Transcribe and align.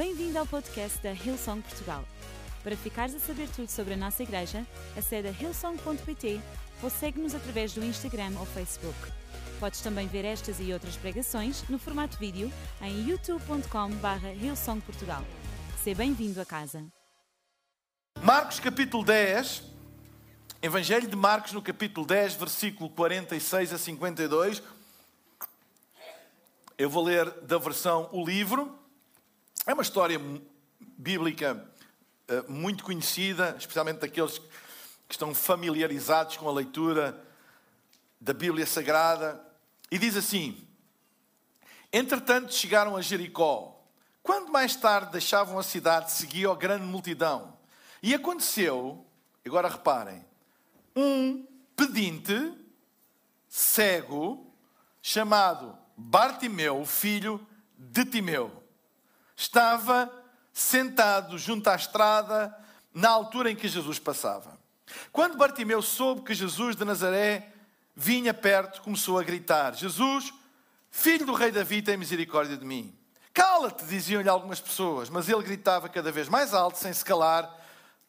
Bem-vindo 0.00 0.38
ao 0.38 0.46
podcast 0.46 0.98
da 1.02 1.12
Hillsong 1.12 1.60
Portugal. 1.60 2.02
Para 2.64 2.74
ficares 2.74 3.14
a 3.14 3.18
saber 3.18 3.50
tudo 3.50 3.68
sobre 3.68 3.92
a 3.92 3.96
nossa 3.98 4.22
igreja, 4.22 4.66
acede 4.96 5.28
a 5.28 5.30
hillsong.pt 5.30 6.40
ou 6.82 6.88
segue-nos 6.88 7.34
através 7.34 7.74
do 7.74 7.84
Instagram 7.84 8.32
ou 8.38 8.46
Facebook. 8.46 8.96
Podes 9.60 9.82
também 9.82 10.06
ver 10.06 10.24
estas 10.24 10.58
e 10.58 10.72
outras 10.72 10.96
pregações 10.96 11.68
no 11.68 11.78
formato 11.78 12.16
vídeo 12.16 12.50
em 12.80 13.10
youtube.com.br 13.10 14.26
hillsongportugal. 14.40 15.22
Seja 15.84 15.98
bem-vindo 15.98 16.40
a 16.40 16.46
casa. 16.46 16.82
Marcos 18.22 18.58
capítulo 18.58 19.04
10, 19.04 19.62
Evangelho 20.62 21.08
de 21.08 21.16
Marcos 21.16 21.52
no 21.52 21.60
capítulo 21.60 22.06
10, 22.06 22.36
versículo 22.36 22.88
46 22.88 23.74
a 23.74 23.76
52. 23.76 24.62
Eu 26.78 26.88
vou 26.88 27.04
ler 27.04 27.30
da 27.42 27.58
versão 27.58 28.08
O 28.12 28.24
Livro. 28.24 28.79
É 29.66 29.74
uma 29.74 29.82
história 29.82 30.18
bíblica 30.96 31.70
eh, 32.26 32.42
muito 32.48 32.82
conhecida, 32.82 33.54
especialmente 33.58 33.98
daqueles 33.98 34.38
que 34.38 35.14
estão 35.14 35.34
familiarizados 35.34 36.38
com 36.38 36.48
a 36.48 36.52
leitura 36.52 37.22
da 38.18 38.32
Bíblia 38.32 38.64
Sagrada. 38.64 39.38
E 39.90 39.98
diz 39.98 40.16
assim: 40.16 40.66
Entretanto 41.92 42.54
chegaram 42.54 42.96
a 42.96 43.02
Jericó. 43.02 43.76
Quando 44.22 44.50
mais 44.50 44.76
tarde 44.76 45.12
deixavam 45.12 45.58
a 45.58 45.62
cidade, 45.62 46.12
seguiam 46.12 46.52
a 46.52 46.56
grande 46.56 46.84
multidão. 46.84 47.58
E 48.02 48.14
aconteceu, 48.14 49.06
agora 49.44 49.68
reparem, 49.68 50.24
um 50.96 51.46
pedinte 51.76 52.54
cego 53.46 54.54
chamado 55.02 55.76
Bartimeu, 55.96 56.84
filho 56.86 57.46
de 57.76 58.06
Timeu. 58.06 58.59
Estava 59.40 60.12
sentado 60.52 61.38
junto 61.38 61.70
à 61.70 61.74
estrada 61.74 62.54
na 62.92 63.08
altura 63.08 63.50
em 63.50 63.56
que 63.56 63.68
Jesus 63.68 63.98
passava. 63.98 64.60
Quando 65.10 65.38
Bartimeu 65.38 65.80
soube 65.80 66.20
que 66.20 66.34
Jesus 66.34 66.76
de 66.76 66.84
Nazaré 66.84 67.50
vinha 67.96 68.34
perto, 68.34 68.82
começou 68.82 69.18
a 69.18 69.22
gritar: 69.22 69.74
Jesus, 69.74 70.34
filho 70.90 71.24
do 71.24 71.32
rei 71.32 71.50
Davi, 71.50 71.80
tem 71.80 71.96
misericórdia 71.96 72.54
de 72.54 72.66
mim. 72.66 72.94
Cala-te, 73.32 73.82
diziam-lhe 73.86 74.28
algumas 74.28 74.60
pessoas, 74.60 75.08
mas 75.08 75.26
ele 75.26 75.42
gritava 75.42 75.88
cada 75.88 76.12
vez 76.12 76.28
mais 76.28 76.52
alto, 76.52 76.76
sem 76.76 76.92
se 76.92 77.02
calar: 77.02 77.50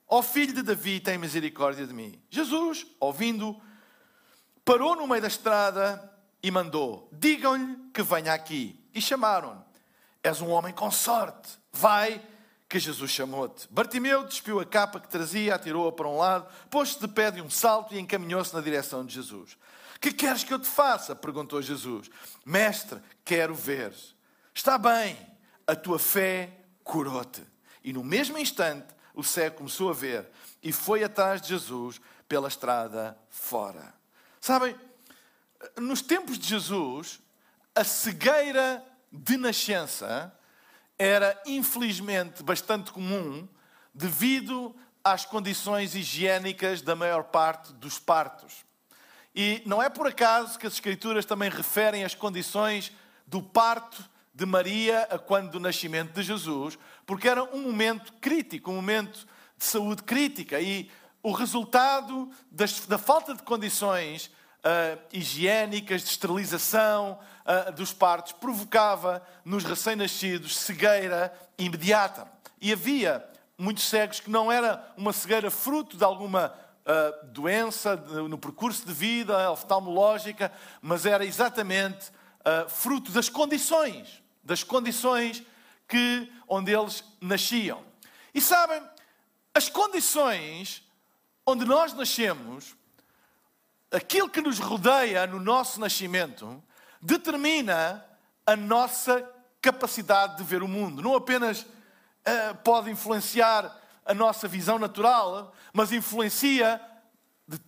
Ó 0.10 0.20
oh, 0.20 0.22
filho 0.22 0.54
de 0.54 0.62
Davi, 0.62 1.00
tem 1.00 1.18
misericórdia 1.18 1.88
de 1.88 1.94
mim. 1.94 2.22
Jesus, 2.30 2.86
ouvindo, 3.00 3.58
parou 4.66 4.98
no 4.98 5.08
meio 5.08 5.22
da 5.22 5.30
estrada 5.30 6.12
e 6.44 6.52
mandou: 6.52 7.08
Digam-lhe 7.10 7.78
que 7.94 8.04
venha 8.04 8.34
aqui. 8.34 8.78
E 8.94 9.02
chamaram-no. 9.02 9.71
És 10.24 10.42
um 10.42 10.50
homem 10.50 10.74
com 10.74 10.92
sorte. 10.92 11.50
Vai, 11.72 12.22
que 12.72 12.80
Jesus 12.80 13.12
chamou-te. 13.12 13.68
Bartimeu 13.70 14.24
despiu 14.24 14.60
a 14.60 14.66
capa 14.66 15.00
que 15.00 15.10
trazia, 15.10 15.56
atirou-a 15.56 15.92
para 15.92 16.08
um 16.08 16.18
lado, 16.18 16.48
pôs-se 16.70 17.00
de 17.00 17.08
pé 17.08 17.30
de 17.30 17.42
um 17.42 17.50
salto 17.50 17.94
e 17.94 18.00
encaminhou-se 18.00 18.54
na 18.54 18.62
direção 18.62 19.06
de 19.06 19.14
Jesus. 19.14 19.58
Que 20.00 20.14
queres 20.14 20.44
que 20.44 20.54
eu 20.54 20.60
te 20.60 20.68
faça? 20.68 21.16
perguntou 21.16 21.62
Jesus. 21.62 22.10
Mestre, 22.46 23.00
quero 23.26 23.54
ver. 23.54 23.94
Está 24.54 24.78
bem, 24.78 25.18
a 25.68 25.76
tua 25.76 26.00
fé 26.00 26.50
curou-te. 26.84 27.44
E 27.84 27.92
no 27.92 28.04
mesmo 28.04 28.38
instante, 28.38 28.88
o 29.14 29.24
cego 29.24 29.58
começou 29.58 29.90
a 29.90 29.94
ver 29.94 30.30
e 30.64 30.72
foi 30.72 31.04
atrás 31.04 31.42
de 31.42 31.50
Jesus 31.50 32.00
pela 32.28 32.48
estrada 32.48 33.18
fora. 33.30 33.94
Sabem, 34.40 34.76
nos 35.78 36.02
tempos 36.02 36.40
de 36.40 36.48
Jesus, 36.48 37.20
a 37.76 37.84
cegueira 37.84 38.84
de 39.12 39.38
nascença 39.38 40.34
era 40.98 41.42
infelizmente 41.46 42.44
bastante 42.44 42.92
comum 42.92 43.48
devido 43.94 44.76
às 45.04 45.26
condições 45.26 45.96
higiênicas 45.96 46.82
da 46.82 46.96
maior 46.96 47.24
parte 47.24 47.74
dos 47.74 48.00
partos. 48.00 48.64
E 49.36 49.62
não 49.66 49.82
é 49.82 49.90
por 49.90 50.08
acaso 50.08 50.60
que 50.60 50.68
as 50.68 50.74
Escrituras 50.74 51.26
também 51.26 51.50
referem 51.50 52.04
as 52.04 52.14
condições 52.14 52.92
do 53.26 53.42
parto 53.42 54.04
de 54.34 54.46
Maria 54.46 55.08
a 55.10 55.18
quando 55.18 55.52
do 55.52 55.60
nascimento 55.60 56.14
de 56.14 56.24
Jesus, 56.24 56.78
porque 57.06 57.28
era 57.28 57.44
um 57.44 57.62
momento 57.62 58.14
crítico, 58.22 58.72
um 58.72 58.76
momento 58.76 59.28
de 59.58 59.66
saúde 59.66 60.04
crítica. 60.04 60.60
E 60.60 60.90
o 61.24 61.32
resultado 61.32 62.30
das, 62.50 62.86
da 62.86 62.98
falta 62.98 63.34
de 63.34 63.44
condições 63.44 64.32
uh, 64.64 65.00
higiênicas, 65.12 66.04
de 66.04 66.10
esterilização 66.10 67.20
uh, 67.46 67.72
dos 67.72 67.94
partos, 67.94 68.34
provocava 68.34 69.22
nos 69.44 69.64
recém-nascidos 69.64 70.58
cegueira 70.58 71.34
imediata. 71.58 72.28
E 72.60 72.72
havia 72.72 73.26
muitos 73.58 73.84
cegos 73.84 74.20
que 74.20 74.30
não 74.30 74.52
era 74.52 74.94
uma 74.96 75.14
cegueira 75.14 75.52
fruto 75.52 75.98
de 75.98 76.04
alguma 76.04 76.54
uh, 76.86 77.26
doença 77.28 77.96
no 77.96 78.38
percurso 78.38 78.86
de 78.86 78.94
vida 78.94 79.52
oftalmológica, 79.52 80.52
mas 80.82 81.06
era 81.06 81.26
exatamente 81.26 82.12
fruto 82.70 83.12
das 83.12 83.30
condições, 83.30 84.24
das 84.44 84.64
condições 84.64 85.44
que, 85.88 86.28
onde 86.48 86.74
eles 86.74 87.04
nasciam. 87.22 87.84
E 88.34 88.42
sabem, 88.42 88.82
as 89.54 89.70
condições 89.70 90.82
onde 91.46 91.66
nós 91.66 91.94
nascemos 91.94 92.76
aquilo 93.92 94.30
que 94.30 94.42
nos 94.42 94.60
rodeia 94.60 95.28
no 95.28 95.40
nosso 95.40 95.80
nascimento 95.80 96.64
determina 97.02 98.04
a 98.46 98.56
nossa 98.56 99.28
capacidade 99.62 100.38
de 100.38 100.44
ver 100.44 100.64
o 100.64 100.68
mundo. 100.68 101.02
Não 101.02 101.16
apenas 101.16 101.62
uh, 101.62 102.56
pode 102.64 102.90
influenciar 102.90 103.80
a 104.06 104.14
nossa 104.14 104.48
visão 104.48 104.80
natural, 104.80 105.54
mas 105.74 105.92
influencia 105.92 106.82
de, 107.48 107.60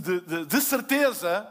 de, 0.00 0.20
de, 0.20 0.46
de 0.46 0.60
certeza, 0.60 1.46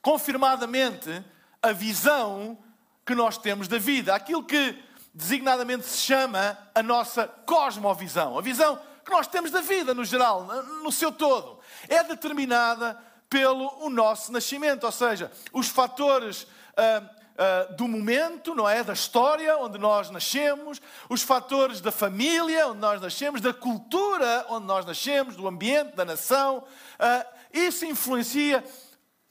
confirmadamente, 0.00 1.24
a 1.62 1.72
visão 1.72 2.58
que 3.06 3.14
nós 3.14 3.38
temos 3.38 3.68
da 3.68 3.78
vida. 3.78 4.14
Aquilo 4.14 4.44
que 4.44 4.82
designadamente 5.14 5.84
se 5.84 5.98
chama 5.98 6.58
a 6.74 6.82
nossa 6.82 7.28
cosmovisão. 7.28 8.38
A 8.38 8.42
visão 8.42 8.80
que 9.04 9.10
nós 9.10 9.26
temos 9.26 9.50
da 9.50 9.60
vida 9.60 9.92
no 9.94 10.04
geral, 10.04 10.44
no 10.82 10.90
seu 10.90 11.12
todo. 11.12 11.60
É 11.88 12.02
determinada 12.02 12.98
pelo 13.32 13.82
o 13.82 13.88
nosso 13.88 14.30
nascimento, 14.30 14.84
ou 14.84 14.92
seja, 14.92 15.32
os 15.54 15.68
fatores 15.68 16.42
uh, 16.42 17.02
uh, 17.02 17.74
do 17.76 17.88
momento, 17.88 18.54
não 18.54 18.68
é? 18.68 18.84
Da 18.84 18.92
história 18.92 19.56
onde 19.56 19.78
nós 19.78 20.10
nascemos, 20.10 20.82
os 21.08 21.22
fatores 21.22 21.80
da 21.80 21.90
família 21.90 22.68
onde 22.68 22.80
nós 22.80 23.00
nascemos, 23.00 23.40
da 23.40 23.54
cultura 23.54 24.44
onde 24.50 24.66
nós 24.66 24.84
nascemos, 24.84 25.34
do 25.34 25.48
ambiente, 25.48 25.96
da 25.96 26.04
nação. 26.04 26.58
Uh, 26.58 27.26
isso 27.54 27.86
influencia 27.86 28.62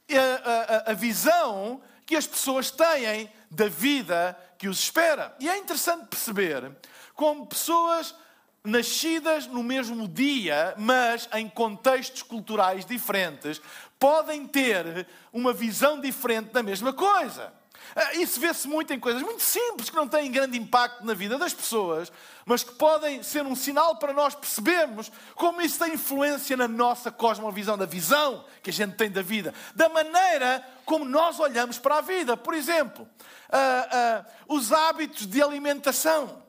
a, 0.09 0.89
a, 0.89 0.91
a 0.91 0.93
visão 0.95 1.79
que 2.03 2.15
as 2.15 2.25
pessoas 2.25 2.71
têm 2.71 3.31
da 3.51 3.67
vida 3.67 4.35
que 4.57 4.67
os 4.67 4.79
espera. 4.79 5.35
E 5.39 5.47
é 5.47 5.59
interessante 5.59 6.07
perceber 6.07 6.71
como 7.13 7.45
pessoas 7.45 8.15
nascidas 8.63 9.47
no 9.47 9.63
mesmo 9.63 10.07
dia, 10.07 10.73
mas 10.77 11.27
em 11.33 11.49
contextos 11.49 12.21
culturais 12.21 12.85
diferentes, 12.85 13.61
podem 14.01 14.47
ter 14.47 15.05
uma 15.31 15.53
visão 15.53 16.01
diferente 16.01 16.51
da 16.51 16.63
mesma 16.63 16.91
coisa. 16.91 17.53
Ah, 17.95 18.15
isso 18.15 18.39
vê-se 18.39 18.67
muito 18.67 18.91
em 18.91 18.99
coisas 18.99 19.21
muito 19.21 19.43
simples 19.43 19.91
que 19.91 19.95
não 19.95 20.07
têm 20.07 20.31
grande 20.31 20.57
impacto 20.57 21.05
na 21.05 21.13
vida 21.13 21.37
das 21.37 21.53
pessoas, 21.53 22.11
mas 22.43 22.63
que 22.63 22.73
podem 22.73 23.21
ser 23.21 23.45
um 23.45 23.55
sinal 23.55 23.97
para 23.97 24.11
nós 24.11 24.33
percebermos 24.33 25.11
como 25.35 25.61
isso 25.61 25.77
tem 25.77 25.93
influência 25.93 26.57
na 26.57 26.67
nossa 26.67 27.11
cosmovisão, 27.11 27.77
da 27.77 27.85
visão 27.85 28.43
que 28.63 28.71
a 28.71 28.73
gente 28.73 28.95
tem 28.95 29.11
da 29.11 29.21
vida, 29.21 29.53
da 29.75 29.87
maneira 29.87 30.65
como 30.83 31.05
nós 31.05 31.39
olhamos 31.39 31.77
para 31.77 31.97
a 31.97 32.01
vida. 32.01 32.35
Por 32.35 32.55
exemplo, 32.55 33.07
uh, 33.49 34.51
uh, 34.51 34.55
os 34.55 34.71
hábitos 34.71 35.27
de 35.27 35.43
alimentação. 35.43 36.41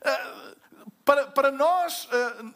Uh, 0.00 0.54
para, 1.04 1.26
para 1.26 1.52
nós, 1.52 2.08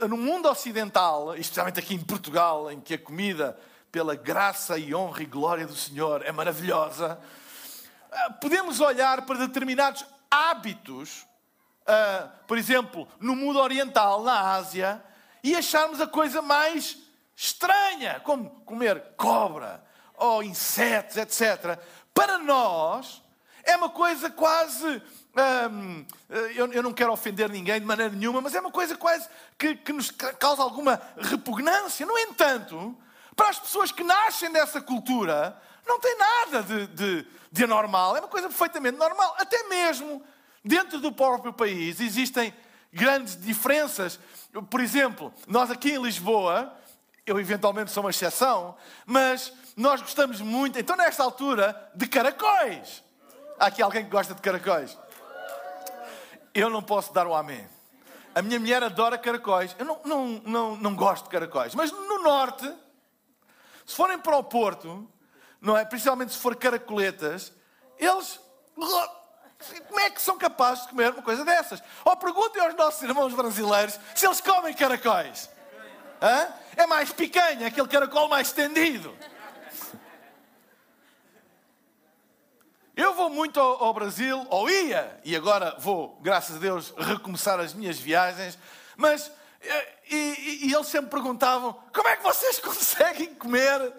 no 0.08 0.16
mundo 0.16 0.48
ocidental, 0.48 1.36
especialmente 1.36 1.80
aqui 1.80 1.94
em 1.94 2.00
Portugal, 2.00 2.72
em 2.72 2.80
que 2.80 2.94
a 2.94 2.98
comida, 2.98 3.54
pela 3.90 4.14
graça 4.14 4.78
e 4.78 4.94
honra 4.94 5.22
e 5.22 5.26
glória 5.26 5.66
do 5.66 5.74
Senhor, 5.74 6.24
é 6.24 6.32
maravilhosa, 6.32 7.18
uh, 8.10 8.34
podemos 8.40 8.80
olhar 8.80 9.22
para 9.22 9.38
determinados 9.38 10.04
hábitos, 10.30 11.26
uh, 11.82 12.28
por 12.46 12.58
exemplo, 12.58 13.08
no 13.20 13.34
mundo 13.34 13.58
oriental, 13.58 14.22
na 14.22 14.52
Ásia, 14.52 15.02
e 15.42 15.54
acharmos 15.54 16.00
a 16.00 16.06
coisa 16.06 16.42
mais 16.42 16.98
estranha, 17.34 18.20
como 18.20 18.50
comer 18.66 19.14
cobra 19.16 19.82
ou 20.16 20.42
insetos, 20.42 21.16
etc. 21.16 21.78
Para 22.12 22.38
nós, 22.38 23.22
é 23.62 23.76
uma 23.76 23.88
coisa 23.88 24.28
quase 24.28 25.02
eu, 26.56 26.72
eu, 26.72 26.82
não 26.82 26.92
quero 26.92 27.12
ofender 27.12 27.48
ninguém 27.48 27.78
de 27.80 27.86
maneira 27.86 28.12
nenhuma, 28.12 28.40
mas 28.40 28.54
é 28.54 28.60
uma 28.60 28.70
coisa 28.70 28.96
quase 28.96 29.28
que, 29.56 29.76
que 29.76 29.92
nos 29.92 30.10
causa 30.10 30.62
alguma 30.62 31.00
repugnância. 31.16 32.04
No 32.04 32.18
entanto, 32.18 32.96
para 33.38 33.50
as 33.50 33.58
pessoas 33.60 33.92
que 33.92 34.02
nascem 34.02 34.50
dessa 34.50 34.80
cultura, 34.80 35.56
não 35.86 36.00
tem 36.00 36.18
nada 36.18 36.60
de, 36.60 36.86
de, 36.88 37.26
de 37.52 37.64
anormal. 37.64 38.16
É 38.16 38.18
uma 38.18 38.26
coisa 38.26 38.48
perfeitamente 38.48 38.98
normal. 38.98 39.36
Até 39.38 39.62
mesmo 39.68 40.20
dentro 40.64 40.98
do 40.98 41.12
próprio 41.12 41.52
país 41.52 42.00
existem 42.00 42.52
grandes 42.92 43.40
diferenças. 43.40 44.18
Por 44.68 44.80
exemplo, 44.80 45.32
nós 45.46 45.70
aqui 45.70 45.92
em 45.92 46.02
Lisboa, 46.02 46.76
eu 47.24 47.38
eventualmente 47.38 47.92
sou 47.92 48.02
uma 48.02 48.10
exceção, 48.10 48.74
mas 49.06 49.52
nós 49.76 50.00
gostamos 50.00 50.40
muito, 50.40 50.76
então 50.76 50.96
nesta 50.96 51.22
altura, 51.22 51.90
de 51.94 52.08
caracóis. 52.08 53.04
Há 53.56 53.66
aqui 53.66 53.80
alguém 53.80 54.02
que 54.02 54.10
gosta 54.10 54.34
de 54.34 54.42
caracóis? 54.42 54.98
Eu 56.52 56.68
não 56.68 56.82
posso 56.82 57.14
dar 57.14 57.28
o 57.28 57.30
um 57.30 57.34
amém. 57.36 57.64
A 58.34 58.42
minha 58.42 58.58
mulher 58.58 58.82
adora 58.82 59.16
caracóis. 59.16 59.76
Eu 59.78 59.84
não, 59.84 60.00
não, 60.04 60.26
não, 60.44 60.76
não 60.76 60.96
gosto 60.96 61.24
de 61.26 61.30
caracóis. 61.30 61.72
Mas 61.76 61.92
no 61.92 62.20
norte, 62.20 62.68
se 63.88 63.94
forem 63.94 64.18
para 64.18 64.36
o 64.36 64.44
Porto, 64.44 65.10
não 65.58 65.74
é? 65.74 65.82
principalmente 65.82 66.34
se 66.34 66.38
for 66.38 66.54
caracoletas, 66.54 67.50
eles. 67.98 68.38
Como 68.76 69.98
é 70.00 70.10
que 70.10 70.20
são 70.20 70.36
capazes 70.36 70.84
de 70.84 70.90
comer 70.90 71.10
uma 71.10 71.22
coisa 71.22 71.42
dessas? 71.42 71.82
Ou 72.04 72.14
perguntem 72.14 72.60
aos 72.60 72.74
nossos 72.74 73.00
irmãos 73.00 73.32
brasileiros 73.32 73.98
se 74.14 74.26
eles 74.26 74.42
comem 74.42 74.74
caracóis. 74.74 75.48
Hã? 76.20 76.48
É 76.76 76.86
mais 76.86 77.10
picanha, 77.12 77.66
aquele 77.66 77.88
caracol 77.88 78.28
mais 78.28 78.48
estendido. 78.48 79.16
Eu 82.94 83.14
vou 83.14 83.30
muito 83.30 83.58
ao, 83.58 83.84
ao, 83.84 83.94
Brasil, 83.94 84.46
ou 84.50 84.68
ia, 84.68 85.18
e 85.24 85.34
agora 85.34 85.74
vou, 85.78 86.18
graças 86.20 86.56
a 86.56 86.58
Deus, 86.58 86.92
recomeçar 86.98 87.58
as 87.58 87.72
minhas 87.72 87.98
viagens, 87.98 88.58
mas 88.98 89.32
e, 89.62 90.14
e, 90.14 90.68
e, 90.68 90.74
eles 90.74 90.86
sempre 90.86 91.10
perguntavam 91.10 91.72
como 91.92 92.08
é 92.08 92.16
que 92.16 92.22
vocês 92.22 92.58
conseguem 92.60 93.34
comer 93.34 93.92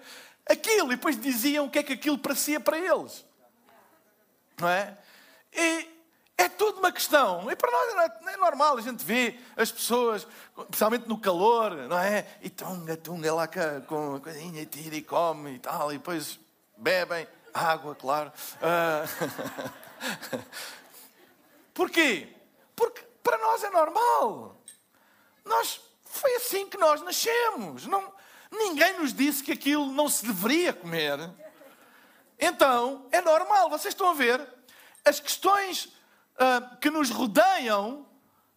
aquilo? 0.45 0.91
E 0.91 0.95
depois 0.95 1.19
diziam 1.19 1.65
o 1.65 1.69
que 1.69 1.79
é 1.79 1.83
que 1.83 1.94
aquilo 1.94 2.17
parecia 2.17 2.59
para 2.59 2.77
eles. 2.77 3.25
Não 4.57 4.67
é? 4.67 4.97
E 5.53 5.88
é 6.38 6.47
tudo 6.47 6.79
uma 6.79 6.91
questão. 6.91 7.51
E 7.51 7.56
para 7.56 7.71
nós 7.71 8.11
é, 8.27 8.33
é 8.33 8.38
normal, 8.38 8.77
a 8.77 8.81
gente 8.81 9.03
vê 9.03 9.38
as 9.57 9.71
pessoas, 9.71 10.25
especialmente 10.57 11.07
no 11.07 11.19
calor, 11.19 11.75
não 11.88 12.00
é? 12.00 12.25
E 12.41 12.50
tunga, 12.50 12.95
tunga 12.95 13.33
lá 13.33 13.47
com 13.47 14.15
a 14.15 14.19
coisinha, 14.21 14.65
tira 14.65 14.95
e 14.95 15.01
come 15.01 15.56
e 15.56 15.59
tal, 15.59 15.91
e 15.91 15.97
depois 15.97 16.39
bebem. 16.77 17.27
Água, 17.53 17.95
claro. 17.95 18.31
Uh... 18.61 20.39
Porquê? 21.73 22.27
Porque 22.75 23.01
para 23.23 23.38
nós 23.38 23.63
é 23.63 23.69
normal. 23.69 24.58
Nós, 25.50 25.81
foi 26.06 26.36
assim 26.36 26.69
que 26.69 26.78
nós 26.78 27.01
nascemos. 27.01 27.88
Não, 27.88 28.13
ninguém 28.51 29.00
nos 29.00 29.12
disse 29.12 29.44
que 29.44 29.51
aquilo 29.51 29.92
não 29.92 30.07
se 30.07 30.24
deveria 30.25 30.72
comer. 30.72 31.19
Então, 32.40 33.07
é 33.12 33.19
normal. 33.19 33.68
Vocês 33.69 33.94
estão 33.94 34.12
a 34.12 34.13
ver? 34.13 34.48
As 35.04 35.19
questões 35.19 35.86
uh, 35.86 36.78
que 36.80 36.92
nos 36.92 37.10
rodeiam 37.10 38.06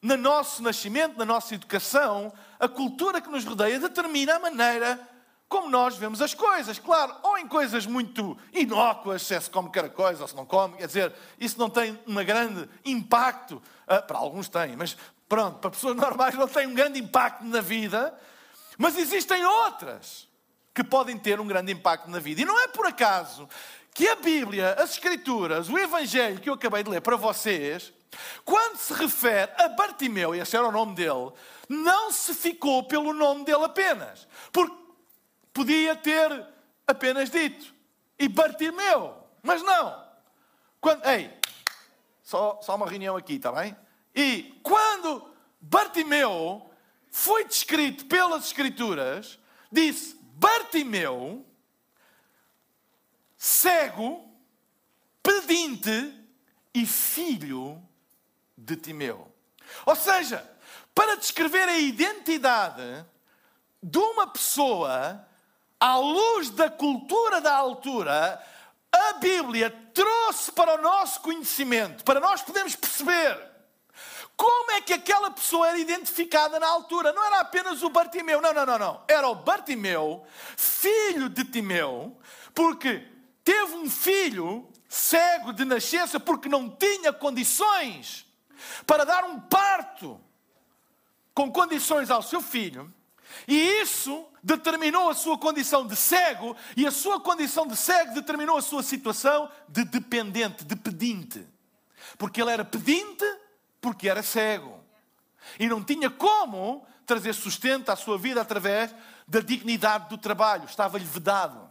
no 0.03 0.17
nosso 0.19 0.63
nascimento, 0.63 1.17
na 1.17 1.25
nossa 1.25 1.55
educação, 1.55 2.31
a 2.61 2.69
cultura 2.69 3.23
que 3.23 3.31
nos 3.31 3.45
rodeia 3.45 3.81
determina 3.81 4.35
a 4.35 4.39
maneira 4.39 5.09
como 5.53 5.69
nós 5.69 5.97
vemos 5.97 6.23
as 6.23 6.33
coisas. 6.33 6.79
Claro, 6.79 7.15
ou 7.23 7.37
em 7.37 7.47
coisas 7.47 7.85
muito 7.85 8.39
inócuas, 8.55 9.23
se 9.23 9.35
é 9.35 9.41
se 9.41 9.51
come 9.51 9.69
caracóis 9.69 10.19
ou 10.19 10.27
se 10.27 10.35
não 10.35 10.47
come, 10.47 10.79
quer 10.79 10.87
dizer, 10.87 11.15
isso 11.39 11.59
não 11.59 11.69
tem 11.69 11.99
um 12.07 12.15
grande 12.25 12.69
impacto. 12.87 13.63
Ah, 13.87 14.01
para 14.01 14.17
alguns 14.17 14.49
tem, 14.49 14.75
mas 14.77 14.97
pronto, 15.33 15.61
para 15.61 15.71
pessoas 15.71 15.97
normais 15.97 16.35
não 16.35 16.47
tem 16.47 16.67
um 16.67 16.75
grande 16.75 16.99
impacto 17.01 17.43
na 17.43 17.63
vida. 17.63 18.15
Mas 18.77 18.99
existem 18.99 19.43
outras 19.43 20.29
que 20.75 20.85
podem 20.85 21.17
ter 21.17 21.41
um 21.41 21.47
grande 21.47 21.73
impacto 21.73 22.11
na 22.11 22.19
vida. 22.19 22.43
E 22.43 22.45
não 22.45 22.61
é 22.61 22.69
por 22.69 22.87
acaso 22.87 23.49
que 23.95 24.07
a 24.09 24.17
Bíblia, 24.17 24.75
as 24.75 24.91
Escrituras, 24.91 25.71
o 25.71 25.79
Evangelho 25.79 26.39
que 26.39 26.51
eu 26.51 26.55
acabei 26.55 26.83
de 26.83 26.91
ler 26.91 27.01
para 27.01 27.17
vocês, 27.17 27.95
quando 28.45 28.77
se 28.77 28.93
refere 28.93 29.51
a 29.57 29.69
Bartimeu, 29.69 30.35
e 30.35 30.41
esse 30.41 30.55
era 30.55 30.69
o 30.69 30.73
nome 30.73 30.95
dele, 30.95 31.33
não 31.67 32.13
se 32.13 32.35
ficou 32.35 32.83
pelo 32.83 33.15
nome 33.15 33.45
dele 33.47 33.65
apenas. 33.65 34.29
Porque 34.53 34.77
podia 35.55 35.97
ter 35.97 36.47
apenas 36.87 37.31
dito. 37.31 37.75
E 38.19 38.29
Bartimeu. 38.29 39.15
Mas 39.43 39.63
não. 39.63 39.99
Quando, 40.79 41.07
ei, 41.07 41.31
só, 42.23 42.61
só 42.63 42.77
uma 42.77 42.87
reunião 42.87 43.17
aqui, 43.17 43.35
está 43.35 43.51
bem? 43.51 43.75
E 44.15 44.59
quando 44.63 45.31
Bartimeu 45.61 46.71
foi 47.11 47.45
descrito 47.45 48.07
pelas 48.07 48.47
Escrituras, 48.47 49.39
disse 49.71 50.17
Bartimeu, 50.35 51.47
cego, 53.37 54.29
pedinte 55.23 56.15
e 56.75 56.87
filho 56.87 57.81
de 58.57 58.77
Timeu. 58.77 59.33
Ou 59.87 59.95
seja, 59.95 60.49
para 60.95 61.17
descrever 61.17 61.69
a 61.69 61.79
identidade 61.79 63.05
de 63.83 63.99
uma 63.99 64.27
pessoa 64.27 65.27
à 65.79 65.97
luz 65.97 66.51
da 66.51 66.71
cultura 66.71 67.41
da 67.41 67.55
altura, 67.55 68.41
a 68.91 69.13
Bíblia 69.15 69.71
trouxe 69.93 70.53
para 70.53 70.79
o 70.79 70.83
nosso 70.83 71.21
conhecimento, 71.21 72.05
para 72.05 72.21
nós 72.21 72.43
podermos 72.43 72.77
perceber 72.77 73.52
como 74.37 74.73
é 74.73 74.81
que 74.81 74.93
aquela 74.93 75.31
pessoa 75.31 75.69
era 75.69 75.79
identificada 75.79 76.59
na 76.59 76.67
altura. 76.69 77.13
Não 77.13 77.25
era 77.25 77.41
apenas 77.41 77.83
o 77.83 77.91
Bartimeu, 77.91 78.41
não, 78.41 78.53
não, 78.53 78.67
não, 78.67 78.79
não. 78.79 79.05
Era 79.07 79.29
o 79.29 79.35
Bartimeu, 79.35 80.25
filho 80.57 81.29
de 81.29 81.45
Timeu, 81.45 82.17
porque 82.55 83.07
teve 83.45 83.75
um 83.75 83.89
filho 83.89 84.69
cego 84.89 85.53
de 85.53 85.65
nascença 85.65 86.21
porque 86.21 86.49
não 86.49 86.69
tinha 86.69 87.13
condições 87.13 88.27
para 88.87 89.05
dar 89.05 89.25
um 89.25 89.41
parto 89.41 90.21
com 91.35 91.51
condições 91.51 92.11
ao 92.11 92.23
seu 92.23 92.41
filho. 92.41 92.93
E 93.49 93.57
isso 93.81 94.27
determinou 94.43 95.09
a 95.09 95.15
sua 95.15 95.39
condição 95.39 95.87
de 95.87 95.97
cego, 95.97 96.57
e 96.77 96.87
a 96.87 96.91
sua 96.91 97.21
condição 97.21 97.67
de 97.67 97.77
cego 97.77 98.13
determinou 98.13 98.57
a 98.57 98.63
sua 98.63 98.83
situação 98.83 99.51
de 99.69 99.85
dependente, 99.85 100.65
de 100.65 100.77
pedinte. 100.77 101.47
Porque 102.19 102.43
ele 102.43 102.51
era 102.51 102.65
pedinte 102.65 103.25
porque 103.83 104.09
era 104.09 104.23
cego. 104.23 104.81
E 105.59 105.69
não 105.69 105.85
tinha 105.85 106.09
como 106.09 106.87
trazer 107.05 107.35
sustento 107.35 107.91
à 107.91 107.97
sua 107.97 108.17
vida 108.17 108.41
através 108.41 108.95
da 109.29 109.41
dignidade 109.41 110.09
do 110.09 110.17
trabalho, 110.17 110.65
estava-lhe 110.65 111.05
vedado. 111.05 111.71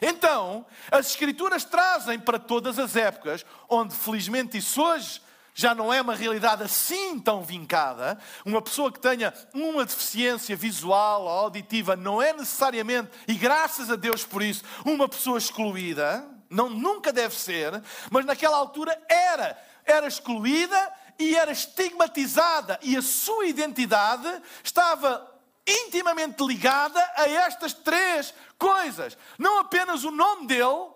Então, 0.00 0.64
as 0.90 1.08
Escrituras 1.08 1.64
trazem 1.64 2.18
para 2.18 2.38
todas 2.38 2.78
as 2.78 2.94
épocas, 2.94 3.44
onde 3.68 3.94
felizmente 3.94 4.58
isso 4.58 4.80
hoje 4.80 5.20
já 5.54 5.74
não 5.74 5.92
é 5.92 6.00
uma 6.00 6.14
realidade 6.14 6.62
assim 6.62 7.18
tão 7.18 7.42
vincada. 7.42 8.18
Uma 8.44 8.62
pessoa 8.62 8.90
que 8.90 9.00
tenha 9.00 9.34
uma 9.52 9.84
deficiência 9.84 10.56
visual 10.56 11.22
ou 11.22 11.28
auditiva 11.28 11.94
não 11.94 12.22
é 12.22 12.32
necessariamente, 12.32 13.10
e 13.28 13.34
graças 13.34 13.90
a 13.90 13.96
Deus 13.96 14.24
por 14.24 14.42
isso, 14.42 14.64
uma 14.84 15.08
pessoa 15.08 15.38
excluída. 15.38 16.24
Não, 16.48 16.68
nunca 16.68 17.12
deve 17.12 17.34
ser, 17.34 17.82
mas 18.10 18.26
naquela 18.26 18.56
altura 18.56 18.98
era. 19.08 19.58
Era 19.84 20.06
excluída 20.06 20.92
e 21.18 21.36
era 21.36 21.52
estigmatizada, 21.52 22.78
e 22.82 22.96
a 22.96 23.02
sua 23.02 23.46
identidade 23.46 24.42
estava 24.62 25.30
intimamente 25.66 26.44
ligada 26.44 27.00
a 27.16 27.28
estas 27.28 27.72
três 27.72 28.34
coisas. 28.58 29.16
Não 29.38 29.58
apenas 29.58 30.04
o 30.04 30.10
nome 30.10 30.46
dele, 30.46 30.90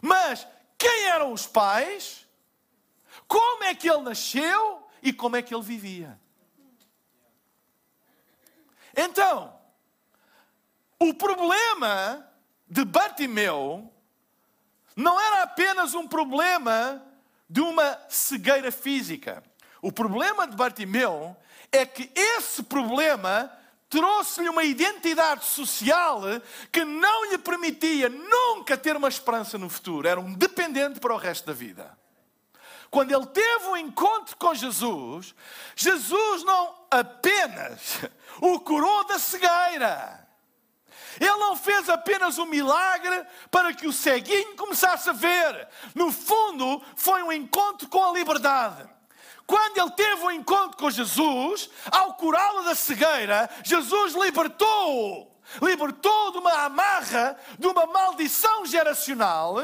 mas 0.00 0.46
quem 0.78 1.04
eram 1.04 1.32
os 1.32 1.46
pais 1.46 2.26
como 3.28 3.64
é 3.64 3.74
que 3.74 3.88
ele 3.88 4.02
nasceu 4.02 4.88
e 5.02 5.12
como 5.12 5.36
é 5.36 5.42
que 5.42 5.54
ele 5.54 5.62
vivia. 5.62 6.18
Então, 8.96 9.54
o 10.98 11.12
problema 11.14 12.26
de 12.66 12.84
Bartimeu 12.84 13.92
não 14.96 15.20
era 15.20 15.42
apenas 15.42 15.94
um 15.94 16.08
problema 16.08 17.04
de 17.48 17.60
uma 17.60 18.00
cegueira 18.08 18.72
física. 18.72 19.44
O 19.80 19.92
problema 19.92 20.46
de 20.46 20.56
Bartimeu 20.56 21.36
é 21.70 21.86
que 21.86 22.10
esse 22.14 22.62
problema 22.62 23.52
trouxe-lhe 23.88 24.48
uma 24.48 24.64
identidade 24.64 25.44
social 25.46 26.22
que 26.70 26.84
não 26.84 27.30
lhe 27.30 27.38
permitia 27.38 28.08
nunca 28.08 28.76
ter 28.76 28.96
uma 28.96 29.08
esperança 29.08 29.56
no 29.56 29.68
futuro. 29.68 30.06
Era 30.06 30.20
um 30.20 30.34
dependente 30.34 31.00
para 31.00 31.14
o 31.14 31.18
resto 31.18 31.46
da 31.46 31.52
vida 31.52 31.98
quando 32.90 33.12
ele 33.12 33.26
teve 33.26 33.66
um 33.66 33.76
encontro 33.76 34.36
com 34.36 34.54
Jesus, 34.54 35.34
Jesus 35.76 36.42
não 36.44 36.74
apenas 36.90 37.98
o 38.40 38.60
curou 38.60 39.04
da 39.04 39.18
cegueira. 39.18 40.26
Ele 41.20 41.36
não 41.36 41.56
fez 41.56 41.88
apenas 41.88 42.38
um 42.38 42.46
milagre 42.46 43.24
para 43.50 43.74
que 43.74 43.86
o 43.86 43.92
ceguinho 43.92 44.56
começasse 44.56 45.10
a 45.10 45.12
ver. 45.12 45.68
No 45.94 46.12
fundo, 46.12 46.82
foi 46.96 47.22
um 47.22 47.32
encontro 47.32 47.88
com 47.88 48.04
a 48.04 48.12
liberdade. 48.12 48.88
Quando 49.48 49.78
ele 49.78 49.90
teve 49.92 50.22
um 50.24 50.30
encontro 50.30 50.76
com 50.76 50.90
Jesus, 50.90 51.70
ao 51.90 52.12
curá-lo 52.12 52.64
da 52.64 52.74
cegueira, 52.74 53.48
Jesus 53.64 54.12
libertou-o. 54.12 55.26
Libertou 55.62 56.32
de 56.32 56.38
uma 56.38 56.66
amarra, 56.66 57.34
de 57.58 57.66
uma 57.66 57.86
maldição 57.86 58.66
geracional 58.66 59.56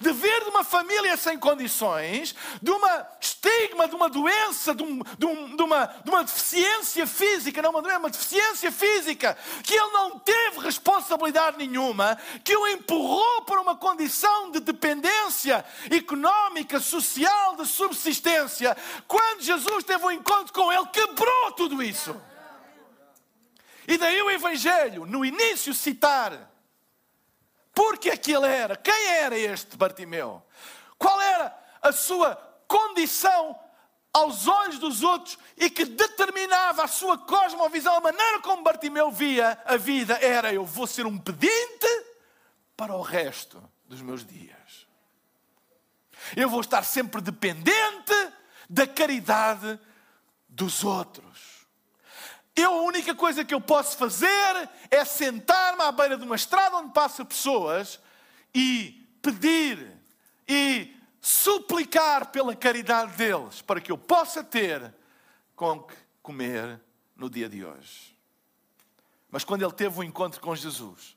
de 0.00 0.12
vir 0.12 0.44
de 0.44 0.50
uma 0.50 0.64
família 0.64 1.16
sem 1.16 1.38
condições, 1.38 2.34
de 2.60 2.70
uma 2.70 3.06
estigma, 3.20 3.88
de 3.88 3.94
uma 3.94 4.08
doença, 4.08 4.74
de, 4.74 4.82
um, 4.82 5.02
de, 5.18 5.26
um, 5.26 5.56
de, 5.56 5.62
uma, 5.62 5.86
de 5.86 6.10
uma 6.10 6.24
deficiência 6.24 7.06
física, 7.06 7.62
não 7.62 7.70
uma 7.70 7.82
doença, 7.82 7.98
uma 7.98 8.10
deficiência 8.10 8.72
física, 8.72 9.36
que 9.62 9.74
ele 9.74 9.92
não 9.92 10.18
teve 10.18 10.60
responsabilidade 10.60 11.58
nenhuma, 11.58 12.18
que 12.42 12.56
o 12.56 12.66
empurrou 12.68 13.42
para 13.42 13.60
uma 13.60 13.76
condição 13.76 14.50
de 14.50 14.60
dependência 14.60 15.64
económica, 15.90 16.80
social, 16.80 17.56
de 17.56 17.66
subsistência. 17.66 18.76
Quando 19.06 19.42
Jesus 19.42 19.84
teve 19.84 20.04
um 20.04 20.10
encontro 20.10 20.52
com 20.52 20.72
ele, 20.72 20.86
quebrou 20.86 21.52
tudo 21.52 21.82
isso. 21.82 22.14
E 23.86 23.98
daí 23.98 24.20
o 24.22 24.30
Evangelho, 24.30 25.04
no 25.04 25.24
início, 25.24 25.74
citar 25.74 26.53
porque 27.74 28.10
é 28.10 28.16
que 28.16 28.32
ele 28.32 28.46
era? 28.46 28.76
Quem 28.76 29.08
era 29.08 29.36
este 29.36 29.76
Bartimeu? 29.76 30.42
Qual 30.96 31.20
era 31.20 31.54
a 31.82 31.92
sua 31.92 32.36
condição 32.68 33.58
aos 34.14 34.46
olhos 34.46 34.78
dos 34.78 35.02
outros 35.02 35.36
e 35.56 35.68
que 35.68 35.84
determinava 35.84 36.84
a 36.84 36.88
sua 36.88 37.18
cosmovisão, 37.18 37.96
a 37.96 38.00
maneira 38.00 38.40
como 38.40 38.62
Bartimeu 38.62 39.10
via 39.10 39.60
a 39.64 39.76
vida 39.76 40.14
era: 40.22 40.54
eu 40.54 40.64
vou 40.64 40.86
ser 40.86 41.04
um 41.04 41.18
pedinte 41.18 42.04
para 42.76 42.94
o 42.94 43.02
resto 43.02 43.62
dos 43.86 44.00
meus 44.00 44.24
dias. 44.24 44.86
Eu 46.36 46.48
vou 46.48 46.60
estar 46.60 46.84
sempre 46.84 47.20
dependente 47.20 48.32
da 48.70 48.86
caridade 48.86 49.78
dos 50.48 50.84
outros. 50.84 51.53
Eu, 52.56 52.72
a 52.72 52.82
única 52.82 53.14
coisa 53.14 53.44
que 53.44 53.52
eu 53.52 53.60
posso 53.60 53.96
fazer 53.96 54.70
é 54.90 55.04
sentar-me 55.04 55.82
à 55.82 55.90
beira 55.90 56.16
de 56.16 56.22
uma 56.22 56.36
estrada 56.36 56.76
onde 56.76 56.92
passam 56.92 57.26
pessoas 57.26 57.98
e 58.54 59.08
pedir 59.20 59.90
e 60.46 60.94
suplicar 61.20 62.30
pela 62.30 62.54
caridade 62.54 63.16
deles 63.16 63.60
para 63.62 63.80
que 63.80 63.90
eu 63.90 63.98
possa 63.98 64.44
ter 64.44 64.94
com 65.56 65.82
que 65.82 65.94
comer 66.22 66.80
no 67.16 67.28
dia 67.28 67.48
de 67.48 67.64
hoje. 67.64 68.16
Mas 69.30 69.42
quando 69.42 69.62
ele 69.62 69.72
teve 69.72 69.96
o 69.96 70.00
um 70.00 70.04
encontro 70.04 70.40
com 70.40 70.54
Jesus, 70.54 71.16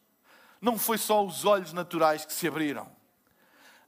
não 0.59 0.75
foi 0.77 0.97
só 0.97 1.23
os 1.23 1.45
olhos 1.45 1.71
naturais 1.71 2.25
que 2.25 2.33
se 2.33 2.47
abriram. 2.47 2.89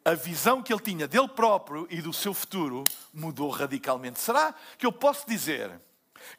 A 0.05 0.13
visão 0.13 0.61
que 0.61 0.71
ele 0.71 0.81
tinha 0.81 1.07
dele 1.07 1.27
próprio 1.27 1.87
e 1.89 1.99
do 1.99 2.13
seu 2.13 2.33
futuro 2.33 2.83
mudou 3.11 3.49
radicalmente. 3.49 4.19
Será 4.19 4.53
que 4.77 4.85
eu 4.85 4.91
posso 4.91 5.27
dizer 5.27 5.81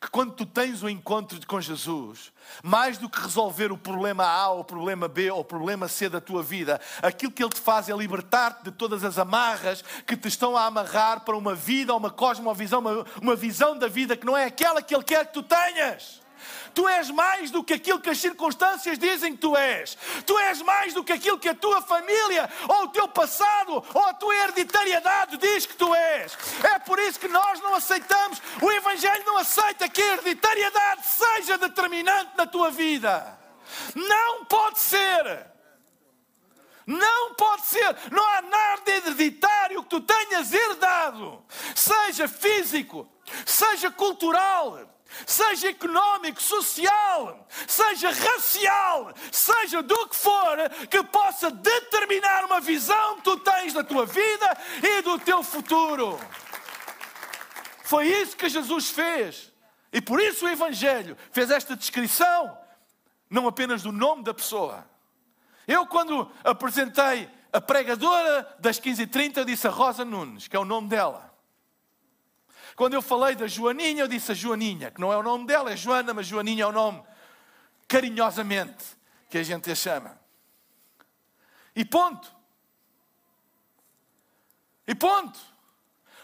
que 0.00 0.10
quando 0.10 0.32
tu 0.32 0.46
tens 0.46 0.82
o 0.82 0.86
um 0.86 0.88
encontro 0.88 1.38
com 1.46 1.60
Jesus, 1.60 2.32
mais 2.62 2.98
do 2.98 3.08
que 3.08 3.20
resolver 3.20 3.72
o 3.72 3.78
problema 3.78 4.24
A, 4.24 4.50
ou 4.50 4.60
o 4.60 4.64
problema 4.64 5.08
B, 5.08 5.30
ou 5.30 5.40
o 5.40 5.44
problema 5.44 5.88
C 5.88 6.08
da 6.08 6.20
tua 6.20 6.42
vida, 6.42 6.80
aquilo 7.02 7.32
que 7.32 7.42
Ele 7.42 7.52
te 7.52 7.60
faz 7.60 7.88
é 7.88 7.96
libertar-te 7.96 8.64
de 8.64 8.70
todas 8.70 9.04
as 9.04 9.18
amarras 9.18 9.82
que 10.06 10.16
te 10.16 10.28
estão 10.28 10.56
a 10.56 10.64
amarrar 10.66 11.20
para 11.20 11.36
uma 11.36 11.54
vida, 11.54 11.94
uma 11.94 12.10
cosmovisão, 12.10 12.80
uma, 12.80 13.06
uma 13.20 13.36
visão 13.36 13.76
da 13.76 13.88
vida 13.88 14.16
que 14.16 14.26
não 14.26 14.36
é 14.36 14.44
aquela 14.44 14.82
que 14.82 14.94
Ele 14.94 15.04
quer 15.04 15.26
que 15.26 15.34
tu 15.34 15.42
tenhas. 15.42 16.19
Tu 16.74 16.88
és 16.88 17.10
mais 17.10 17.50
do 17.50 17.62
que 17.64 17.74
aquilo 17.74 18.00
que 18.00 18.10
as 18.10 18.18
circunstâncias 18.18 18.98
dizem 18.98 19.34
que 19.34 19.40
tu 19.40 19.56
és. 19.56 19.96
Tu 20.26 20.38
és 20.38 20.62
mais 20.62 20.94
do 20.94 21.04
que 21.04 21.12
aquilo 21.12 21.38
que 21.38 21.48
a 21.48 21.54
tua 21.54 21.80
família, 21.82 22.48
ou 22.68 22.84
o 22.84 22.88
teu 22.88 23.08
passado, 23.08 23.84
ou 23.94 24.04
a 24.04 24.14
tua 24.14 24.34
hereditariedade 24.34 25.36
diz 25.36 25.66
que 25.66 25.74
tu 25.74 25.94
és. 25.94 26.36
É 26.74 26.78
por 26.78 26.98
isso 26.98 27.18
que 27.18 27.28
nós 27.28 27.60
não 27.60 27.74
aceitamos, 27.74 28.40
o 28.60 28.70
Evangelho 28.70 29.24
não 29.26 29.38
aceita 29.38 29.88
que 29.88 30.02
a 30.02 30.12
hereditariedade 30.14 31.06
seja 31.06 31.58
determinante 31.58 32.32
na 32.36 32.46
tua 32.46 32.70
vida. 32.70 33.38
Não 33.94 34.44
pode 34.44 34.78
ser. 34.78 35.50
Não 36.86 37.34
pode 37.34 37.66
ser. 37.66 37.96
Não 38.10 38.26
há 38.26 38.42
nada 38.42 38.90
hereditário 38.90 39.82
que 39.82 39.88
tu 39.88 40.00
tenhas 40.00 40.52
herdado, 40.52 41.44
seja 41.74 42.26
físico, 42.26 43.08
seja 43.46 43.90
cultural, 43.90 44.88
seja 45.26 45.68
económico, 45.68 46.42
social, 46.42 47.46
seja 47.66 48.10
racial, 48.10 49.12
seja 49.30 49.82
do 49.82 50.08
que 50.08 50.16
for, 50.16 50.56
que 50.90 51.02
possa 51.04 51.50
determinar 51.50 52.44
uma 52.44 52.60
visão 52.60 53.16
que 53.16 53.22
tu 53.22 53.36
tens 53.38 53.72
da 53.72 53.84
tua 53.84 54.06
vida 54.06 54.58
e 54.82 55.02
do 55.02 55.18
teu 55.18 55.42
futuro. 55.42 56.18
Foi 57.84 58.06
isso 58.06 58.36
que 58.36 58.48
Jesus 58.48 58.90
fez. 58.90 59.50
E 59.92 60.00
por 60.00 60.20
isso 60.20 60.46
o 60.46 60.48
Evangelho 60.48 61.16
fez 61.32 61.50
esta 61.50 61.74
descrição, 61.74 62.56
não 63.28 63.48
apenas 63.48 63.82
do 63.82 63.90
nome 63.90 64.22
da 64.22 64.32
pessoa. 64.32 64.88
Eu, 65.66 65.86
quando 65.86 66.30
apresentei 66.44 67.28
a 67.52 67.60
pregadora 67.60 68.56
das 68.58 68.80
15h30, 68.80 69.44
disse 69.44 69.66
a 69.66 69.70
Rosa 69.70 70.04
Nunes, 70.04 70.46
que 70.46 70.56
é 70.56 70.58
o 70.58 70.64
nome 70.64 70.88
dela. 70.88 71.29
Quando 72.80 72.94
eu 72.94 73.02
falei 73.02 73.36
da 73.36 73.46
Joaninha, 73.46 74.04
eu 74.04 74.08
disse 74.08 74.32
a 74.32 74.34
Joaninha, 74.34 74.90
que 74.90 75.02
não 75.02 75.12
é 75.12 75.16
o 75.18 75.22
nome 75.22 75.46
dela, 75.46 75.70
é 75.70 75.76
Joana, 75.76 76.14
mas 76.14 76.26
Joaninha 76.26 76.62
é 76.62 76.66
o 76.66 76.72
nome 76.72 77.02
carinhosamente 77.86 78.82
que 79.28 79.36
a 79.36 79.42
gente 79.42 79.70
a 79.70 79.74
chama. 79.74 80.18
E 81.76 81.84
ponto. 81.84 82.34
E 84.88 84.94
ponto. 84.94 85.38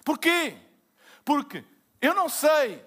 Porquê? 0.02 0.56
Porque 1.26 1.62
eu 2.00 2.14
não 2.14 2.26
sei 2.26 2.82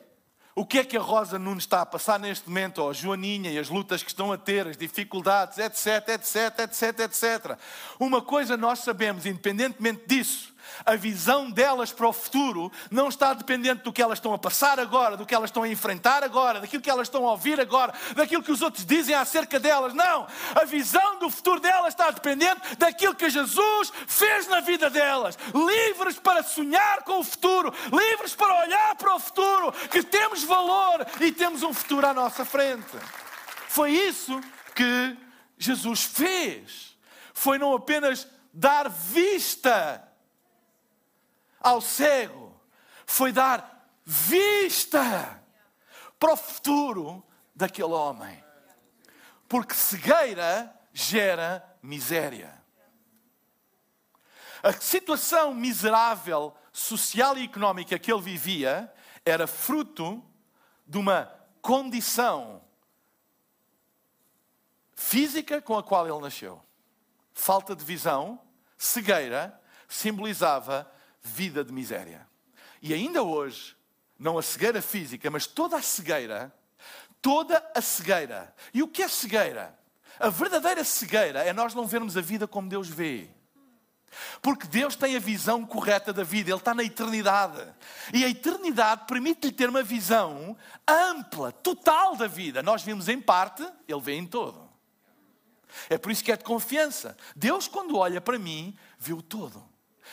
o 0.56 0.66
que 0.66 0.80
é 0.80 0.84
que 0.84 0.98
a 0.98 1.02
Rosa 1.02 1.38
Nunes 1.38 1.66
está 1.66 1.82
a 1.82 1.86
passar 1.86 2.20
neste 2.20 2.50
momento, 2.50 2.80
ou 2.80 2.90
a 2.90 2.94
Joaninha 2.94 3.52
e 3.52 3.60
as 3.60 3.70
lutas 3.70 4.02
que 4.02 4.10
estão 4.10 4.32
a 4.32 4.38
ter, 4.38 4.66
as 4.66 4.78
dificuldades, 4.78 5.60
etc, 5.60 6.10
etc, 6.10 6.60
etc, 6.62 7.00
etc. 7.02 7.60
Uma 8.00 8.20
coisa 8.20 8.58
nós 8.58 8.80
sabemos, 8.80 9.28
independentemente 9.28 10.08
disso, 10.08 10.56
a 10.86 10.96
visão 10.96 11.50
delas 11.50 11.92
para 11.92 12.08
o 12.08 12.14
futuro 12.14 12.72
não 12.90 13.10
está 13.10 13.34
dependente 13.34 13.84
do 13.84 13.94
que 13.94 14.02
elas 14.02 14.18
estão 14.18 14.34
a 14.34 14.38
passar 14.38 14.80
agora, 14.80 15.18
do 15.18 15.26
que 15.26 15.36
elas 15.36 15.50
estão 15.50 15.64
a 15.64 15.70
enfrentar 15.70 16.24
agora, 16.24 16.60
daquilo 16.60 16.82
que 16.82 16.90
elas 16.90 17.08
estão 17.08 17.28
a 17.28 17.32
ouvir 17.32 17.60
agora, 17.60 17.94
daquilo 18.16 18.44
que 18.44 18.52
os 18.52 18.62
outros 18.62 18.86
dizem 18.86 19.16
acerca 19.16 19.60
delas. 19.60 19.94
Não! 19.94 20.28
A 20.56 20.66
visão 20.66 21.20
do 21.20 21.30
futuro 21.30 21.60
delas 21.60 21.94
está 21.94 22.12
dependente 22.12 22.76
daquilo 22.78 23.16
que 23.16 23.30
Jesus 23.30 23.92
fez 24.08 24.48
na 24.48 24.60
vida 24.60 24.90
delas. 24.90 25.38
Livres 25.54 26.20
para 26.20 26.44
sonhar 26.44 27.04
com 27.04 27.20
o 27.20 27.24
futuro, 27.24 27.74
livres 27.92 28.36
para 28.36 28.62
olhar 28.62 28.96
para 28.96 29.16
o 29.16 29.20
futuro, 29.20 29.72
que 29.90 30.04
temos 30.04 30.44
valor 30.44 31.06
e 31.20 31.32
temos 31.32 31.64
um 31.64 31.74
futuro 31.74 32.08
à 32.08 32.14
nossa 32.14 32.46
frente. 32.46 32.98
Foi 33.68 33.92
isso 33.92 34.40
que 34.76 35.18
Jesus 35.58 36.04
fez. 36.04 36.98
Foi 37.34 37.58
não 37.58 37.74
apenas 37.74 38.28
dar 38.54 38.90
vista 38.90 40.09
ao 41.60 41.82
cego 41.82 42.60
foi 43.06 43.32
dar 43.32 43.88
vista 44.06 45.44
para 46.18 46.34
o 46.34 46.38
futuro 46.38 47.24
daquele 47.56 47.94
homem. 47.94 48.44
Porque 49.48 49.74
cegueira 49.74 50.74
gera 50.94 51.64
miséria. 51.82 52.60
A 54.62 54.74
situação 54.74 55.54
miserável 55.54 56.54
social 56.72 57.38
e 57.38 57.46
económica 57.46 57.98
que 57.98 58.12
ele 58.12 58.22
vivia 58.22 58.94
era 59.26 59.48
fruto 59.48 60.24
de 60.86 60.98
uma 60.98 61.34
condição 61.62 62.62
física 64.94 65.62
com 65.62 65.78
a 65.78 65.84
qual 65.84 66.08
ele 66.08 66.20
nasceu. 66.20 66.62
Falta 67.34 67.76
de 67.76 67.86
visão, 67.86 68.42
cegueira, 68.78 69.60
simbolizava 69.88 70.92
vida 71.30 71.64
de 71.64 71.72
miséria. 71.72 72.28
E 72.82 72.94
ainda 72.94 73.24
hoje, 73.24 73.76
não 74.18 74.38
a 74.38 74.42
cegueira 74.42 74.82
física, 74.82 75.30
mas 75.30 75.48
toda 75.48 75.78
a 75.78 75.82
cegueira, 75.82 76.54
toda 77.22 77.64
a 77.76 77.82
cegueira. 77.82 78.54
E 78.74 78.84
o 78.84 78.88
que 78.88 79.04
é 79.04 79.08
cegueira? 79.08 79.78
A 80.20 80.30
verdadeira 80.30 80.84
cegueira 80.84 81.44
é 81.44 81.54
nós 81.54 81.74
não 81.74 81.88
vermos 81.88 82.18
a 82.18 82.22
vida 82.22 82.48
como 82.48 82.68
Deus 82.70 82.90
vê. 82.90 83.30
Porque 84.42 84.68
Deus 84.68 84.96
tem 84.96 85.16
a 85.16 85.20
visão 85.20 85.66
correta 85.66 86.12
da 86.12 86.24
vida, 86.24 86.50
Ele 86.50 86.58
está 86.58 86.74
na 86.74 86.84
eternidade. 86.84 87.64
E 88.14 88.26
a 88.26 88.30
eternidade 88.30 89.06
permite-lhe 89.08 89.54
ter 89.54 89.70
uma 89.70 89.84
visão 89.84 90.58
ampla, 90.88 91.52
total 91.52 92.16
da 92.16 92.28
vida. 92.28 92.64
Nós 92.64 92.82
vimos 92.82 93.08
em 93.08 93.22
parte, 93.22 93.66
Ele 93.88 94.02
vê 94.02 94.16
em 94.16 94.26
todo. 94.26 94.70
É 95.90 95.98
por 95.98 96.12
isso 96.12 96.24
que 96.24 96.32
é 96.32 96.38
de 96.38 96.44
confiança. 96.44 97.16
Deus, 97.36 97.68
quando 97.68 97.98
olha 97.98 98.20
para 98.20 98.40
mim, 98.40 98.76
vê 98.98 99.14
o 99.14 99.22
todo. 99.22 99.64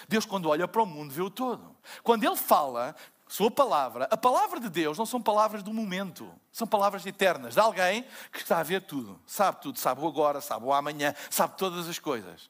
Deus, 0.09 0.25
quando 0.25 0.49
olha 0.49 0.67
para 0.69 0.83
o 0.83 0.87
mundo, 0.87 1.13
vê 1.13 1.23
o 1.23 1.31
todo. 1.31 1.77
Quando 2.03 2.25
Ele 2.25 2.37
fala, 2.37 2.95
Sua 3.29 3.51
palavra, 3.51 4.07
a 4.11 4.17
palavra 4.17 4.61
de 4.61 4.69
Deus 4.69 4.97
não 4.97 5.05
são 5.05 5.21
palavras 5.21 5.63
do 5.63 5.75
momento, 5.75 6.33
são 6.53 6.67
palavras 6.67 7.05
eternas, 7.05 7.55
de 7.55 7.61
alguém 7.61 8.05
que 8.33 8.39
está 8.39 8.59
a 8.59 8.63
ver 8.63 8.83
tudo, 8.83 9.21
sabe 9.27 9.61
tudo, 9.61 9.79
sabe 9.81 10.01
o 10.01 10.07
agora, 10.07 10.41
sabe 10.41 10.65
o 10.65 10.73
amanhã, 10.73 11.13
sabe 11.29 11.57
todas 11.57 11.89
as 11.89 11.99
coisas. 11.99 12.49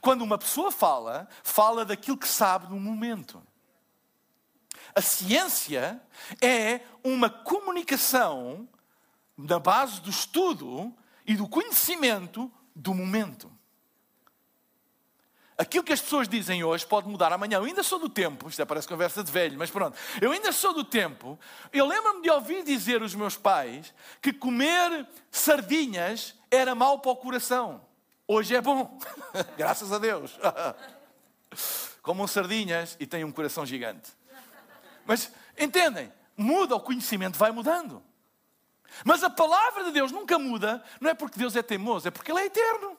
Quando 0.00 0.22
uma 0.22 0.38
pessoa 0.38 0.72
fala, 0.72 1.28
fala 1.42 1.84
daquilo 1.84 2.16
que 2.16 2.26
sabe 2.26 2.68
no 2.68 2.80
momento. 2.80 3.42
A 4.94 5.02
ciência 5.02 6.00
é 6.40 6.80
uma 7.04 7.28
comunicação 7.28 8.66
na 9.36 9.58
base 9.58 10.00
do 10.00 10.10
estudo 10.10 10.92
e 11.26 11.36
do 11.36 11.46
conhecimento 11.46 12.50
do 12.74 12.94
momento. 12.94 13.52
Aquilo 15.58 15.82
que 15.82 15.92
as 15.92 16.00
pessoas 16.00 16.28
dizem 16.28 16.62
hoje 16.62 16.86
pode 16.86 17.08
mudar 17.08 17.32
amanhã. 17.32 17.56
Eu 17.58 17.64
ainda 17.64 17.82
sou 17.82 17.98
do 17.98 18.08
tempo, 18.08 18.48
isto 18.48 18.62
é, 18.62 18.64
parece 18.64 18.86
conversa 18.86 19.24
de 19.24 19.32
velho, 19.32 19.58
mas 19.58 19.70
pronto. 19.70 19.98
Eu 20.20 20.30
ainda 20.30 20.52
sou 20.52 20.72
do 20.72 20.84
tempo. 20.84 21.36
Eu 21.72 21.84
lembro-me 21.84 22.22
de 22.22 22.30
ouvir 22.30 22.62
dizer 22.62 23.02
os 23.02 23.12
meus 23.12 23.36
pais 23.36 23.92
que 24.22 24.32
comer 24.32 25.04
sardinhas 25.32 26.36
era 26.48 26.76
mau 26.76 27.00
para 27.00 27.10
o 27.10 27.16
coração. 27.16 27.80
Hoje 28.28 28.54
é 28.54 28.60
bom, 28.60 29.00
graças 29.58 29.92
a 29.92 29.98
Deus. 29.98 30.38
Comam 32.02 32.28
sardinhas 32.28 32.96
e 33.00 33.06
têm 33.06 33.24
um 33.24 33.32
coração 33.32 33.66
gigante. 33.66 34.12
Mas 35.04 35.32
entendem? 35.58 36.12
Muda, 36.36 36.76
o 36.76 36.80
conhecimento 36.80 37.36
vai 37.36 37.50
mudando. 37.50 38.00
Mas 39.04 39.24
a 39.24 39.30
palavra 39.30 39.84
de 39.84 39.90
Deus 39.90 40.12
nunca 40.12 40.38
muda, 40.38 40.84
não 41.00 41.10
é 41.10 41.14
porque 41.14 41.38
Deus 41.38 41.56
é 41.56 41.62
teimoso, 41.62 42.06
é 42.06 42.10
porque 42.10 42.30
Ele 42.30 42.40
é 42.40 42.46
eterno. 42.46 42.97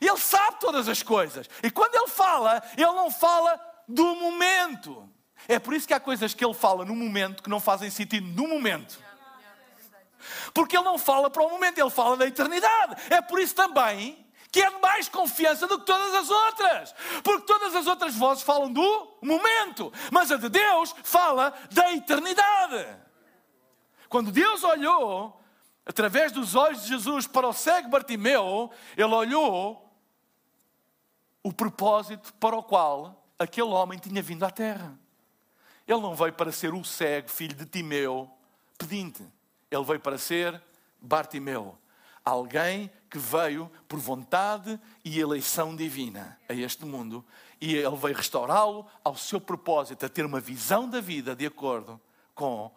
Ele 0.00 0.16
sabe 0.16 0.60
todas 0.60 0.88
as 0.88 1.02
coisas. 1.02 1.48
E 1.62 1.70
quando 1.70 1.94
ele 1.94 2.08
fala, 2.08 2.62
ele 2.76 2.92
não 2.92 3.10
fala 3.10 3.60
do 3.88 4.14
momento. 4.14 5.08
É 5.48 5.58
por 5.58 5.74
isso 5.74 5.86
que 5.86 5.94
há 5.94 6.00
coisas 6.00 6.34
que 6.34 6.44
ele 6.44 6.54
fala 6.54 6.84
no 6.84 6.94
momento 6.94 7.42
que 7.42 7.50
não 7.50 7.60
fazem 7.60 7.90
sentido 7.90 8.26
no 8.26 8.48
momento. 8.48 8.98
Porque 10.52 10.76
ele 10.76 10.84
não 10.84 10.98
fala 10.98 11.28
para 11.28 11.42
o 11.42 11.50
momento, 11.50 11.78
ele 11.78 11.90
fala 11.90 12.16
da 12.16 12.26
eternidade. 12.26 12.96
É 13.10 13.20
por 13.20 13.38
isso 13.38 13.54
também 13.54 14.24
que 14.50 14.62
é 14.62 14.70
de 14.70 14.80
mais 14.80 15.08
confiança 15.08 15.66
do 15.66 15.80
que 15.80 15.84
todas 15.84 16.14
as 16.14 16.30
outras. 16.30 16.94
Porque 17.24 17.44
todas 17.44 17.74
as 17.74 17.88
outras 17.88 18.14
vozes 18.14 18.44
falam 18.44 18.72
do 18.72 19.18
momento, 19.20 19.92
mas 20.12 20.30
a 20.30 20.36
de 20.36 20.48
Deus 20.48 20.94
fala 21.02 21.52
da 21.72 21.92
eternidade. 21.92 22.86
Quando 24.08 24.30
Deus 24.30 24.62
olhou 24.62 25.43
através 25.86 26.32
dos 26.32 26.54
olhos 26.54 26.82
de 26.82 26.88
Jesus 26.88 27.26
para 27.26 27.48
o 27.48 27.52
cego 27.52 27.88
Bartimeu, 27.88 28.70
ele 28.96 29.14
olhou 29.14 29.84
o 31.42 31.52
propósito 31.52 32.32
para 32.34 32.56
o 32.56 32.62
qual 32.62 33.26
aquele 33.38 33.68
homem 33.68 33.98
tinha 33.98 34.22
vindo 34.22 34.44
à 34.44 34.50
terra. 34.50 34.98
Ele 35.86 36.00
não 36.00 36.14
veio 36.14 36.32
para 36.32 36.50
ser 36.50 36.72
o 36.72 36.82
cego, 36.82 37.28
filho 37.28 37.54
de 37.54 37.66
Timeu, 37.66 38.30
pedinte. 38.78 39.22
Ele 39.70 39.84
veio 39.84 40.00
para 40.00 40.16
ser 40.16 40.60
Bartimeu, 41.00 41.76
alguém 42.24 42.90
que 43.10 43.18
veio 43.18 43.70
por 43.86 43.98
vontade 43.98 44.80
e 45.04 45.20
eleição 45.20 45.76
divina 45.76 46.38
a 46.48 46.54
este 46.54 46.86
mundo. 46.86 47.22
E 47.60 47.74
ele 47.74 47.96
veio 47.96 48.16
restaurá-lo 48.16 48.86
ao 49.04 49.14
seu 49.16 49.40
propósito, 49.40 50.06
a 50.06 50.08
ter 50.08 50.24
uma 50.24 50.40
visão 50.40 50.88
da 50.88 51.00
vida 51.00 51.36
de 51.36 51.44
acordo 51.44 52.00
com 52.34 52.70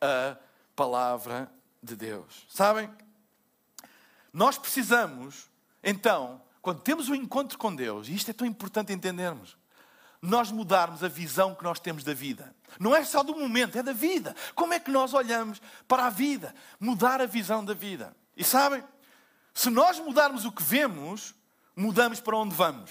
a 0.00 0.36
palavra 0.74 1.50
de 1.84 1.96
Deus. 1.96 2.46
Sabem? 2.48 2.90
Nós 4.32 4.58
precisamos, 4.58 5.48
então, 5.82 6.42
quando 6.60 6.80
temos 6.80 7.08
um 7.08 7.14
encontro 7.14 7.56
com 7.58 7.74
Deus, 7.74 8.08
e 8.08 8.14
isto 8.14 8.30
é 8.30 8.34
tão 8.34 8.46
importante 8.46 8.92
entendermos, 8.92 9.56
nós 10.20 10.50
mudarmos 10.50 11.04
a 11.04 11.08
visão 11.08 11.54
que 11.54 11.62
nós 11.62 11.78
temos 11.78 12.02
da 12.02 12.14
vida. 12.14 12.54
Não 12.80 12.96
é 12.96 13.04
só 13.04 13.22
do 13.22 13.36
momento, 13.36 13.78
é 13.78 13.82
da 13.82 13.92
vida. 13.92 14.34
Como 14.54 14.72
é 14.72 14.80
que 14.80 14.90
nós 14.90 15.12
olhamos 15.12 15.60
para 15.86 16.06
a 16.06 16.10
vida? 16.10 16.54
Mudar 16.80 17.20
a 17.20 17.26
visão 17.26 17.62
da 17.62 17.74
vida. 17.74 18.16
E 18.34 18.42
sabem, 18.42 18.82
se 19.52 19.68
nós 19.68 20.00
mudarmos 20.00 20.46
o 20.46 20.50
que 20.50 20.62
vemos, 20.62 21.34
mudamos 21.76 22.20
para 22.20 22.36
onde 22.36 22.54
vamos. 22.54 22.90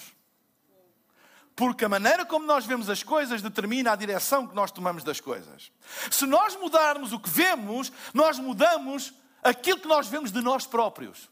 Porque 1.56 1.86
a 1.86 1.90
maneira 1.90 2.26
como 2.26 2.46
nós 2.46 2.66
vemos 2.66 2.90
as 2.90 3.04
coisas 3.04 3.42
determina 3.42 3.92
a 3.92 3.96
direção 3.96 4.48
que 4.48 4.56
nós 4.56 4.72
tomamos 4.72 5.04
das 5.04 5.20
coisas. 5.20 5.72
Se 6.10 6.26
nós 6.26 6.56
mudarmos 6.56 7.14
o 7.14 7.20
que 7.20 7.30
vemos, 7.30 7.92
nós 8.14 8.40
mudamos 8.40 9.14
aquilo 9.44 9.80
que 9.80 9.88
nós 9.88 10.08
vemos 10.08 10.32
de 10.32 10.42
nós 10.42 10.66
próprios. 10.66 11.30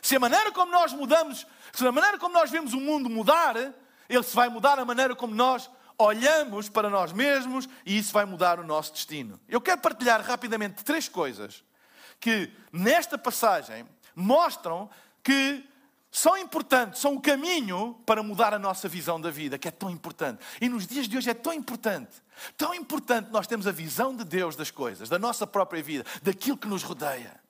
Se 0.00 0.14
a 0.14 0.20
maneira 0.20 0.52
como 0.52 0.70
nós 0.70 0.92
mudamos, 0.92 1.46
se 1.72 1.86
a 1.86 1.90
maneira 1.90 2.18
como 2.18 2.34
nós 2.34 2.50
vemos 2.50 2.72
o 2.72 2.80
mundo 2.80 3.08
mudar, 3.08 3.56
ele 4.08 4.22
se 4.22 4.36
vai 4.36 4.48
mudar 4.48 4.78
a 4.78 4.84
maneira 4.84 5.16
como 5.16 5.34
nós 5.34 5.68
olhamos 5.98 6.68
para 6.68 6.90
nós 6.90 7.12
mesmos 7.12 7.68
e 7.86 7.98
isso 7.98 8.12
vai 8.12 8.24
mudar 8.24 8.60
o 8.60 8.64
nosso 8.64 8.92
destino. 8.92 9.40
Eu 9.48 9.60
quero 9.60 9.80
partilhar 9.80 10.20
rapidamente 10.20 10.84
três 10.84 11.08
coisas 11.08 11.64
que 12.20 12.52
nesta 12.72 13.16
passagem 13.16 13.86
mostram 14.14 14.90
que 15.22 15.66
são 16.16 16.38
importantes, 16.38 17.00
são 17.00 17.16
o 17.16 17.20
caminho 17.20 18.00
para 18.06 18.22
mudar 18.22 18.54
a 18.54 18.58
nossa 18.58 18.88
visão 18.88 19.20
da 19.20 19.32
vida, 19.32 19.58
que 19.58 19.66
é 19.66 19.70
tão 19.72 19.90
importante. 19.90 20.38
E 20.60 20.68
nos 20.68 20.86
dias 20.86 21.08
de 21.08 21.18
hoje 21.18 21.28
é 21.28 21.34
tão 21.34 21.52
importante, 21.52 22.22
tão 22.56 22.72
importante 22.72 23.32
nós 23.32 23.48
temos 23.48 23.66
a 23.66 23.72
visão 23.72 24.14
de 24.14 24.22
Deus 24.22 24.54
das 24.54 24.70
coisas, 24.70 25.08
da 25.08 25.18
nossa 25.18 25.44
própria 25.44 25.82
vida, 25.82 26.06
daquilo 26.22 26.56
que 26.56 26.68
nos 26.68 26.84
rodeia. 26.84 27.40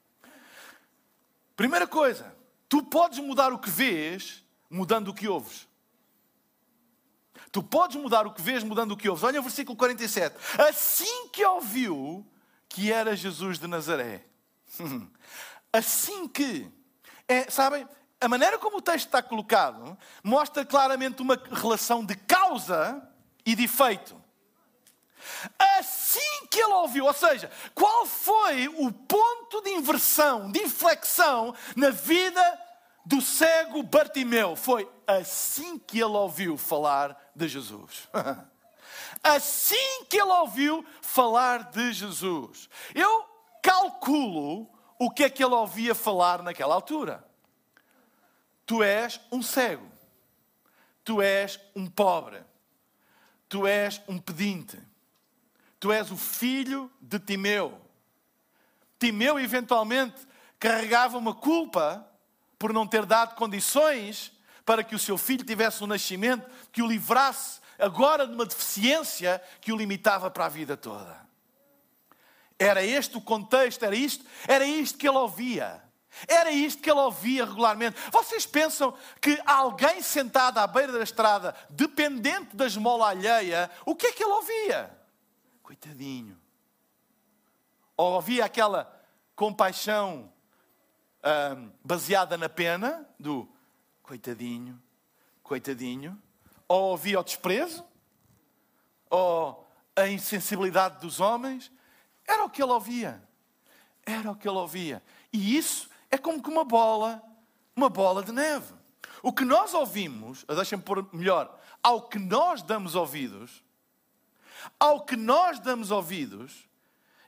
Primeira 1.55 1.87
coisa, 1.87 2.35
tu 2.67 2.83
podes 2.83 3.19
mudar 3.19 3.53
o 3.53 3.59
que 3.59 3.69
vês 3.69 4.43
mudando 4.71 5.09
o 5.09 5.15
que 5.15 5.29
ouves. 5.29 5.69
Tu 7.53 7.63
podes 7.63 7.97
mudar 8.01 8.27
o 8.27 8.33
que 8.33 8.41
vês 8.41 8.65
mudando 8.65 8.93
o 8.93 8.97
que 8.97 9.11
ouves. 9.11 9.25
Olha 9.25 9.41
o 9.41 9.43
versículo 9.43 9.77
47. 9.77 10.35
Assim 10.59 11.29
que 11.29 11.45
ouviu 11.45 12.27
que 12.67 12.91
era 12.91 13.15
Jesus 13.15 13.59
de 13.59 13.67
Nazaré. 13.67 14.25
Assim 15.71 16.27
que. 16.27 16.67
É, 17.29 17.51
sabem, 17.51 17.87
a 18.25 18.29
maneira 18.29 18.59
como 18.59 18.79
o 18.79 18.83
texto 18.83 19.07
está 19.07 19.23
colocado 19.23 19.97
mostra 20.23 20.65
claramente 20.65 21.21
uma 21.21 21.41
relação 21.53 22.05
de 22.05 22.17
causa 22.17 23.07
e 23.45 23.55
de 23.55 23.65
efeito. 23.65 24.17
Assim 25.79 26.47
que 26.51 26.61
ele 26.61 26.73
ouviu, 26.73 27.05
ou 27.05 27.13
seja, 27.13 27.51
qual 27.75 28.07
foi 28.07 28.69
o 28.69 28.91
ponto 28.93 29.61
de 29.63 29.71
inversão, 29.71 30.51
de 30.51 30.63
inflexão 30.63 31.55
na 31.77 31.91
vida 31.91 32.61
do 33.05 33.21
cego 33.21 33.83
Bartimeu? 33.83 34.57
Foi 34.57 34.89
assim 35.07 35.79
que 35.79 35.99
ele 35.99 36.17
ouviu 36.17 36.57
falar 36.57 37.17
de 37.35 37.47
Jesus. 37.49 38.09
assim 39.23 40.05
que 40.09 40.17
ele 40.17 40.33
ouviu 40.33 40.85
falar 41.03 41.71
de 41.71 41.93
Jesus. 41.93 42.69
Eu 42.95 43.27
calculo 43.63 44.69
o 44.99 45.11
que 45.11 45.25
é 45.25 45.31
que 45.31 45.45
ele 45.45 45.55
ouvia 45.55 45.95
falar 45.95 46.43
naquela 46.43 46.75
altura. 46.75 47.25
Tu 48.67 48.83
és 48.83 49.21
um 49.31 49.43
cego. 49.43 49.87
Tu 51.05 51.21
és 51.21 51.61
um 51.75 51.87
pobre. 51.87 52.43
Tu 53.49 53.67
és 53.67 54.01
um 54.09 54.19
pedinte. 54.19 54.79
Tu 55.79 55.93
és 55.93 56.11
o 56.11 56.17
filho 56.17 56.91
de 57.01 57.19
Timeu. 57.19 57.81
Timeu, 58.99 59.39
eventualmente, 59.39 60.27
carregava 60.59 61.19
uma 61.19 61.35
culpa 61.35 62.09
por 62.59 62.73
não 62.73 62.87
ter 62.87 63.05
dado 63.05 63.35
condições 63.35 64.33
para 64.65 64.83
que 64.83 64.95
o 64.95 64.99
seu 64.99 65.19
filho 65.19 65.45
tivesse 65.45 65.85
um 65.85 65.87
nascimento 65.87 66.49
que 66.73 66.83
o 66.83 66.87
livrasse 66.87 67.61
agora 67.79 68.27
de 68.27 68.33
uma 68.33 68.47
deficiência 68.47 69.43
que 69.61 69.73
o 69.73 69.77
limitava 69.77 70.31
para 70.31 70.47
a 70.47 70.49
vida 70.49 70.77
toda. 70.77 71.25
Era 72.59 72.83
este 72.83 73.17
o 73.17 73.21
contexto, 73.21 73.85
era 73.85 73.95
isto, 73.95 74.25
era 74.49 74.65
isto 74.65 74.97
que 74.97 75.07
ele 75.07 75.19
ouvia. 75.19 75.83
Era 76.29 76.51
isto 76.51 76.83
que 76.83 76.91
ele 76.91 77.01
ouvia 77.01 77.45
regularmente. 77.45 77.97
Vocês 78.11 78.47
pensam 78.47 78.97
que 79.21 79.41
alguém 79.45 80.01
sentado 80.03 80.59
à 80.59 80.67
beira 80.67 80.93
da 80.93 81.03
estrada, 81.03 81.55
dependente 81.71 82.57
da 82.57 82.67
esmola 82.67 83.09
alheia, 83.09 83.71
o 83.85 83.95
que 83.95 84.07
é 84.07 84.13
que 84.13 84.23
ele 84.23 84.33
ouvia? 84.33 84.97
Coitadinho. 85.63 86.41
Ou 87.97 88.13
ouvia 88.15 88.45
aquela 88.45 88.91
compaixão 89.35 90.33
hum, 91.25 91.71
baseada 91.85 92.37
na 92.37 92.49
pena, 92.49 93.09
do 93.19 93.49
coitadinho, 94.03 94.81
coitadinho. 95.43 96.21
Ou 96.67 96.91
ouvia 96.91 97.21
o 97.21 97.25
desprezo, 97.25 97.85
ou 99.11 99.69
a 99.95 100.09
insensibilidade 100.09 101.01
dos 101.01 101.21
homens. 101.21 101.71
Era 102.27 102.45
o 102.45 102.51
que 102.51 102.63
ele 102.63 102.73
ouvia. 102.73 103.23
Era 104.05 104.31
o 104.31 104.37
que 104.37 104.49
ele 104.49 104.59
ouvia. 104.59 105.03
E 105.33 105.57
isso 105.57 105.89
é 106.15 106.19
como 106.19 106.41
que 106.41 106.49
uma 106.49 106.65
bola, 106.65 107.21
uma 107.75 107.89
bola 107.89 108.23
de 108.23 108.31
neve. 108.31 108.73
O 109.21 109.33
que 109.33 109.45
nós 109.45 109.75
ouvimos, 109.75 110.45
deixem-me 110.45 110.85
pôr 110.85 111.09
melhor, 111.13 111.59
ao 111.83 112.09
que 112.09 112.21
nós 112.21 112.63
damos 112.63 112.95
ouvidos, 112.95 113.65
ao 114.79 115.05
que 115.05 115.17
nós 115.17 115.59
damos 115.59 115.91
ouvidos, 115.91 116.69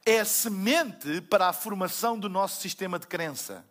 é 0.05 0.20
a 0.20 0.25
semente 0.25 1.20
para 1.20 1.49
a 1.49 1.53
formação 1.53 2.16
do 2.16 2.29
nosso 2.29 2.61
sistema 2.61 2.96
de 2.96 3.09
crença. 3.09 3.66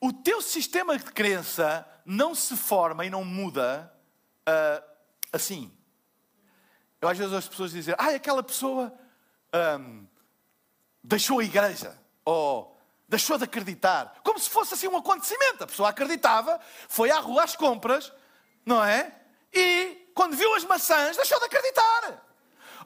O 0.00 0.12
teu 0.12 0.42
sistema 0.42 0.98
de 0.98 1.04
crença 1.04 1.86
não 2.04 2.34
se 2.34 2.56
forma 2.56 3.06
e 3.06 3.10
não 3.10 3.24
muda 3.24 3.94
uh, 4.48 4.84
assim. 5.32 5.72
Eu 7.00 7.08
às 7.08 7.16
vezes 7.16 7.32
as 7.32 7.48
pessoas 7.48 7.70
dizem, 7.70 7.94
ah, 7.96 8.08
aquela 8.08 8.42
pessoa 8.42 8.92
um, 9.80 10.06
deixou 11.04 11.38
a 11.38 11.44
igreja, 11.44 11.96
ou 12.24 12.73
deixou 13.08 13.38
de 13.38 13.44
acreditar. 13.44 14.14
Como 14.22 14.38
se 14.38 14.48
fosse 14.48 14.74
assim 14.74 14.88
um 14.88 14.96
acontecimento. 14.96 15.64
A 15.64 15.66
pessoa 15.66 15.88
acreditava, 15.90 16.60
foi 16.88 17.10
à 17.10 17.18
rua 17.18 17.44
às 17.44 17.56
compras, 17.56 18.12
não 18.64 18.82
é? 18.82 19.12
E 19.52 20.10
quando 20.14 20.36
viu 20.36 20.54
as 20.54 20.64
maçãs, 20.64 21.16
deixou 21.16 21.38
de 21.38 21.46
acreditar. 21.46 22.24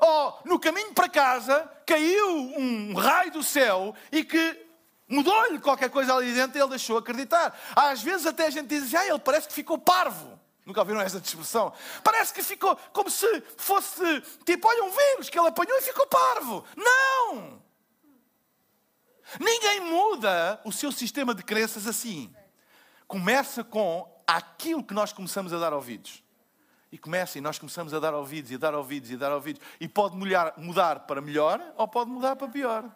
Ou 0.00 0.40
no 0.44 0.58
caminho 0.58 0.92
para 0.94 1.08
casa 1.08 1.70
caiu 1.86 2.28
um 2.28 2.94
raio 2.94 3.32
do 3.32 3.42
céu 3.42 3.94
e 4.12 4.24
que 4.24 4.68
Mudou-lhe 5.10 5.58
qualquer 5.58 5.88
coisa 5.88 6.14
ali 6.14 6.34
dentro 6.34 6.58
e 6.58 6.60
ele 6.60 6.68
deixou 6.68 6.98
acreditar. 6.98 7.58
Às 7.74 8.02
vezes 8.02 8.26
até 8.26 8.46
a 8.46 8.50
gente 8.50 8.66
diz, 8.66 8.94
ah, 8.94 9.06
ele 9.06 9.18
parece 9.18 9.48
que 9.48 9.54
ficou 9.54 9.78
parvo. 9.78 10.38
Nunca 10.66 10.80
ouviram 10.80 11.00
essa 11.00 11.16
expressão? 11.16 11.72
Parece 12.04 12.30
que 12.34 12.42
ficou 12.42 12.76
como 12.92 13.08
se 13.08 13.42
fosse 13.56 14.20
tipo, 14.44 14.68
olha, 14.68 14.84
um 14.84 14.90
vírus 14.90 15.30
que 15.30 15.38
ele 15.38 15.48
apanhou 15.48 15.78
e 15.78 15.80
ficou 15.80 16.06
parvo. 16.06 16.62
Não! 16.76 17.62
Ninguém 19.38 19.80
muda 19.80 20.60
o 20.64 20.72
seu 20.72 20.90
sistema 20.90 21.34
de 21.34 21.42
crenças 21.42 21.86
assim. 21.86 22.32
Começa 23.06 23.62
com 23.62 24.10
aquilo 24.26 24.82
que 24.82 24.94
nós 24.94 25.12
começamos 25.12 25.52
a 25.52 25.58
dar 25.58 25.72
ouvidos. 25.72 26.22
E 26.90 26.96
começa 26.96 27.36
e 27.36 27.40
nós 27.40 27.58
começamos 27.58 27.92
a 27.92 27.98
dar 27.98 28.14
ouvidos 28.14 28.50
e 28.50 28.56
dar 28.56 28.74
ouvidos 28.74 29.10
e 29.10 29.16
dar 29.16 29.32
ouvidos. 29.32 29.60
E 29.78 29.86
pode 29.86 30.16
mudar, 30.16 31.00
para 31.00 31.20
melhor 31.20 31.62
ou 31.76 31.86
pode 31.86 32.10
mudar 32.10 32.36
para 32.36 32.48
pior. 32.48 32.90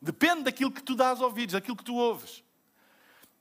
Depende 0.00 0.44
daquilo 0.44 0.70
que 0.70 0.82
tu 0.82 0.94
dás 0.94 1.20
ouvidos, 1.20 1.52
daquilo 1.52 1.76
que 1.76 1.84
tu 1.84 1.94
ouves. 1.96 2.42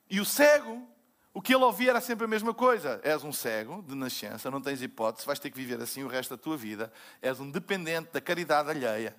E 0.10 0.19
o 0.19 0.26
cego, 0.26 0.86
o 1.34 1.41
que 1.41 1.54
ele 1.54 1.63
ouvia 1.63 1.91
era 1.91 2.02
sempre 2.02 2.26
a 2.26 2.28
mesma 2.28 2.54
coisa. 2.54 3.00
És 3.04 3.23
um 3.23 3.32
cego 3.32 3.82
de 3.84 3.95
nascença, 3.95 4.52
não 4.52 4.60
tens 4.60 4.82
hipótese, 4.82 5.26
vais 5.26 5.39
ter 5.39 5.50
que 5.50 5.58
viver 5.58 5.82
assim 5.82 6.04
o 6.04 6.08
resto 6.08 6.36
da 6.36 6.41
tua 6.41 6.58
vida. 6.58 6.91
És 7.21 7.39
um 7.39 7.50
dependente 7.50 8.12
da 8.12 8.19
caridade 8.19 8.69
alheia. 8.69 9.15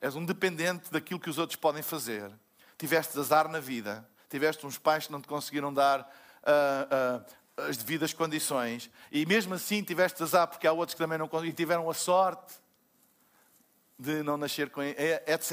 És 0.00 0.14
um 0.14 0.24
dependente 0.24 0.90
daquilo 0.90 1.20
que 1.20 1.30
os 1.30 1.38
outros 1.38 1.56
podem 1.56 1.82
fazer. 1.82 2.30
Tiveste 2.78 3.18
azar 3.18 3.48
na 3.48 3.60
vida. 3.60 4.08
Tiveste 4.28 4.66
uns 4.66 4.78
pais 4.78 5.06
que 5.06 5.12
não 5.12 5.20
te 5.20 5.28
conseguiram 5.28 5.72
dar 5.72 6.00
uh, 6.00 7.22
uh, 7.60 7.62
as 7.68 7.76
devidas 7.76 8.12
condições. 8.12 8.90
E 9.10 9.24
mesmo 9.24 9.54
assim 9.54 9.82
tiveste 9.82 10.22
azar 10.22 10.46
porque 10.46 10.66
há 10.66 10.72
outros 10.72 10.94
que 10.94 10.98
também 10.98 11.18
não 11.18 11.28
conseguiram 11.28 11.52
e 11.52 11.56
tiveram 11.56 11.90
a 11.90 11.94
sorte 11.94 12.54
de 13.98 14.22
não 14.22 14.36
nascer 14.36 14.70
com 14.70 14.82
etc. 14.82 15.52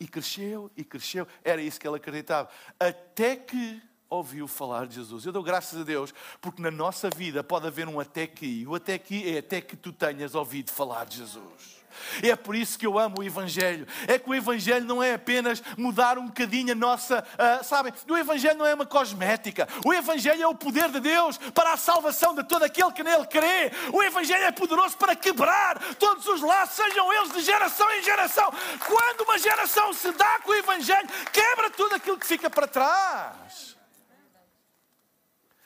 E 0.00 0.08
cresceu, 0.08 0.70
e 0.76 0.84
cresceu. 0.84 1.26
Era 1.44 1.62
isso 1.62 1.78
que 1.78 1.86
ele 1.86 1.96
acreditava. 1.96 2.48
Até 2.78 3.36
que 3.36 3.80
ouviu 4.10 4.48
falar 4.48 4.86
de 4.86 4.96
Jesus. 4.96 5.24
Eu 5.24 5.32
dou 5.32 5.42
graças 5.42 5.80
a 5.80 5.84
Deus, 5.84 6.12
porque 6.40 6.62
na 6.62 6.70
nossa 6.70 7.10
vida 7.10 7.44
pode 7.44 7.66
haver 7.66 7.86
um 7.86 8.00
até 8.00 8.26
que. 8.26 8.66
O 8.66 8.74
até 8.74 8.98
que 8.98 9.34
é 9.34 9.38
até 9.38 9.60
que 9.60 9.76
tu 9.76 9.92
tenhas 9.92 10.34
ouvido 10.34 10.70
falar 10.70 11.04
de 11.04 11.18
Jesus. 11.18 11.77
É 12.22 12.34
por 12.36 12.54
isso 12.54 12.78
que 12.78 12.86
eu 12.86 12.98
amo 12.98 13.16
o 13.20 13.24
Evangelho. 13.24 13.86
É 14.06 14.18
que 14.18 14.28
o 14.28 14.34
Evangelho 14.34 14.84
não 14.84 15.02
é 15.02 15.14
apenas 15.14 15.62
mudar 15.76 16.18
um 16.18 16.26
bocadinho 16.26 16.72
a 16.72 16.74
nossa. 16.74 17.24
Uh, 17.34 17.64
sabem, 17.64 17.92
o 18.08 18.16
Evangelho 18.16 18.58
não 18.58 18.66
é 18.66 18.74
uma 18.74 18.86
cosmética. 18.86 19.68
O 19.84 19.92
Evangelho 19.92 20.42
é 20.42 20.46
o 20.46 20.54
poder 20.54 20.90
de 20.90 21.00
Deus 21.00 21.38
para 21.54 21.72
a 21.72 21.76
salvação 21.76 22.34
de 22.34 22.44
todo 22.44 22.62
aquele 22.64 22.92
que 22.92 23.02
nele 23.02 23.26
crê. 23.26 23.70
O 23.92 24.02
Evangelho 24.02 24.44
é 24.44 24.52
poderoso 24.52 24.96
para 24.96 25.14
quebrar 25.14 25.78
todos 25.94 26.26
os 26.26 26.40
laços, 26.40 26.76
sejam 26.76 27.12
eles 27.12 27.32
de 27.32 27.40
geração 27.40 27.90
em 27.92 28.02
geração. 28.02 28.52
Quando 28.86 29.22
uma 29.22 29.38
geração 29.38 29.92
se 29.92 30.10
dá 30.12 30.40
com 30.40 30.52
o 30.52 30.54
Evangelho, 30.54 31.08
quebra 31.32 31.70
tudo 31.70 31.94
aquilo 31.94 32.18
que 32.18 32.26
fica 32.26 32.50
para 32.50 32.66
trás. 32.66 33.77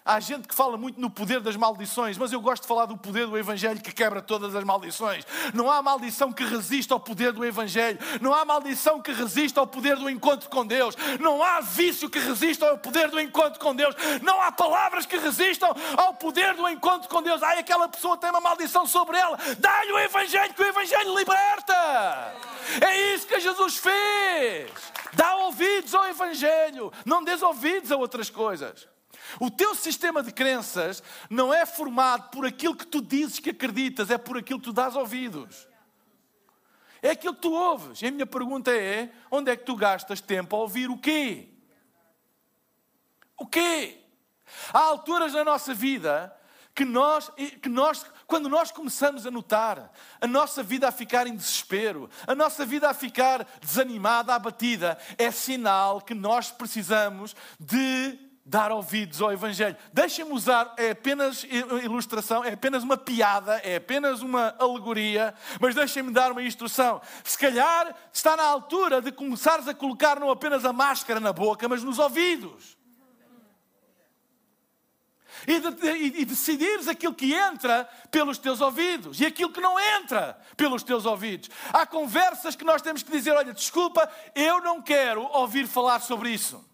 Há 0.04 0.18
gente 0.18 0.48
que 0.48 0.54
fala 0.54 0.76
muito 0.76 1.00
no 1.00 1.08
poder 1.08 1.40
das 1.40 1.54
maldições, 1.54 2.18
mas 2.18 2.32
eu 2.32 2.40
gosto 2.40 2.62
de 2.62 2.68
falar 2.68 2.86
do 2.86 2.96
poder 2.96 3.26
do 3.26 3.38
Evangelho 3.38 3.80
que 3.80 3.92
quebra 3.92 4.20
todas 4.20 4.54
as 4.56 4.64
maldições. 4.64 5.24
Não 5.54 5.70
há 5.70 5.80
maldição 5.80 6.32
que 6.32 6.42
resista 6.42 6.92
ao 6.92 6.98
poder 6.98 7.32
do 7.32 7.44
Evangelho. 7.44 8.00
Não 8.20 8.34
há 8.34 8.44
maldição 8.44 9.00
que 9.00 9.12
resista 9.12 9.60
ao 9.60 9.66
poder 9.66 9.96
do 9.96 10.10
encontro 10.10 10.50
com 10.50 10.66
Deus. 10.66 10.96
Não 11.20 11.40
há 11.40 11.60
vício 11.60 12.10
que 12.10 12.18
resista 12.18 12.68
ao 12.68 12.78
poder 12.78 13.10
do 13.10 13.20
encontro 13.20 13.60
com 13.60 13.72
Deus. 13.76 13.94
Não 14.22 14.42
há 14.42 14.50
palavras 14.50 15.06
que 15.06 15.16
resistam 15.16 15.72
ao 15.96 16.14
poder 16.14 16.54
do 16.54 16.68
encontro 16.68 17.08
com 17.08 17.22
Deus. 17.22 17.40
Ai, 17.40 17.60
aquela 17.60 17.88
pessoa 17.88 18.16
tem 18.16 18.30
uma 18.30 18.40
maldição 18.40 18.84
sobre 18.84 19.16
ela. 19.16 19.38
Dá-lhe 19.58 19.92
o 19.92 19.98
Evangelho, 20.00 20.52
que 20.52 20.62
o 20.62 20.66
Evangelho 20.66 21.16
liberta. 21.16 22.34
É 22.80 23.14
isso 23.14 23.26
que 23.28 23.38
Jesus 23.38 23.76
fez. 23.76 24.68
Dá 25.12 25.36
ouvidos 25.36 25.94
ao 25.94 26.08
Evangelho. 26.08 26.92
Não 27.04 27.22
des 27.22 27.40
ouvidos 27.40 27.92
a 27.92 27.96
outras 27.96 28.28
coisas. 28.28 28.90
O 29.40 29.50
teu 29.50 29.74
sistema 29.74 30.22
de 30.22 30.32
crenças 30.32 31.02
não 31.28 31.52
é 31.52 31.64
formado 31.66 32.30
por 32.30 32.46
aquilo 32.46 32.76
que 32.76 32.86
tu 32.86 33.00
dizes 33.00 33.38
que 33.38 33.50
acreditas, 33.50 34.10
é 34.10 34.18
por 34.18 34.36
aquilo 34.36 34.58
que 34.58 34.66
tu 34.66 34.72
dás 34.72 34.96
ouvidos. 34.96 35.68
É 37.02 37.10
aquilo 37.10 37.34
que 37.34 37.40
tu 37.40 37.52
ouves. 37.52 38.00
E 38.00 38.06
a 38.06 38.10
minha 38.10 38.26
pergunta 38.26 38.70
é: 38.70 39.10
onde 39.30 39.50
é 39.50 39.56
que 39.56 39.64
tu 39.64 39.74
gastas 39.74 40.20
tempo 40.20 40.54
a 40.54 40.60
ouvir 40.60 40.88
o 40.88 40.98
quê? 40.98 41.48
O 43.36 43.46
quê? 43.46 43.98
Há 44.72 44.78
alturas 44.78 45.32
na 45.32 45.44
nossa 45.44 45.74
vida 45.74 46.34
que 46.74 46.84
nós, 46.84 47.30
que 47.60 47.68
nós, 47.68 48.06
quando 48.26 48.48
nós 48.48 48.70
começamos 48.70 49.26
a 49.26 49.30
notar 49.30 49.92
a 50.20 50.26
nossa 50.26 50.62
vida 50.62 50.88
a 50.88 50.92
ficar 50.92 51.26
em 51.26 51.36
desespero, 51.36 52.08
a 52.26 52.34
nossa 52.34 52.64
vida 52.64 52.88
a 52.88 52.94
ficar 52.94 53.46
desanimada, 53.60 54.34
abatida, 54.34 54.96
é 55.18 55.30
sinal 55.30 56.00
que 56.00 56.14
nós 56.14 56.50
precisamos 56.50 57.34
de 57.58 58.18
dar 58.52 58.70
ouvidos 58.70 59.22
ao 59.22 59.32
Evangelho. 59.32 59.74
Deixem-me 59.94 60.30
usar, 60.30 60.74
é 60.76 60.90
apenas 60.90 61.42
ilustração, 61.82 62.44
é 62.44 62.52
apenas 62.52 62.84
uma 62.84 62.98
piada, 62.98 63.56
é 63.64 63.76
apenas 63.76 64.20
uma 64.20 64.54
alegoria, 64.58 65.34
mas 65.58 65.74
deixem-me 65.74 66.12
dar 66.12 66.30
uma 66.30 66.42
instrução. 66.42 67.00
Se 67.24 67.38
calhar 67.38 67.96
está 68.12 68.36
na 68.36 68.44
altura 68.44 69.00
de 69.00 69.10
começares 69.10 69.66
a 69.66 69.72
colocar 69.72 70.20
não 70.20 70.30
apenas 70.30 70.66
a 70.66 70.72
máscara 70.72 71.18
na 71.18 71.32
boca, 71.32 71.66
mas 71.66 71.82
nos 71.82 71.98
ouvidos. 71.98 72.76
E, 75.46 75.58
de, 75.58 76.20
e, 76.20 76.24
decidires 76.26 76.86
aquilo 76.86 77.14
que 77.14 77.32
entra 77.32 77.88
pelos 78.10 78.36
teus 78.36 78.60
ouvidos 78.60 79.18
e 79.18 79.24
aquilo 79.24 79.50
que 79.50 79.62
não 79.62 79.80
entra 79.80 80.38
pelos 80.58 80.82
teus 80.82 81.06
ouvidos. 81.06 81.48
Há 81.72 81.86
conversas 81.86 82.54
que 82.54 82.64
nós 82.64 82.82
temos 82.82 83.02
que 83.02 83.10
dizer: 83.10 83.32
olha, 83.32 83.54
desculpa, 83.54 84.08
eu 84.34 84.60
não 84.60 84.82
quero 84.82 85.22
ouvir 85.32 85.66
falar 85.66 86.00
sobre 86.00 86.30
isso 86.30 86.71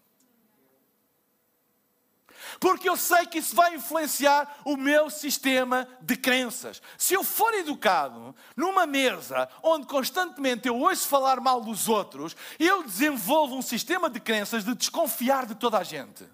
porque 2.59 2.89
eu 2.89 2.97
sei 2.97 3.25
que 3.25 3.39
isso 3.39 3.55
vai 3.55 3.75
influenciar 3.75 4.59
o 4.65 4.75
meu 4.75 5.09
sistema 5.09 5.87
de 6.01 6.15
crenças. 6.15 6.81
Se 6.97 7.13
eu 7.13 7.23
for 7.23 7.53
educado 7.53 8.35
numa 8.55 8.85
mesa 8.85 9.47
onde 9.63 9.87
constantemente 9.87 10.67
eu 10.67 10.77
ouço 10.77 11.07
falar 11.07 11.39
mal 11.39 11.61
dos 11.61 11.87
outros, 11.87 12.35
eu 12.59 12.83
desenvolvo 12.83 13.55
um 13.55 13.61
sistema 13.61 14.09
de 14.09 14.19
crenças 14.19 14.65
de 14.65 14.75
desconfiar 14.75 15.45
de 15.45 15.55
toda 15.55 15.77
a 15.77 15.83
gente 15.83 16.25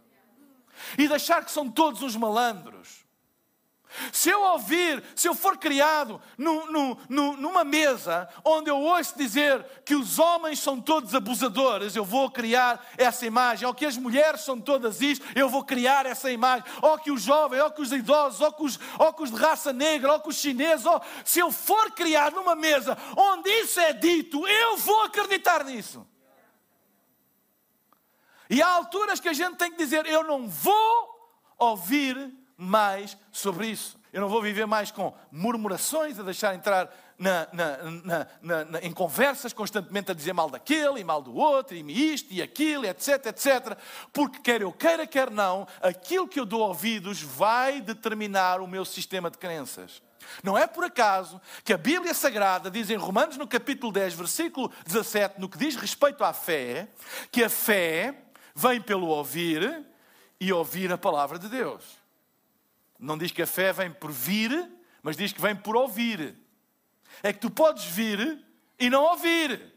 e 0.98 1.08
de 1.08 1.14
achar 1.14 1.46
que 1.46 1.52
são 1.52 1.70
todos 1.70 2.02
uns 2.02 2.16
malandros 2.16 3.05
se 4.12 4.30
eu 4.30 4.42
ouvir, 4.42 5.04
se 5.16 5.28
eu 5.28 5.36
for 5.36 5.58
criado 5.58 6.22
no, 6.38 6.66
no, 6.72 6.98
no, 7.10 7.38
numa 7.38 7.64
mesa 7.64 8.30
onde 8.44 8.70
eu 8.70 8.80
ouço 8.80 9.18
dizer 9.18 9.64
que 9.86 9.96
os 9.96 10.20
homens 10.20 10.60
são 10.60 10.80
todos 10.80 11.16
abusadores, 11.16 11.96
eu 11.96 12.06
vou 12.06 12.30
criar 12.30 12.86
essa 12.98 13.26
imagem. 13.26 13.68
Ou 13.68 13.74
que 13.74 13.86
as 13.86 13.98
mulheres 13.98 14.42
são 14.42 14.60
todas 14.60 15.02
isto, 15.02 15.26
eu 15.36 15.50
vou 15.50 15.64
criar 15.64 16.06
essa 16.06 16.32
imagem. 16.32 16.66
Ou 16.82 16.98
que 16.98 17.12
os 17.12 17.22
jovens, 17.22 17.62
ou 17.62 17.72
que 17.72 17.82
os 17.82 17.92
idosos, 17.92 18.42
ou 18.42 18.52
que 18.52 18.64
os, 18.64 18.80
ou 18.98 19.14
que 19.14 19.24
os 19.24 19.32
de 19.32 19.38
raça 19.38 19.72
negra, 19.72 20.14
ou 20.14 20.20
que 20.20 20.30
os 20.30 20.38
chineses. 20.38 20.86
Ou... 20.86 21.02
Se 21.24 21.40
eu 21.40 21.52
for 21.52 21.92
criado 21.92 22.36
numa 22.36 22.56
mesa 22.56 22.98
onde 23.16 23.50
isso 23.50 23.80
é 23.80 23.94
dito, 23.94 24.48
eu 24.48 24.78
vou 24.78 25.04
acreditar 25.04 25.64
nisso. 25.64 26.06
E 28.50 28.62
há 28.62 28.68
alturas 28.68 29.20
que 29.20 29.30
a 29.30 29.34
gente 29.34 29.58
tem 29.58 29.72
que 29.72 29.78
dizer: 29.78 30.06
eu 30.06 30.24
não 30.24 30.48
vou 30.48 31.16
ouvir 31.58 32.34
mais 32.58 33.18
sobre 33.32 33.68
isso. 33.68 34.00
Eu 34.12 34.22
não 34.22 34.30
vou 34.30 34.42
viver 34.42 34.66
mais 34.66 34.92
com 34.92 35.14
murmurações, 35.30 36.18
a 36.18 36.24
deixar 36.24 36.56
entrar 36.56 36.90
na, 37.18 37.48
na, 37.52 38.28
na, 38.42 38.80
em 38.82 38.92
conversas 38.92 39.52
constantemente 39.52 40.12
a 40.12 40.14
dizer 40.14 40.34
mal 40.34 40.50
daquele 40.50 41.02
e 41.02 41.04
mal 41.04 41.22
do 41.22 41.36
outro, 41.36 41.76
e 41.76 42.14
isto 42.14 42.34
e 42.34 42.42
aquilo, 42.42 42.86
etc, 42.86 43.26
etc. 43.26 43.78
Porque 44.14 44.40
quer 44.40 44.62
eu 44.62 44.72
queira, 44.72 45.06
quer 45.06 45.30
não, 45.30 45.68
aquilo 45.82 46.28
que 46.28 46.40
eu 46.40 46.46
dou 46.46 46.62
ouvidos 46.62 47.22
vai 47.22 47.82
determinar 47.82 48.62
o 48.62 48.68
meu 48.68 48.86
sistema 48.86 49.30
de 49.30 49.38
crenças. 49.38 50.02
Não 50.44 50.58
é 50.58 50.66
por 50.66 50.84
acaso 50.84 51.40
que 51.64 51.74
a 51.74 51.78
Bíblia 51.78 52.14
Sagrada 52.14 52.72
diz 52.72 52.90
em 52.90 52.96
Romanos, 52.96 53.38
no 53.38 53.48
capítulo 53.48 53.92
10, 53.92 54.14
versículo 54.14 54.72
17, 54.86 55.40
no 55.40 55.50
que 55.50 55.58
diz 55.58 55.76
respeito 55.76 56.24
à 56.24 56.34
fé, 56.34 56.88
que 57.32 57.44
a 57.44 57.50
fé 57.50 58.16
vem 58.56 58.82
pelo 58.82 59.08
ouvir 59.08 59.86
e 60.40 60.52
ouvir 60.52 60.92
a 60.92 60.98
palavra 60.98 61.38
de 61.38 61.48
Deus. 61.48 62.05
Não 63.00 63.18
diz 63.18 63.32
que 63.32 63.42
a 63.42 63.48
fé 63.48 63.74
vem 63.74 63.92
por 63.92 64.12
vir, 64.12 64.72
mas 65.04 65.18
diz 65.18 65.32
que 65.34 65.42
vem 65.42 65.56
por 65.56 65.76
ouvir. 65.76 66.36
É 67.22 67.32
que 67.34 67.40
tu 67.40 67.50
podes 67.50 67.86
vir 67.86 68.44
e 68.80 68.90
não 68.90 69.04
ouvir. 69.04 69.74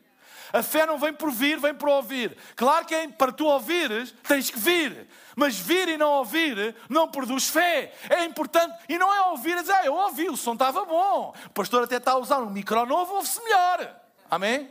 A 0.52 0.62
fé 0.62 0.87
não 0.87 0.98
vem 0.98 1.12
por 1.12 1.31
vir, 1.31 1.59
vem 1.59 1.74
por 1.74 1.88
ouvir. 1.88 2.37
Claro 2.57 2.87
que 2.87 2.94
é, 2.94 3.07
para 3.09 3.31
tu 3.31 3.44
ouvires, 3.44 4.14
tens 4.26 4.50
que 4.50 4.59
vir. 4.59 5.07
Mas 5.37 5.59
vir 5.59 5.88
e 5.88 5.96
não 5.98 6.12
ouvir 6.12 6.74
não 6.88 7.09
produz 7.09 7.48
fé. 7.48 7.92
É 8.09 8.24
importante. 8.24 8.74
E 8.88 8.98
não 8.98 9.14
é 9.14 9.20
ouvir 9.28 9.59
e 9.59 9.61
dizer, 9.61 9.74
ah, 9.74 9.85
eu 9.85 9.94
ouvi, 9.94 10.28
o 10.31 10.37
som 10.37 10.54
estava 10.54 10.85
bom. 10.85 11.35
O 11.46 11.50
pastor 11.50 11.85
até 11.85 11.96
está 11.96 12.12
a 12.12 12.18
usar 12.18 12.38
um 12.38 12.50
micro 12.50 12.87
novo, 12.87 13.14
ouve-se 13.14 13.42
melhor. 13.44 13.94
Amém? 14.31 14.70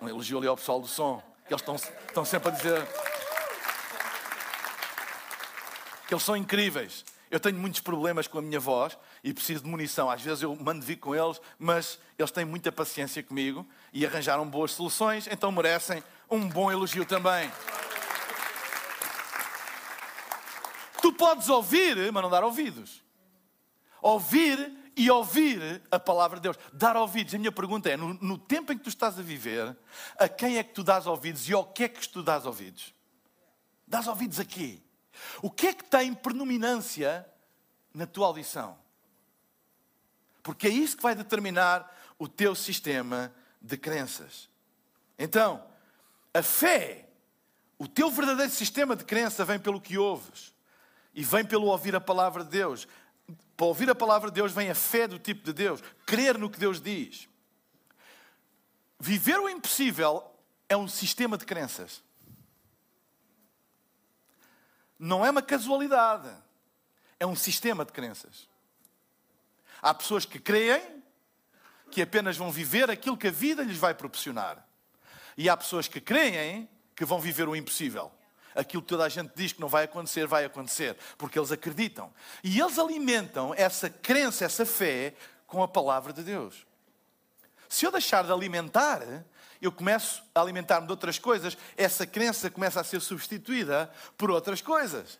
Um 0.00 0.08
elogio 0.08 0.38
ali 0.38 0.46
ao 0.46 0.56
pessoal 0.56 0.80
do 0.80 0.88
som. 0.88 1.22
Que 1.46 1.52
eles 1.52 1.60
estão, 1.60 1.74
estão 1.74 2.24
sempre 2.24 2.48
a 2.48 2.52
dizer 2.52 2.88
que 6.10 6.14
eles 6.14 6.24
são 6.24 6.36
incríveis. 6.36 7.04
Eu 7.30 7.38
tenho 7.38 7.56
muitos 7.56 7.78
problemas 7.78 8.26
com 8.26 8.36
a 8.36 8.42
minha 8.42 8.58
voz 8.58 8.98
e 9.22 9.32
preciso 9.32 9.62
de 9.62 9.70
munição. 9.70 10.10
Às 10.10 10.20
vezes 10.20 10.42
eu 10.42 10.56
mando 10.56 10.84
vir 10.84 10.96
com 10.96 11.14
eles, 11.14 11.40
mas 11.56 12.00
eles 12.18 12.32
têm 12.32 12.44
muita 12.44 12.72
paciência 12.72 13.22
comigo 13.22 13.64
e 13.92 14.04
arranjaram 14.04 14.44
boas 14.44 14.72
soluções, 14.72 15.28
então 15.30 15.52
merecem 15.52 16.02
um 16.28 16.48
bom 16.48 16.68
elogio 16.68 17.06
também. 17.06 17.48
Tu 21.00 21.12
podes 21.12 21.48
ouvir, 21.48 22.10
mas 22.10 22.22
não 22.24 22.28
dar 22.28 22.42
ouvidos. 22.42 23.04
Ouvir 24.02 24.72
e 24.96 25.08
ouvir 25.12 25.80
a 25.92 26.00
palavra 26.00 26.38
de 26.38 26.42
Deus. 26.42 26.58
Dar 26.72 26.96
ouvidos. 26.96 27.36
A 27.36 27.38
minha 27.38 27.52
pergunta 27.52 27.88
é: 27.88 27.96
no, 27.96 28.14
no, 28.14 28.36
tempo 28.36 28.72
em 28.72 28.76
que 28.76 28.82
tu 28.82 28.88
estás 28.88 29.16
a 29.16 29.22
viver, 29.22 29.76
a 30.18 30.28
quem 30.28 30.58
é 30.58 30.64
que 30.64 30.74
tu 30.74 30.82
dás 30.82 31.06
ouvidos 31.06 31.48
e 31.48 31.52
ao 31.52 31.64
que 31.64 31.84
é 31.84 31.88
que 31.88 32.08
tu 32.08 32.20
dás 32.20 32.46
ouvidos? 32.46 32.92
Dás 33.86 34.08
ouvidos 34.08 34.40
a 34.40 34.44
quê? 34.44 34.80
O 35.42 35.50
que 35.50 35.68
é 35.68 35.72
que 35.72 35.84
tem 35.84 36.14
predominância 36.14 37.26
na 37.92 38.06
tua 38.06 38.26
audição? 38.26 38.78
Porque 40.42 40.66
é 40.66 40.70
isso 40.70 40.96
que 40.96 41.02
vai 41.02 41.14
determinar 41.14 41.96
o 42.18 42.28
teu 42.28 42.54
sistema 42.54 43.32
de 43.60 43.76
crenças. 43.76 44.48
Então, 45.18 45.62
a 46.32 46.42
fé, 46.42 47.08
o 47.78 47.86
teu 47.86 48.10
verdadeiro 48.10 48.52
sistema 48.52 48.96
de 48.96 49.04
crença 49.04 49.44
vem 49.44 49.58
pelo 49.58 49.80
que 49.80 49.98
ouves 49.98 50.54
e 51.14 51.22
vem 51.24 51.44
pelo 51.44 51.66
ouvir 51.66 51.94
a 51.94 52.00
palavra 52.00 52.44
de 52.44 52.50
Deus. 52.50 52.86
Para 53.56 53.66
ouvir 53.66 53.90
a 53.90 53.94
palavra 53.94 54.30
de 54.30 54.34
Deus 54.34 54.52
vem 54.52 54.70
a 54.70 54.74
fé 54.74 55.06
do 55.06 55.18
tipo 55.18 55.44
de 55.44 55.52
Deus, 55.52 55.82
crer 56.06 56.38
no 56.38 56.48
que 56.48 56.58
Deus 56.58 56.80
diz. 56.80 57.28
Viver 58.98 59.38
o 59.38 59.48
impossível 59.48 60.24
é 60.68 60.76
um 60.76 60.88
sistema 60.88 61.36
de 61.36 61.44
crenças. 61.44 62.02
Não 65.02 65.24
é 65.24 65.30
uma 65.30 65.40
casualidade, 65.40 66.28
é 67.18 67.24
um 67.26 67.34
sistema 67.34 67.86
de 67.86 67.90
crenças. 67.90 68.46
Há 69.80 69.94
pessoas 69.94 70.26
que 70.26 70.38
creem 70.38 71.02
que 71.90 72.02
apenas 72.02 72.36
vão 72.36 72.52
viver 72.52 72.90
aquilo 72.90 73.16
que 73.16 73.28
a 73.28 73.30
vida 73.30 73.62
lhes 73.62 73.78
vai 73.78 73.94
proporcionar. 73.94 74.62
E 75.38 75.48
há 75.48 75.56
pessoas 75.56 75.88
que 75.88 76.02
creem 76.02 76.68
que 76.94 77.06
vão 77.06 77.18
viver 77.18 77.48
o 77.48 77.56
impossível. 77.56 78.12
Aquilo 78.54 78.82
que 78.82 78.88
toda 78.88 79.04
a 79.04 79.08
gente 79.08 79.32
diz 79.34 79.54
que 79.54 79.60
não 79.62 79.68
vai 79.68 79.84
acontecer, 79.84 80.26
vai 80.26 80.44
acontecer, 80.44 80.94
porque 81.16 81.38
eles 81.38 81.50
acreditam. 81.50 82.12
E 82.44 82.60
eles 82.60 82.78
alimentam 82.78 83.54
essa 83.56 83.88
crença, 83.88 84.44
essa 84.44 84.66
fé, 84.66 85.14
com 85.46 85.62
a 85.62 85.68
palavra 85.68 86.12
de 86.12 86.22
Deus. 86.22 86.66
Se 87.70 87.86
eu 87.86 87.90
deixar 87.90 88.22
de 88.22 88.32
alimentar, 88.32 89.00
eu 89.60 89.72
começo 89.72 90.22
a 90.34 90.40
alimentar-me 90.40 90.86
de 90.86 90.92
outras 90.92 91.18
coisas, 91.18 91.56
essa 91.76 92.06
crença 92.06 92.50
começa 92.50 92.80
a 92.80 92.84
ser 92.84 93.00
substituída 93.00 93.90
por 94.16 94.30
outras 94.30 94.60
coisas. 94.60 95.18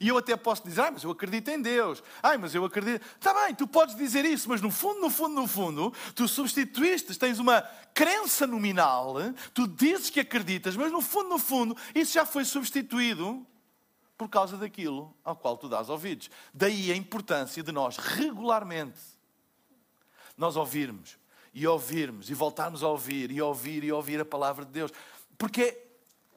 E 0.00 0.08
eu 0.08 0.16
até 0.16 0.36
posso 0.36 0.62
dizer, 0.62 0.82
ah, 0.82 0.90
mas 0.92 1.02
eu 1.02 1.10
acredito 1.10 1.48
em 1.48 1.60
Deus. 1.60 2.02
Ai, 2.22 2.38
mas 2.38 2.54
eu 2.54 2.64
acredito. 2.64 3.04
Está 3.16 3.34
bem, 3.34 3.54
tu 3.54 3.66
podes 3.66 3.96
dizer 3.96 4.24
isso, 4.24 4.48
mas 4.48 4.60
no 4.60 4.70
fundo, 4.70 5.00
no 5.00 5.10
fundo, 5.10 5.34
no 5.34 5.46
fundo, 5.46 5.92
tu 6.14 6.28
substituíste, 6.28 7.18
tens 7.18 7.38
uma 7.38 7.62
crença 7.92 8.46
nominal, 8.46 9.16
tu 9.52 9.66
dizes 9.66 10.08
que 10.08 10.20
acreditas, 10.20 10.76
mas 10.76 10.92
no 10.92 11.00
fundo, 11.00 11.30
no 11.30 11.38
fundo, 11.38 11.76
isso 11.94 12.12
já 12.12 12.24
foi 12.24 12.44
substituído 12.44 13.44
por 14.16 14.28
causa 14.28 14.56
daquilo 14.56 15.14
ao 15.24 15.34
qual 15.34 15.56
tu 15.56 15.68
dás 15.68 15.88
ouvidos. 15.88 16.30
Daí 16.54 16.92
a 16.92 16.96
importância 16.96 17.62
de 17.62 17.72
nós 17.72 17.96
regularmente 17.96 19.00
nós 20.36 20.54
ouvirmos 20.54 21.18
e 21.58 21.66
ouvirmos 21.66 22.30
e 22.30 22.34
voltarmos 22.34 22.84
a 22.84 22.88
ouvir 22.88 23.32
e 23.32 23.42
ouvir 23.42 23.82
e 23.82 23.90
ouvir 23.90 24.20
a 24.20 24.24
palavra 24.24 24.64
de 24.64 24.70
Deus, 24.70 24.92
porque 25.36 25.62
é 25.62 25.88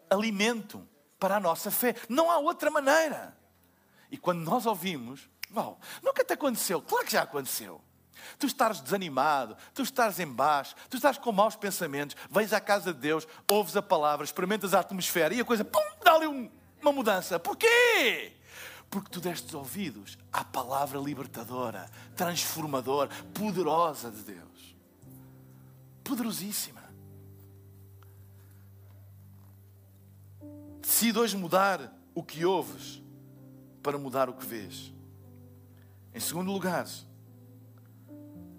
alimento 0.09 0.87
para 1.19 1.35
a 1.35 1.39
nossa 1.39 1.69
fé. 1.69 1.95
Não 2.09 2.31
há 2.31 2.39
outra 2.39 2.71
maneira. 2.71 3.37
E 4.09 4.17
quando 4.17 4.39
nós 4.39 4.65
ouvimos, 4.65 5.29
bom, 5.51 5.79
nunca 6.01 6.25
te 6.25 6.33
aconteceu, 6.33 6.81
claro 6.81 7.05
que 7.05 7.11
já 7.11 7.21
aconteceu. 7.21 7.79
Tu 8.39 8.47
estás 8.47 8.81
desanimado, 8.81 9.55
tu 9.75 9.83
estás 9.83 10.19
em 10.19 10.25
baixo, 10.25 10.73
tu 10.89 10.97
estás 10.97 11.19
com 11.19 11.31
maus 11.31 11.55
pensamentos, 11.55 12.17
vais 12.27 12.51
à 12.51 12.59
casa 12.59 12.91
de 12.91 12.99
Deus, 12.99 13.27
ouves 13.47 13.77
a 13.77 13.81
palavra, 13.81 14.25
experimentas 14.25 14.73
a 14.73 14.79
atmosfera 14.79 15.35
e 15.35 15.41
a 15.41 15.45
coisa, 15.45 15.63
pum, 15.63 15.79
dá-lhe 16.03 16.25
um, 16.25 16.49
uma 16.81 16.91
mudança. 16.91 17.39
Porquê? 17.39 18.33
Porque 18.89 19.11
tu 19.11 19.21
destes 19.21 19.53
ouvidos 19.53 20.17
à 20.33 20.43
palavra 20.43 20.99
libertadora, 20.99 21.87
transformadora, 22.15 23.09
poderosa 23.35 24.09
de 24.09 24.23
Deus. 24.23 24.50
Poderosíssima. 26.03 26.81
Decide 30.81 31.17
hoje 31.17 31.37
mudar 31.37 31.93
o 32.13 32.23
que 32.23 32.45
ouves 32.45 33.01
para 33.81 33.97
mudar 33.97 34.29
o 34.29 34.33
que 34.33 34.45
vês. 34.45 34.93
Em 36.13 36.19
segundo 36.19 36.51
lugar, 36.51 36.85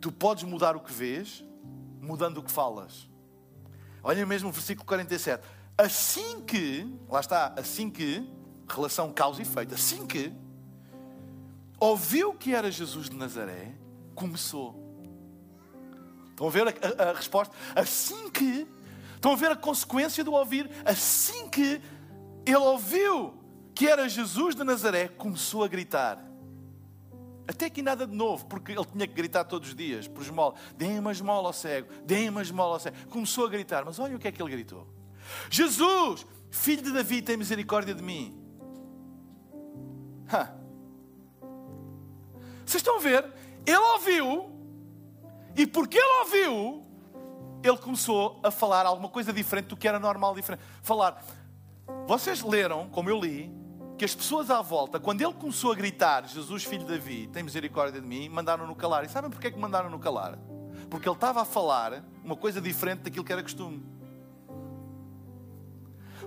tu 0.01 0.11
podes 0.11 0.45
mudar 0.45 0.75
o 0.77 0.81
que 0.81 0.93
vês 0.93 1.45
mudando 2.01 2.39
o 2.39 2.43
que 2.43 2.51
falas. 2.51 3.09
Olha 4.03 4.27
mesmo 4.27 4.49
o 4.49 4.53
versículo 4.53 4.87
47. 4.87 5.43
Assim 5.79 6.41
que, 6.43 6.87
lá 7.09 7.21
está, 7.21 7.55
assim 7.57 7.91
que, 7.91 8.29
relação 8.69 9.13
causa 9.13 9.41
e 9.41 9.43
efeito, 9.43 9.75
assim 9.75 10.07
que 10.07 10.33
ouviu 11.79 12.35
que 12.35 12.55
era 12.55 12.71
Jesus 12.71 13.09
de 13.09 13.17
Nazaré, 13.17 13.75
começou. 14.15 14.82
Estão 16.43 16.49
a 16.49 16.51
ver 16.51 16.77
a, 16.99 17.11
a, 17.11 17.13
resposta? 17.13 17.55
Assim 17.75 18.29
que, 18.31 18.67
estão 19.15 19.33
a 19.33 19.37
ver 19.37 19.53
a 19.53 19.57
consequência 19.57 20.25
do 20.25 20.33
ouvir? 20.33 20.69
Assim 20.85 21.49
que 21.49 21.81
ele 22.45 22.57
ouviu 22.57 23.35
que 23.75 23.87
era 23.87 24.09
Jesus 24.09 24.55
de 24.57 24.65
Nazaré, 24.65 25.07
começou 25.07 25.63
a 25.63 25.69
gritar. 25.69 26.19
Até 27.47 27.67
aqui 27.67 27.81
nada 27.81 28.07
de 28.07 28.15
novo, 28.15 28.47
porque 28.47 28.73
ele 28.73 28.85
tinha 28.85 29.07
que 29.07 29.15
gritar 29.15 29.45
todos 29.45 29.69
os 29.69 29.75
dias, 29.75 30.09
por 30.09 30.23
esmola. 30.23 30.55
Deem 30.77 30.99
uma 30.99 31.13
esmola 31.13 31.49
ao 31.49 31.53
cego, 31.53 31.89
deem 32.05 32.29
uma 32.29 32.43
esmola 32.43 32.75
ao 32.75 32.81
cego. 32.81 32.97
Começou 33.09 33.47
a 33.47 33.49
gritar, 33.49 33.85
mas 33.85 33.99
olha 33.99 34.17
o 34.17 34.19
que 34.19 34.27
é 34.27 34.33
que 34.33 34.43
ele 34.43 34.51
gritou. 34.51 34.87
Jesus, 35.49 36.27
filho 36.51 36.83
de 36.83 36.93
Davi, 36.93 37.23
tem 37.23 37.37
misericórdia 37.37 37.95
de 37.95 38.03
mim. 38.03 38.37
Ha. 40.33 40.53
Vocês 42.67 42.81
estão 42.81 42.97
a 42.97 43.01
ver? 43.01 43.25
Ele 43.65 43.77
ouviu, 43.77 44.62
e 45.57 45.67
porque 45.67 45.99
ele 45.99 46.21
ouviu, 46.21 46.87
ele 47.63 47.77
começou 47.77 48.41
a 48.43 48.51
falar 48.51 48.87
alguma 48.87 49.09
coisa 49.09 49.33
diferente 49.33 49.67
do 49.67 49.77
que 49.77 49.87
era 49.87 49.99
normal, 49.99 50.35
diferente. 50.35 50.63
Falar. 50.83 51.23
Vocês 52.07 52.43
leram, 52.43 52.89
como 52.89 53.09
eu 53.09 53.21
li, 53.21 53.53
que 53.97 54.05
as 54.05 54.15
pessoas 54.15 54.51
à 54.51 54.61
volta, 54.61 54.99
quando 54.99 55.21
ele 55.21 55.33
começou 55.35 55.71
a 55.71 55.75
gritar, 55.75 56.27
Jesus, 56.27 56.65
filho 56.65 56.85
de 56.85 56.93
Davi, 56.99 57.29
tem 57.29 57.43
misericórdia 57.43 58.01
de 58.01 58.07
mim, 58.07 58.29
mandaram-no 58.29 58.75
calar. 58.75 59.05
E 59.05 59.09
sabem 59.09 59.31
porquê 59.31 59.51
que 59.51 59.59
mandaram-no 59.59 59.99
calar? 59.99 60.39
Porque 60.91 61.09
ele 61.09 61.15
estava 61.15 61.43
a 61.43 61.45
falar 61.45 62.03
uma 62.25 62.37
coisa 62.37 62.61
diferente 62.61 63.01
daquilo 63.01 63.25
que 63.25 63.33
era 63.33 63.43
costume. 63.43 63.83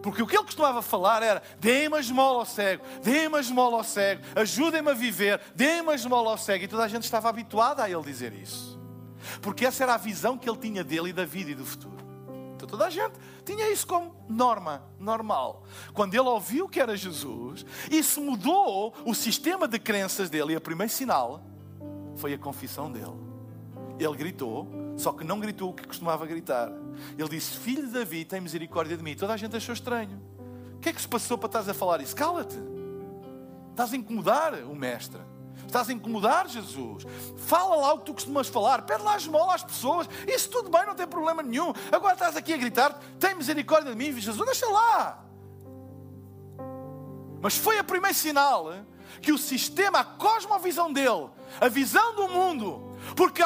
Porque 0.02 0.22
o 0.22 0.28
que 0.28 0.38
ele 0.38 0.44
costumava 0.44 0.82
falar 0.82 1.24
era: 1.24 1.42
deem-me 1.60 1.98
a 1.98 2.00
esmola 2.00 2.40
ao 2.40 2.46
cego, 2.46 2.86
deem-me 3.02 3.38
a 3.38 3.40
esmola 3.40 3.78
ao 3.78 3.84
cego, 3.84 4.22
ajudem-me 4.36 4.92
a 4.92 4.94
viver, 4.94 5.42
deem-me 5.56 5.90
a 5.90 5.96
esmola 5.96 6.30
ao 6.30 6.38
cego. 6.38 6.64
E 6.64 6.68
toda 6.68 6.84
a 6.84 6.88
gente 6.88 7.04
estava 7.04 7.28
habituada 7.28 7.84
a 7.84 7.90
ele 7.90 8.04
dizer 8.04 8.32
isso. 8.32 8.75
Porque 9.42 9.66
essa 9.66 9.84
era 9.84 9.94
a 9.96 9.98
visão 9.98 10.38
que 10.38 10.50
ele 10.50 10.58
tinha 10.58 10.84
dele 10.84 11.10
e 11.10 11.14
da 11.14 11.26
vida 11.26 11.52
e 11.52 11.56
do 11.56 11.66
futuro. 11.66 11.96
Então 12.56 12.68
toda 12.68 12.86
a 12.86 12.90
gente 12.90 13.14
tinha 13.46 13.70
isso 13.72 13.86
como 13.86 14.16
norma, 14.28 14.84
normal. 15.00 15.64
Quando 15.94 16.14
ele 16.14 16.28
ouviu 16.28 16.68
que 16.68 16.80
era 16.80 16.96
Jesus, 16.96 17.66
isso 17.92 18.22
mudou 18.22 18.94
o 19.06 19.14
sistema 19.14 19.68
de 19.68 19.78
crenças 19.78 20.30
dele. 20.30 20.54
E 20.54 20.56
o 20.58 20.62
primeiro 20.62 20.92
sinal 20.92 21.44
foi 22.16 22.34
a 22.34 22.38
confissão 22.38 22.92
dele. 22.92 23.26
Ele 24.00 24.16
gritou, 24.16 24.68
só 24.98 25.12
que 25.12 25.24
não 25.24 25.40
gritou 25.40 25.70
o 25.70 25.74
que 25.74 25.88
costumava 25.88 26.26
gritar. 26.26 26.72
Ele 27.18 27.30
disse: 27.30 27.58
Filho 27.58 27.86
de 27.88 27.94
Davi, 27.94 28.26
tem 28.26 28.42
misericórdia 28.42 28.98
de 28.98 29.04
mim. 29.04 29.16
Toda 29.16 29.34
a 29.34 29.38
gente 29.38 29.56
achou 29.56 29.74
estranho. 29.74 30.22
O 30.76 30.80
que 30.80 30.90
é 30.90 30.94
que 30.94 31.02
se 31.02 31.08
passou 31.08 31.38
para 31.38 31.48
estás 31.48 31.70
a 31.70 31.74
falar 31.74 32.02
isso? 32.02 32.16
Cala-te. 32.16 32.58
Estás 33.72 33.94
a 33.94 33.98
incomodar 33.98 34.54
o 34.64 34.76
mestre. 34.76 35.20
Estás 35.66 35.90
a 35.90 35.94
incomodar 35.94 36.48
Jesus. 36.48 37.06
Fala 37.38 37.76
lá 37.76 37.94
o 37.94 38.00
que 38.00 38.06
tu 38.06 38.14
costumas 38.14 38.48
falar. 38.48 38.84
Pede 38.84 39.04
lá 39.04 39.18
esmola 39.18 39.56
às 39.56 39.64
pessoas. 39.64 40.08
Isso 40.28 40.50
tudo 40.50 40.70
bem, 40.70 40.86
não 40.86 40.96
tem 40.96 41.08
problema 41.08 41.44
nenhum. 41.44 41.74
Agora 41.92 42.14
estás 42.14 42.38
aqui 42.38 42.54
a 42.54 42.58
gritar: 42.58 42.98
tem 43.20 43.36
misericórdia 43.36 43.92
de 43.92 43.98
mim, 43.98 44.20
Jesus. 44.20 44.46
Deixa 44.46 44.68
lá. 44.68 45.24
Mas 47.42 47.56
foi 47.58 47.80
o 47.80 47.84
primeiro 47.84 48.16
sinal 48.16 48.74
que 49.22 49.32
o 49.32 49.38
sistema, 49.38 50.00
a 50.00 50.04
cosmovisão 50.04 50.92
dele, 50.92 51.30
a 51.60 51.68
visão 51.68 52.16
do 52.16 52.28
mundo, 52.28 52.98
porque 53.16 53.42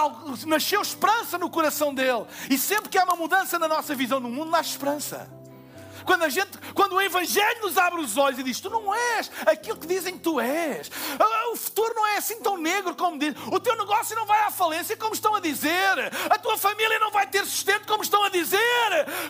nasceu 0.46 0.82
esperança 0.82 1.38
no 1.38 1.50
coração 1.50 1.94
dele. 1.94 2.26
E 2.50 2.58
sempre 2.58 2.90
que 2.90 2.98
há 2.98 3.04
uma 3.04 3.16
mudança 3.16 3.60
na 3.60 3.68
nossa 3.68 3.96
visão 3.96 4.22
do 4.22 4.30
mundo, 4.30 4.52
nasce 4.52 4.72
esperança. 4.72 5.39
Quando, 6.06 6.24
a 6.24 6.30
gente, 6.30 6.58
quando 6.74 6.94
o 6.94 7.02
Evangelho 7.02 7.62
nos 7.62 7.78
abre 7.78 8.02
os 8.02 8.18
olhos 8.18 8.40
e 8.40 8.44
diz: 8.44 8.60
Tu 8.60 8.70
não 8.70 8.94
és 8.94 9.32
aquilo 9.46 9.78
que 9.78 9.88
dizem 9.88 10.14
que 10.14 10.24
tu 10.24 10.40
és. 10.40 10.90
o 11.52 11.56
futuro 11.56 11.94
não 11.96 12.06
é 12.08 12.18
assim 12.18 12.40
tão 12.42 12.58
negro 12.58 12.96
como 12.96 13.18
diz. 13.18 13.34
O 13.52 13.60
teu 13.60 13.76
negócio 13.76 14.16
não 14.16 14.26
vai 14.26 14.42
à 14.44 14.52
falência, 14.52 14.96
como 14.98 15.14
estão 15.14 15.36
a 15.36 15.40
dizer. 15.40 16.12
A 16.30 16.38
tua 16.38 16.58
família 16.58 17.00
não 17.00 17.12
vai 17.12 17.28
ter 17.28 17.46
sustento, 17.46 17.88
como 17.88 18.04
estão 18.04 18.24
a 18.24 18.30
dizer. 18.30 18.60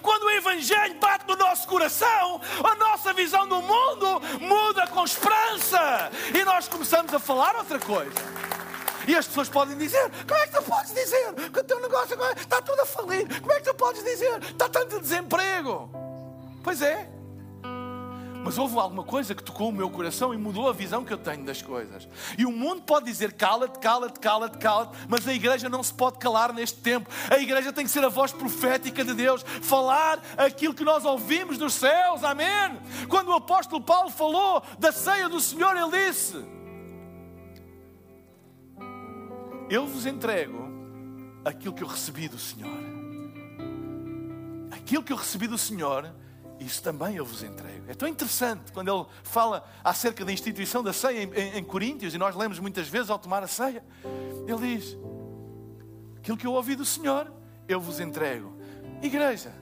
Quando 0.02 0.24
o 0.24 0.32
Evangelho 0.32 0.96
bate 0.96 1.26
no 1.28 1.36
nosso 1.36 1.68
coração, 1.68 2.42
a 2.64 2.76
nossa 2.76 3.14
visão 3.14 3.48
do 3.48 3.62
mundo 3.62 4.22
muda 4.40 4.88
com 4.88 5.04
esperança. 5.04 6.12
E 6.34 6.44
nós 6.44 6.68
começamos 6.68 7.14
a 7.14 7.20
falar 7.20 7.56
outra 7.56 7.80
coisa. 7.80 8.40
E 9.08 9.16
as 9.16 9.28
pessoas 9.28 9.50
podem 9.50 9.78
dizer: 9.78 10.12
Como 10.28 10.40
é 10.40 10.48
que 10.48 10.54
tu 10.56 10.64
podes 10.64 10.94
dizer 10.94 11.34
que 11.52 11.60
o 11.60 11.64
teu 11.64 11.80
negócio 11.82 12.18
está 12.38 12.62
tudo 12.62 12.82
a 12.82 12.86
falir? 12.86 13.28
Como 13.42 13.52
é 13.52 13.56
que 13.56 13.64
tu 13.64 13.74
podes 13.74 14.04
dizer? 14.04 14.44
Está 14.44 14.70
tanto 14.70 15.00
desemprego. 15.00 16.09
Pois 16.64 16.82
é. 16.82 17.10
Mas 18.44 18.58
houve 18.58 18.78
alguma 18.78 19.04
coisa 19.04 19.36
que 19.36 19.44
tocou 19.44 19.70
o 19.70 19.72
meu 19.72 19.90
coração 19.90 20.34
e 20.34 20.38
mudou 20.38 20.70
a 20.70 20.74
visão 20.74 21.04
que 21.04 21.12
eu 21.12 21.18
tenho 21.18 21.44
das 21.44 21.62
coisas. 21.62 22.08
E 22.38 22.46
o 22.46 22.52
mundo 22.52 22.82
pode 22.82 23.06
dizer 23.06 23.34
cala-te, 23.34 23.78
cala-te, 23.80 24.20
cala-te, 24.20 24.58
cala-te, 24.58 24.98
mas 25.10 25.28
a 25.28 25.34
igreja 25.34 25.68
não 25.68 25.84
se 25.84 25.94
pode 25.94 26.18
calar 26.20 26.54
neste 26.54 26.80
tempo. 26.80 27.10
A 27.30 27.38
igreja 27.38 27.74
tem 27.74 27.84
que 27.84 27.92
ser 27.92 28.04
a 28.04 28.10
voz 28.10 28.32
profética 28.32 29.04
de 29.04 29.14
Deus, 29.14 29.44
falar 29.62 30.24
aquilo 30.38 30.74
que 30.74 30.86
nós 30.86 31.04
ouvimos 31.04 31.58
dos 31.58 31.74
céus. 31.74 32.24
Amém. 32.24 32.80
Quando 33.10 33.28
o 33.28 33.34
apóstolo 33.34 33.84
Paulo 33.84 34.10
falou 34.10 34.64
da 34.80 34.92
ceia 34.92 35.28
do 35.28 35.42
Senhor, 35.42 35.76
ele 35.76 36.08
disse: 36.08 36.38
Eu 39.70 39.86
vos 39.86 40.06
entrego 40.06 40.70
aquilo 41.44 41.74
que 41.74 41.84
eu 41.84 41.88
recebi 41.88 42.30
do 42.30 42.40
Senhor. 42.40 42.80
Aquilo 44.72 45.04
que 45.04 45.12
eu 45.12 45.18
recebi 45.18 45.46
do 45.46 45.58
Senhor 45.58 46.10
isso 46.60 46.84
também 46.84 47.16
eu 47.16 47.26
vos 47.26 47.42
entrego. 47.42 47.90
É 47.90 47.94
tão 47.94 48.08
interessante 48.08 48.72
quando 48.72 48.94
ele 48.94 49.06
fala 49.24 49.68
acerca 49.84 50.26
da 50.26 50.32
instituição 50.32 50.84
da 50.84 50.92
ceia 50.92 51.24
em, 51.24 51.34
em, 51.34 51.58
em, 51.58 51.64
Coríntios, 51.64 52.14
e 52.14 52.18
nós 52.18 52.36
lemos 52.36 52.60
muitas 52.60 52.88
vezes 52.88 53.10
ao 53.10 53.18
tomar 53.18 53.44
a 53.44 53.48
ceia, 53.48 53.84
ele 54.46 54.78
diz: 54.78 54.98
Aquilo 56.18 56.38
que 56.38 56.46
eu 56.46 56.54
ouvi 56.54 56.76
do 56.76 56.86
Senhor, 56.86 57.32
eu 57.68 57.80
vos 57.80 58.00
entrego. 58.00 58.58
Igreja, 59.02 59.54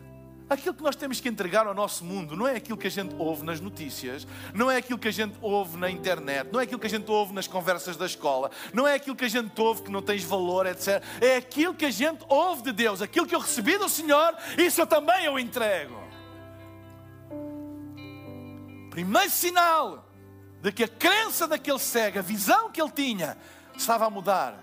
aquilo 0.50 0.74
que 0.74 0.82
nós 0.82 0.96
temos 0.96 1.20
que 1.20 1.30
entregar 1.30 1.68
ao 1.68 1.74
nosso 1.76 2.04
mundo 2.04 2.36
não 2.36 2.48
é 2.48 2.56
aquilo 2.56 2.78
que 2.78 2.88
a 2.88 2.92
gente 2.92 3.14
ouve 3.20 3.46
nas 3.46 3.60
notícias, 3.60 4.26
não 4.54 4.72
é 4.72 4.78
aquilo 4.78 4.98
que 4.98 5.08
a 5.08 5.12
gente 5.12 5.38
ouve 5.40 5.78
na 5.78 5.92
internet, 5.92 6.50
não 6.52 6.60
é 6.60 6.64
aquilo 6.64 6.80
que 6.80 6.88
a 6.88 6.90
gente 6.90 7.10
ouve 7.12 7.34
nas 7.34 7.48
conversas 7.48 7.96
da 7.96 8.08
escola, 8.08 8.50
não 8.74 8.88
é 8.88 8.96
aquilo 8.96 9.16
que 9.16 9.26
a 9.26 9.30
gente 9.30 9.60
ouve 9.62 9.84
que 9.84 9.92
não 9.92 10.02
tens 10.02 10.24
valor, 10.24 10.66
etc. 10.66 11.04
É 11.22 11.36
aquilo 11.36 11.76
que 11.76 11.86
a 11.86 11.92
gente 11.92 12.26
ouve 12.28 12.64
de 12.64 12.72
Deus, 12.72 13.02
aquilo 13.02 13.28
que 13.28 13.36
eu 13.36 13.40
recebi 13.40 13.78
do 13.78 13.88
Senhor, 13.88 14.36
isso 14.58 14.82
eu 14.82 14.88
também 14.88 15.26
eu 15.26 15.38
entrego 15.38 16.07
primeiro 18.98 19.30
sinal 19.30 20.10
de 20.60 20.72
que 20.72 20.84
a 20.84 20.88
crença 20.88 21.48
daquele 21.48 21.78
cego, 21.78 22.18
a 22.18 22.22
visão 22.24 22.72
que 22.72 22.82
ele 22.82 22.90
tinha, 22.90 23.38
estava 23.76 24.08
a 24.08 24.10
mudar, 24.10 24.58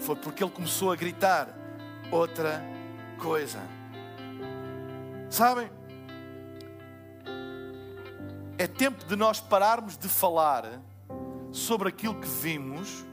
foi 0.00 0.16
porque 0.16 0.42
ele 0.42 0.50
começou 0.50 0.90
a 0.90 0.96
gritar 0.96 1.56
outra 2.10 2.64
coisa. 3.16 3.60
Sabem? 5.30 5.70
É 8.58 8.66
tempo 8.66 9.04
de 9.04 9.14
nós 9.14 9.38
pararmos 9.38 9.96
de 9.96 10.08
falar 10.08 10.64
sobre 11.52 11.90
aquilo 11.90 12.20
que 12.20 12.26
vimos. 12.26 13.04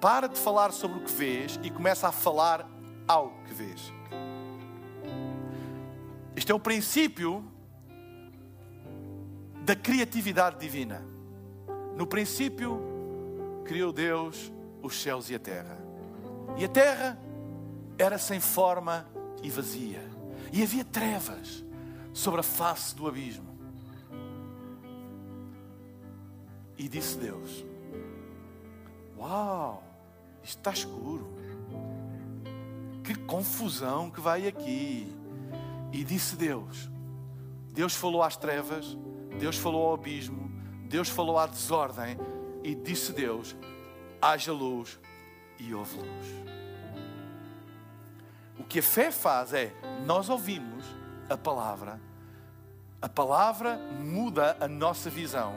Para 0.00 0.26
de 0.26 0.38
falar 0.38 0.72
sobre 0.72 1.00
o 1.00 1.02
que 1.02 1.12
vês 1.12 1.60
e 1.62 1.68
começa 1.68 2.08
a 2.08 2.12
falar 2.12 2.66
ao 3.06 3.28
que 3.44 3.52
vês. 3.52 3.92
Este 6.34 6.50
é 6.50 6.54
o 6.54 6.58
princípio 6.58 7.51
da 9.64 9.76
criatividade 9.76 10.58
divina. 10.58 11.04
No 11.96 12.06
princípio, 12.06 12.80
criou 13.64 13.92
Deus 13.92 14.52
os 14.82 15.00
céus 15.00 15.30
e 15.30 15.34
a 15.34 15.38
terra. 15.38 15.78
E 16.56 16.64
a 16.64 16.68
terra 16.68 17.18
era 17.96 18.18
sem 18.18 18.40
forma 18.40 19.06
e 19.42 19.50
vazia. 19.50 20.02
E 20.52 20.62
havia 20.62 20.84
trevas 20.84 21.64
sobre 22.12 22.40
a 22.40 22.42
face 22.42 22.94
do 22.94 23.06
abismo. 23.06 23.52
E 26.76 26.88
disse 26.88 27.16
Deus: 27.16 27.64
Uau, 29.16 29.84
isto 30.42 30.58
está 30.58 30.72
escuro. 30.72 31.30
Que 33.04 33.14
confusão 33.14 34.10
que 34.10 34.20
vai 34.20 34.48
aqui. 34.48 35.14
E 35.92 36.02
disse 36.02 36.34
Deus: 36.34 36.90
Deus 37.72 37.94
falou 37.94 38.22
às 38.22 38.36
trevas 38.36 38.96
Deus 39.38 39.56
falou 39.56 39.88
ao 39.88 39.94
abismo, 39.94 40.50
Deus 40.84 41.08
falou 41.08 41.38
à 41.38 41.46
desordem 41.46 42.16
e 42.62 42.74
disse 42.74 43.12
Deus: 43.12 43.56
haja 44.20 44.52
luz 44.52 44.98
e 45.58 45.74
houve 45.74 45.96
luz. 45.96 46.26
O 48.58 48.64
que 48.64 48.78
a 48.78 48.82
fé 48.82 49.10
faz 49.10 49.52
é, 49.52 49.72
nós 50.04 50.28
ouvimos 50.28 50.84
a 51.28 51.36
palavra, 51.36 52.00
a 53.00 53.08
palavra 53.08 53.76
muda 53.98 54.56
a 54.60 54.68
nossa 54.68 55.10
visão, 55.10 55.54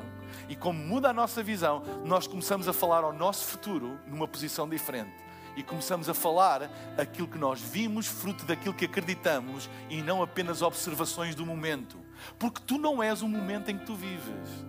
e 0.50 0.56
como 0.56 0.80
muda 0.80 1.10
a 1.10 1.14
nossa 1.14 1.44
visão, 1.44 1.84
nós 2.04 2.28
começamos 2.28 2.68
a 2.68 2.74
falar 2.74 3.04
ao 3.04 3.14
nosso 3.14 3.46
futuro 3.46 4.00
numa 4.08 4.28
posição 4.28 4.68
diferente. 4.68 5.25
E 5.56 5.64
começamos 5.64 6.10
a 6.10 6.14
falar 6.14 6.70
aquilo 6.98 7.28
que 7.28 7.38
nós 7.38 7.62
vimos, 7.62 8.08
fruto 8.08 8.46
daquilo 8.46 8.74
que 8.74 8.86
acreditamos, 8.86 9.70
e 9.90 10.02
não 10.02 10.22
apenas 10.22 10.62
observações 10.62 11.34
do 11.34 11.46
momento. 11.46 11.98
Porque 12.38 12.62
tu 12.66 12.78
não 12.78 13.02
és 13.02 13.22
o 13.22 13.28
momento 13.28 13.70
em 13.70 13.78
que 13.78 13.86
tu 13.86 13.96
vives. 13.96 14.66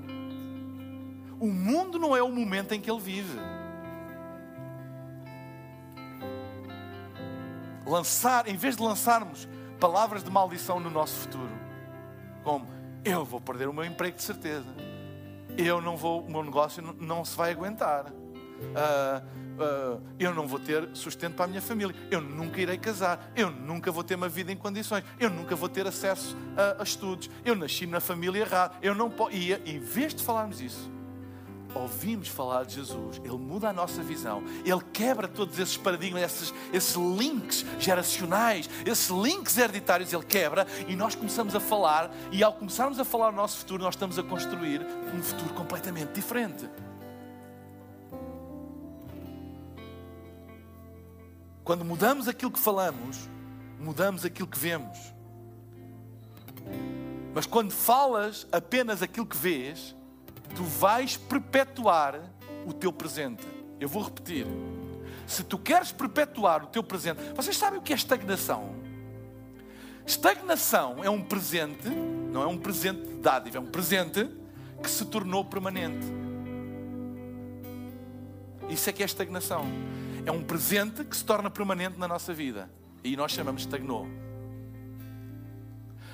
O 1.39 1.49
mundo 1.49 1.99
não 1.99 2.17
é 2.17 2.23
o 2.23 2.31
momento 2.31 2.73
em 2.73 2.81
que 2.81 2.91
ele 2.91 3.01
vive. 3.01 3.39
Lançar, 7.85 8.49
em 8.49 8.57
vez 8.57 8.77
de 8.77 8.83
lançarmos 8.83 9.49
palavras 9.79 10.25
de 10.25 10.31
maldição 10.31 10.81
no 10.81 10.91
nosso 10.91 11.15
futuro, 11.15 11.53
como 12.43 12.67
eu 13.05 13.25
vou 13.25 13.41
perder 13.41 13.69
o 13.69 13.73
meu 13.73 13.85
emprego 13.85 14.17
de 14.17 14.23
certeza, 14.23 14.75
eu 15.57 15.81
não 15.81 15.97
vou, 15.97 16.23
o 16.23 16.31
meu 16.31 16.43
negócio 16.43 16.83
não, 16.83 17.25
se 17.25 17.37
vai 17.37 17.53
aguentar. 17.53 18.07
Uh, 18.07 19.46
uh, 19.59 20.01
eu 20.19 20.35
não 20.35 20.47
vou 20.47 20.59
ter 20.59 20.89
sustento 20.95 21.35
para 21.35 21.45
a 21.45 21.49
minha 21.49 21.63
família, 21.63 21.95
eu 22.11 22.21
nunca 22.21 22.61
irei 22.61 22.79
casar, 22.79 23.33
eu 23.35 23.51
nunca 23.51 23.91
vou 23.91 24.05
ter 24.05 24.15
uma 24.15 24.29
vida 24.29 24.53
em 24.53 24.57
condições, 24.57 25.05
eu 25.19 25.31
nunca 25.31 25.57
vou 25.57 25.69
ter 25.69 25.87
acesso 25.87 26.37
a, 26.57 26.81
a 26.81 26.85
estudos, 26.85 27.31
eu 27.45 27.55
nasci 27.55 27.87
na 27.87 28.01
família 28.01 28.41
errada, 28.41 28.75
eu 28.83 28.95
não 28.95 29.11
posso. 29.11 29.35
E 29.35 29.53
em 29.53 29.79
vez 29.79 30.15
de 30.15 30.23
falarmos 30.23 30.61
isso, 30.61 30.91
ouvimos 31.75 32.29
falar 32.29 32.65
de 32.65 32.75
Jesus, 32.75 33.21
Ele 33.23 33.37
muda 33.37 33.69
a 33.69 33.73
nossa 33.73 34.03
visão, 34.03 34.43
Ele 34.65 34.81
quebra 34.93 35.29
todos 35.29 35.59
esses 35.59 35.77
paradigmas, 35.77 36.23
esses, 36.23 36.55
esses 36.73 36.95
links 36.95 37.65
geracionais, 37.79 38.69
esses 38.85 39.09
links 39.09 39.57
hereditários, 39.57 40.13
Ele 40.13 40.25
quebra 40.25 40.67
e 40.89 40.97
nós 40.97 41.15
começamos 41.15 41.55
a 41.55 41.61
falar, 41.61 42.11
e 42.33 42.43
ao 42.43 42.53
começarmos 42.53 42.99
a 42.99 43.05
falar 43.05 43.29
o 43.29 43.37
nosso 43.37 43.59
futuro, 43.59 43.83
nós 43.83 43.95
estamos 43.95 44.19
a 44.19 44.23
construir 44.23 44.81
um 45.15 45.23
futuro 45.23 45.53
completamente 45.55 46.13
diferente. 46.13 46.67
Quando 51.67 51.85
mudamos 51.85 52.29
aquilo 52.29 52.53
que 52.53 52.61
falamos, 52.61 53.29
mudamos 53.81 54.25
aquilo 54.25 54.47
que 54.47 54.57
vemos. 54.57 54.97
Mas 57.35 57.45
quando 57.45 57.73
falas 57.73 58.47
apenas 58.53 59.03
aquilo 59.03 59.27
que 59.27 59.37
vês, 59.37 59.93
tu 60.55 60.63
vais 60.63 61.17
perpetuar 61.17 62.21
o 62.65 62.73
teu 62.73 62.93
presente. 62.93 63.45
Eu 63.81 63.89
vou 63.89 64.05
repetir. 64.05 64.47
Se 65.27 65.43
tu 65.43 65.59
queres 65.59 65.91
perpetuar 65.91 66.63
o 66.63 66.69
teu 66.69 66.85
presente, 66.85 67.21
vocês 67.35 67.57
sabem 67.57 67.81
o 67.81 67.83
que 67.83 67.93
é 67.93 67.97
estagnação? 67.97 68.77
Estagnação 70.07 71.03
é 71.03 71.11
um 71.11 71.21
presente, 71.21 71.89
não 71.89 72.45
é 72.45 72.47
um 72.47 72.59
presente 72.59 73.09
de 73.09 73.15
dádiva, 73.15 73.59
é 73.59 73.61
um 73.61 73.67
presente 73.67 74.31
que 74.81 74.89
se 74.89 75.05
tornou 75.07 75.45
permanente. 75.45 76.07
Isso 78.69 78.89
é 78.89 78.93
que 78.93 79.03
é 79.03 79.07
estagnação 79.07 79.67
é 80.27 80.33
um 80.33 80.43
presente 80.43 81.05
que 81.05 81.17
se 81.17 81.25
torna 81.25 81.49
permanente 81.49 81.97
na 81.99 82.09
nossa 82.09 82.35
vida. 82.35 82.69
E 83.05 83.17
nós 83.17 83.31
chamamos 83.31 83.63
de 83.63 83.69
estagnou. 83.69 84.09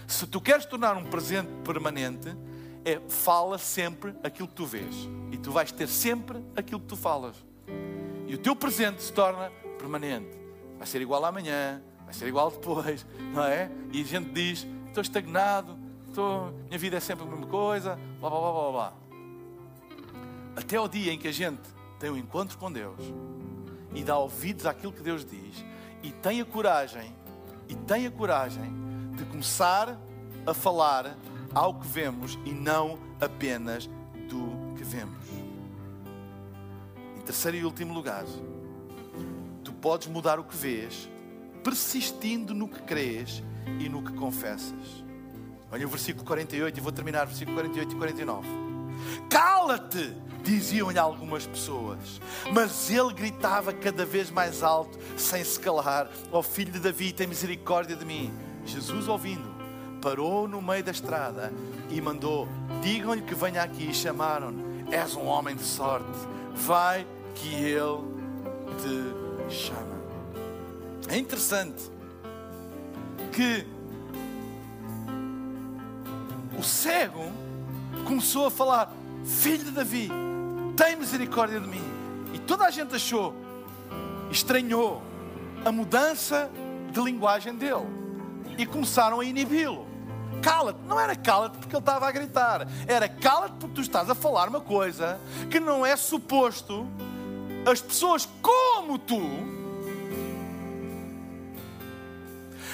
Se 0.06 0.26
tu 0.26 0.38
queres 0.38 0.66
tornar 0.66 0.98
um 0.98 1.04
presente 1.04 1.48
permanente, 1.64 2.28
é 2.84 3.00
fala 3.08 3.56
sempre 3.56 4.14
aquilo 4.22 4.46
que 4.46 4.54
tu 4.54 4.66
vês. 4.66 4.94
E 5.32 5.38
tu 5.38 5.50
vais 5.50 5.72
ter 5.72 5.88
sempre 5.88 6.44
aquilo 6.54 6.78
que 6.78 6.88
tu 6.88 6.96
falas. 6.96 7.34
E 8.28 8.34
o 8.34 8.38
teu 8.38 8.54
presente 8.54 9.02
se 9.02 9.10
torna 9.10 9.50
permanente. 9.78 10.38
Vai 10.76 10.86
ser 10.86 11.00
igual 11.00 11.24
amanhã, 11.24 11.82
vai 12.04 12.12
ser 12.12 12.28
igual 12.28 12.50
depois, 12.50 13.06
não 13.32 13.44
é? 13.44 13.70
E 13.90 14.02
a 14.02 14.04
gente 14.04 14.30
diz: 14.30 14.66
estou 14.88 15.00
estagnado, 15.00 15.78
estou, 16.08 16.52
minha 16.66 16.78
vida 16.78 16.98
é 16.98 17.00
sempre 17.00 17.24
a 17.24 17.30
mesma 17.30 17.46
coisa, 17.46 17.98
blá 18.20 18.28
blá 18.28 18.40
blá 18.40 18.52
blá 18.52 18.72
blá. 18.72 18.92
Até 20.54 20.78
o 20.78 20.86
dia 20.86 21.14
em 21.14 21.18
que 21.18 21.28
a 21.28 21.32
gente 21.32 21.62
tem 21.98 22.10
um 22.10 22.16
encontro 22.18 22.58
com 22.58 22.70
Deus 22.70 23.00
e 23.94 24.02
dá 24.02 24.16
ouvidos 24.18 24.66
àquilo 24.66 24.92
que 24.92 25.02
Deus 25.02 25.24
diz 25.24 25.64
e 26.02 26.10
tem 26.10 26.40
a 26.40 26.44
coragem, 26.44 27.14
e 27.68 27.74
tem 27.74 28.06
a 28.06 28.10
coragem 28.10 28.72
de 29.16 29.24
começar 29.24 29.98
a 30.44 30.52
falar 30.52 31.16
ao 31.54 31.74
que 31.74 31.86
vemos 31.86 32.38
e 32.44 32.50
não 32.50 32.98
apenas 33.20 33.88
do 34.28 34.74
que 34.76 34.82
vemos. 34.82 35.24
Em 37.16 37.20
terceiro 37.20 37.56
e 37.56 37.64
último 37.64 37.94
lugar, 37.94 38.24
tu 39.62 39.72
podes 39.74 40.08
mudar 40.08 40.40
o 40.40 40.44
que 40.44 40.56
vês, 40.56 41.08
persistindo 41.62 42.52
no 42.52 42.66
que 42.66 42.82
crês 42.82 43.42
e 43.78 43.88
no 43.88 44.02
que 44.02 44.12
confessas. 44.14 45.04
Olha 45.70 45.86
o 45.86 45.90
versículo 45.90 46.26
48 46.26 46.76
e 46.76 46.80
vou 46.80 46.92
terminar, 46.92 47.26
versículo 47.26 47.56
48 47.56 47.92
e 47.92 47.96
49. 47.96 48.71
Cala-te! 49.28 50.14
Diziam-lhe 50.42 50.98
algumas 50.98 51.46
pessoas, 51.46 52.20
mas 52.52 52.90
ele 52.90 53.12
gritava 53.12 53.72
cada 53.72 54.04
vez 54.04 54.28
mais 54.28 54.60
alto, 54.60 54.98
sem 55.16 55.44
se 55.44 55.58
calar: 55.60 56.10
Ó 56.32 56.40
oh, 56.40 56.42
filho 56.42 56.72
de 56.72 56.80
Davi, 56.80 57.12
tem 57.12 57.28
misericórdia 57.28 57.94
de 57.94 58.04
mim. 58.04 58.32
Jesus, 58.66 59.06
ouvindo, 59.06 59.48
parou 60.00 60.48
no 60.48 60.60
meio 60.60 60.82
da 60.82 60.90
estrada 60.90 61.52
e 61.88 62.00
mandou: 62.00 62.48
Digam-lhe 62.82 63.22
que 63.22 63.36
venha 63.36 63.62
aqui. 63.62 63.90
E 63.90 63.94
chamaram-no: 63.94 64.92
És 64.92 65.14
um 65.14 65.26
homem 65.26 65.54
de 65.54 65.62
sorte, 65.62 66.10
vai 66.54 67.06
que 67.36 67.54
ele 67.54 68.02
te 69.48 69.54
chama. 69.54 70.02
É 71.08 71.16
interessante 71.16 71.90
que 73.32 73.64
o 76.58 76.62
cego 76.62 77.32
começou 78.02 78.46
a 78.46 78.50
falar: 78.50 78.92
Filho 79.24 79.64
de 79.64 79.70
Davi, 79.70 80.10
tem 80.76 80.96
misericórdia 80.96 81.60
de 81.60 81.68
mim. 81.68 81.82
E 82.34 82.38
toda 82.38 82.64
a 82.64 82.70
gente 82.70 82.94
achou, 82.94 83.34
estranhou 84.30 85.02
a 85.64 85.70
mudança 85.70 86.50
de 86.90 87.00
linguagem 87.00 87.54
dele 87.54 87.86
e 88.58 88.66
começaram 88.66 89.20
a 89.20 89.24
inibi-lo. 89.24 89.86
Cala-te, 90.42 90.80
não 90.88 90.98
era 90.98 91.14
cala-te 91.14 91.58
porque 91.58 91.76
ele 91.76 91.80
estava 91.80 92.08
a 92.08 92.10
gritar, 92.10 92.66
era 92.86 93.08
cala-te 93.08 93.54
porque 93.60 93.74
tu 93.76 93.80
estás 93.80 94.10
a 94.10 94.14
falar 94.14 94.48
uma 94.48 94.60
coisa 94.60 95.20
que 95.50 95.60
não 95.60 95.86
é 95.86 95.94
suposto 95.94 96.86
as 97.70 97.80
pessoas 97.80 98.28
como 98.40 98.98
tu 98.98 99.20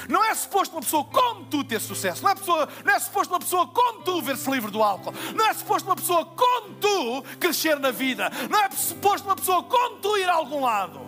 Não 0.08 0.24
é 0.24 0.34
suposto 0.34 0.74
uma 0.74 0.80
pessoa 0.80 1.04
como 1.04 1.44
tu 1.44 1.62
ter 1.62 1.80
sucesso. 1.80 2.22
Não 2.22 2.30
é, 2.30 2.34
pessoa, 2.34 2.66
não 2.82 2.94
é 2.94 2.98
suposto 2.98 3.32
uma 3.34 3.38
pessoa 3.38 3.66
como 3.66 4.00
tu 4.00 4.22
ver-se 4.22 4.50
livre 4.50 4.70
do 4.70 4.82
álcool. 4.82 5.12
Não 5.34 5.46
é 5.46 5.52
suposto 5.52 5.86
uma 5.86 5.96
pessoa 5.96 6.24
como 6.24 6.74
tu 6.76 7.22
crescer 7.38 7.78
na 7.78 7.90
vida. 7.90 8.32
Não 8.48 8.58
é 8.58 8.70
suposto 8.70 9.28
uma 9.28 9.36
pessoa 9.36 9.62
como 9.62 9.96
tu 9.96 10.16
ir 10.16 10.28
a 10.28 10.32
algum 10.32 10.62
lado. 10.62 10.98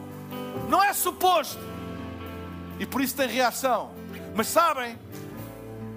Não 0.69 0.85
é 0.85 0.93
suposto. 0.93 1.59
E 2.79 2.85
por 2.85 3.01
isso 3.01 3.17
tem 3.17 3.27
reação. 3.27 3.93
Mas 4.35 4.49
sabem? 4.49 4.99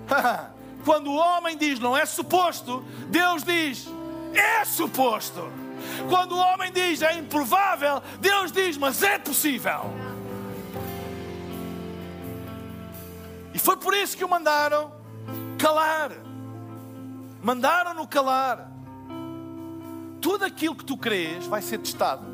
Quando 0.86 1.12
o 1.12 1.16
homem 1.16 1.58
diz 1.58 1.80
não 1.80 1.96
é 1.96 2.06
suposto, 2.06 2.84
Deus 3.10 3.44
diz 3.44 3.88
é 4.34 4.64
suposto. 4.64 5.52
Quando 6.10 6.34
o 6.34 6.38
homem 6.38 6.72
diz 6.72 7.02
é 7.02 7.18
improvável, 7.18 8.02
Deus 8.20 8.52
diz 8.52 8.78
mas 8.78 9.04
é 9.04 9.20
possível. 9.20 10.13
Foi 13.64 13.78
por 13.78 13.94
isso 13.94 14.18
que 14.18 14.26
o 14.26 14.30
mandaram 14.30 14.92
calar. 15.58 16.12
Mandaram-no 17.42 18.06
calar. 18.06 18.70
Tudo 20.20 20.44
aquilo 20.44 20.76
que 20.76 20.84
tu 20.84 20.98
crês 20.98 21.46
vai 21.46 21.62
ser 21.62 21.78
testado. 21.78 22.26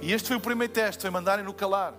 E 0.00 0.12
este 0.12 0.28
foi 0.28 0.36
o 0.36 0.40
primeiro 0.40 0.72
teste, 0.72 1.02
foi 1.02 1.10
mandarem-no 1.10 1.52
calar. 1.52 1.94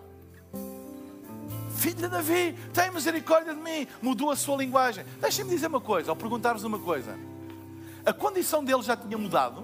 Filho 1.75 1.95
de 1.95 2.07
Davi, 2.07 2.57
tem 2.73 2.89
misericórdia 2.89 3.53
de 3.53 3.59
mim. 3.59 3.85
Mudou 4.01 4.31
a 4.31 4.35
sua 4.37 4.55
linguagem. 4.55 5.03
Deixem-me 5.19 5.51
dizer 5.51 5.67
uma 5.67 5.81
coisa, 5.81 6.09
ao 6.09 6.15
perguntar-vos 6.15 6.63
uma 6.63 6.79
coisa. 6.79 7.19
A 8.05 8.13
condição 8.13 8.63
dele 8.63 8.81
já 8.81 8.95
tinha 8.95 9.17
mudado? 9.17 9.61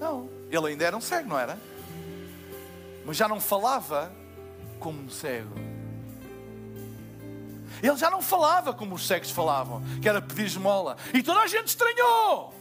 Não. 0.00 0.28
Ele 0.50 0.66
ainda 0.66 0.84
era 0.84 0.96
um 0.96 1.00
cego, 1.00 1.28
não 1.28 1.38
era? 1.38 1.56
Mas 3.10 3.16
já 3.16 3.26
não 3.26 3.40
falava 3.40 4.12
como 4.78 5.02
um 5.02 5.10
cego. 5.10 5.52
Ele 7.82 7.96
já 7.96 8.08
não 8.08 8.22
falava 8.22 8.72
como 8.72 8.94
os 8.94 9.04
cegos 9.04 9.32
falavam, 9.32 9.82
que 10.00 10.08
era 10.08 10.22
pedir 10.22 10.44
esmola. 10.46 10.96
E 11.12 11.20
toda 11.20 11.40
a 11.40 11.48
gente 11.48 11.66
estranhou. 11.66 12.54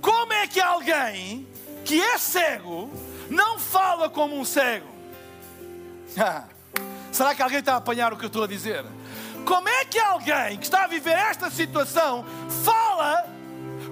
Como 0.00 0.32
é 0.32 0.46
que 0.46 0.58
alguém 0.58 1.46
que 1.84 2.00
é 2.00 2.16
cego 2.16 2.90
não 3.28 3.58
fala 3.58 4.08
como 4.08 4.40
um 4.40 4.42
cego? 4.42 4.88
Ah, 6.18 6.44
será 7.12 7.34
que 7.34 7.42
alguém 7.42 7.58
está 7.58 7.74
a 7.74 7.76
apanhar 7.76 8.10
o 8.10 8.16
que 8.16 8.24
eu 8.24 8.28
estou 8.28 8.44
a 8.44 8.46
dizer? 8.46 8.82
Como 9.44 9.68
é 9.68 9.84
que 9.84 9.98
alguém 9.98 10.56
que 10.56 10.64
está 10.64 10.84
a 10.84 10.86
viver 10.86 11.18
esta 11.18 11.50
situação 11.50 12.24
fala 12.64 13.28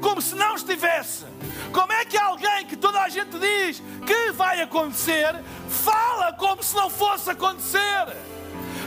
como 0.00 0.22
se 0.22 0.34
não 0.34 0.54
estivesse? 0.54 1.26
Como 1.72 1.92
é 1.92 2.04
que 2.04 2.16
alguém 2.16 2.66
que 2.66 2.76
toda 2.76 3.00
a 3.00 3.08
gente 3.08 3.38
diz 3.38 3.82
que 4.06 4.32
vai 4.32 4.62
acontecer, 4.62 5.34
fala 5.68 6.32
como 6.32 6.62
se 6.62 6.74
não 6.74 6.90
fosse 6.90 7.30
acontecer? 7.30 8.06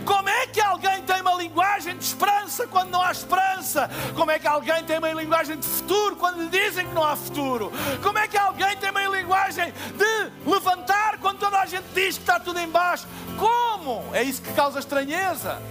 Como 0.06 0.28
é 0.28 0.48
que 0.48 0.60
alguém 0.60 1.02
tem 1.04 1.22
uma 1.22 1.36
linguagem 1.36 1.98
de 1.98 2.04
esperança 2.04 2.66
quando 2.68 2.90
não 2.90 3.02
há 3.02 3.12
esperança? 3.12 3.90
Como 4.16 4.32
é 4.32 4.40
que 4.40 4.48
alguém 4.48 4.84
tem 4.84 4.98
uma 4.98 5.14
linguagem 5.14 5.58
de 5.58 5.68
futuro 5.68 6.16
quando 6.16 6.42
lhe 6.42 6.50
dizem 6.50 6.88
que 6.88 6.94
não 6.94 7.04
há 7.04 7.16
futuro? 7.16 7.72
Como 8.02 8.18
é 8.18 8.28
que 8.28 8.38
alguém 8.38 8.76
tem 8.78 8.90
uma 8.90 9.06
linguagem 9.08 9.72
de 9.72 10.50
levantar 10.50 11.20
quando 11.20 11.40
toda 11.40 11.60
a 11.60 11.66
gente 11.66 11.86
diz 11.94 12.16
que 12.18 12.24
está 12.24 12.40
tudo 12.40 12.60
em 12.60 12.68
baixo? 12.68 13.08
Como? 13.38 14.14
É 14.14 14.24
isso 14.24 14.42
que 14.42 14.52
causa 14.54 14.80
estranheza. 14.80 15.62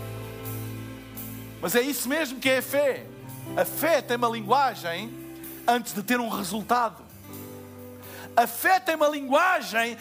Mas 1.60 1.74
é 1.74 1.80
isso 1.80 2.08
mesmo 2.08 2.38
que 2.38 2.48
é 2.48 2.58
a 2.58 2.62
fé. 2.62 3.06
A 3.56 3.64
fé 3.64 4.00
tem 4.00 4.16
uma 4.16 4.28
linguagem 4.28 5.12
antes 5.66 5.92
de 5.92 6.02
ter 6.02 6.20
um 6.20 6.28
resultado. 6.28 7.09
A 8.36 8.46
fé 8.46 8.80
tem 8.80 8.94
uma 8.94 9.08
linguagem 9.08 9.96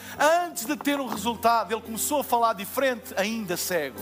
antes 0.45 0.65
de 0.65 0.75
ter 0.75 0.99
um 0.99 1.07
resultado. 1.07 1.73
Ele 1.73 1.82
começou 1.82 2.21
a 2.21 2.23
falar 2.23 2.53
diferente, 2.53 3.13
ainda 3.17 3.57
cego. 3.57 3.99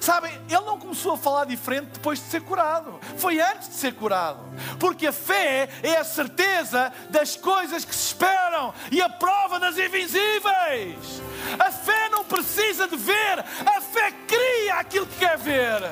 Sabem, 0.00 0.32
ele 0.48 0.60
não 0.62 0.78
começou 0.78 1.12
a 1.12 1.16
falar 1.16 1.44
diferente 1.44 1.90
depois 1.92 2.18
de 2.18 2.24
ser 2.26 2.42
curado. 2.42 2.98
Foi 3.16 3.40
antes 3.40 3.68
de 3.68 3.74
ser 3.74 3.94
curado. 3.94 4.40
Porque 4.78 5.06
a 5.06 5.12
fé 5.12 5.68
é 5.82 5.96
a 5.96 6.04
certeza 6.04 6.92
das 7.10 7.36
coisas 7.36 7.84
que 7.84 7.94
se 7.94 8.08
esperam 8.08 8.74
e 8.90 9.00
a 9.00 9.08
prova 9.08 9.60
das 9.60 9.78
invisíveis. 9.78 11.22
A 11.58 11.70
fé 11.70 12.08
não 12.08 12.24
precisa 12.24 12.88
de 12.88 12.96
ver, 12.96 13.44
a 13.64 13.80
fé 13.80 14.12
cria 14.26 14.74
aquilo 14.74 15.06
que 15.06 15.18
quer 15.18 15.38
ver. 15.38 15.82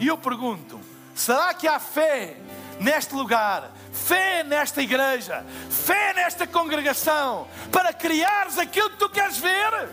E 0.00 0.06
eu 0.06 0.18
pergunto: 0.18 0.80
será 1.14 1.54
que 1.54 1.66
há 1.66 1.78
fé 1.78 2.36
neste 2.80 3.14
lugar, 3.14 3.70
fé 3.92 4.42
nesta 4.44 4.82
igreja, 4.82 5.44
fé 5.70 6.12
nesta 6.14 6.46
congregação, 6.46 7.46
para 7.72 7.92
criares 7.92 8.58
aquilo 8.58 8.90
que 8.90 8.96
tu 8.96 9.08
queres 9.08 9.38
ver? 9.38 9.88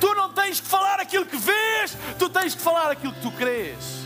Tu 0.00 0.14
não 0.14 0.32
tens 0.32 0.60
que 0.60 0.66
falar 0.66 1.00
aquilo 1.00 1.24
que 1.24 1.36
vês, 1.36 1.96
tu 2.18 2.28
tens 2.28 2.54
que 2.54 2.60
falar 2.60 2.90
aquilo 2.90 3.12
que 3.12 3.22
tu 3.22 3.30
crês. 3.32 4.04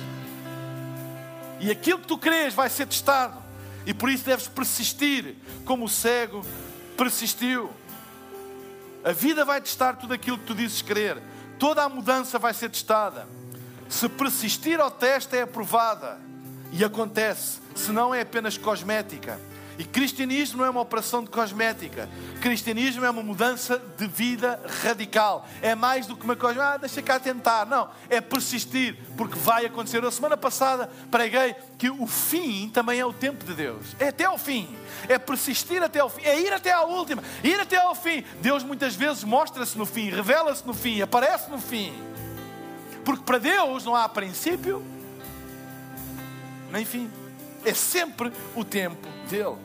E 1.60 1.70
aquilo 1.70 1.98
que 1.98 2.06
tu 2.06 2.16
crês 2.16 2.54
vai 2.54 2.70
ser 2.70 2.86
testado. 2.86 3.42
E 3.84 3.92
por 3.92 4.08
isso 4.08 4.24
deves 4.24 4.46
persistir, 4.46 5.36
como 5.64 5.86
o 5.86 5.88
cego 5.88 6.44
persistiu. 6.96 7.70
A 9.04 9.12
vida 9.12 9.44
vai 9.44 9.60
testar 9.60 9.94
tudo 9.94 10.12
aquilo 10.14 10.38
que 10.38 10.44
tu 10.44 10.54
dizes 10.54 10.82
crer. 10.82 11.20
Toda 11.58 11.82
a 11.82 11.88
mudança 11.88 12.38
vai 12.38 12.52
ser 12.54 12.68
testada. 12.68 13.26
Se 13.88 14.08
persistir 14.08 14.78
ao 14.80 14.90
teste, 14.90 15.36
é 15.36 15.42
aprovada. 15.42 16.20
E 16.72 16.84
acontece, 16.84 17.60
senão 17.74 18.14
é 18.14 18.20
apenas 18.20 18.58
cosmética. 18.58 19.38
E 19.78 19.84
cristianismo 19.84 20.58
não 20.58 20.64
é 20.64 20.70
uma 20.70 20.80
operação 20.80 21.22
de 21.22 21.30
cosmética. 21.30 22.08
Cristianismo 22.40 23.04
é 23.04 23.10
uma 23.10 23.22
mudança 23.22 23.80
de 23.96 24.08
vida 24.08 24.60
radical. 24.82 25.46
É 25.62 25.76
mais 25.76 26.04
do 26.04 26.16
que 26.16 26.24
uma 26.24 26.34
coisa, 26.34 26.74
ah, 26.74 26.76
deixa 26.76 27.00
cá 27.00 27.20
tentar. 27.20 27.64
Não, 27.64 27.88
é 28.10 28.20
persistir, 28.20 28.98
porque 29.16 29.38
vai 29.38 29.66
acontecer. 29.66 30.04
A 30.04 30.10
semana 30.10 30.36
passada 30.36 30.90
preguei 31.12 31.54
que 31.78 31.88
o 31.88 32.08
fim 32.08 32.68
também 32.68 32.98
é 32.98 33.06
o 33.06 33.12
tempo 33.12 33.44
de 33.44 33.54
Deus. 33.54 33.94
É 34.00 34.08
até 34.08 34.24
ao 34.24 34.36
fim. 34.36 34.76
É 35.08 35.16
persistir 35.16 35.80
até 35.80 36.00
ao 36.00 36.10
fim. 36.10 36.22
É 36.22 36.40
ir 36.40 36.52
até 36.52 36.72
à 36.72 36.82
última. 36.82 37.22
Ir 37.44 37.60
até 37.60 37.76
ao 37.76 37.94
fim. 37.94 38.24
Deus 38.42 38.64
muitas 38.64 38.96
vezes 38.96 39.22
mostra-se 39.22 39.78
no 39.78 39.86
fim, 39.86 40.10
revela-se 40.10 40.66
no 40.66 40.74
fim, 40.74 41.00
aparece 41.02 41.48
no 41.48 41.58
fim. 41.60 41.92
Porque 43.04 43.22
para 43.22 43.38
Deus 43.38 43.84
não 43.84 43.94
há 43.94 44.08
princípio 44.08 44.84
nem 46.70 46.84
fim. 46.84 47.10
É 47.64 47.74
sempre 47.74 48.32
o 48.54 48.64
tempo 48.64 49.08
dele. 49.28 49.56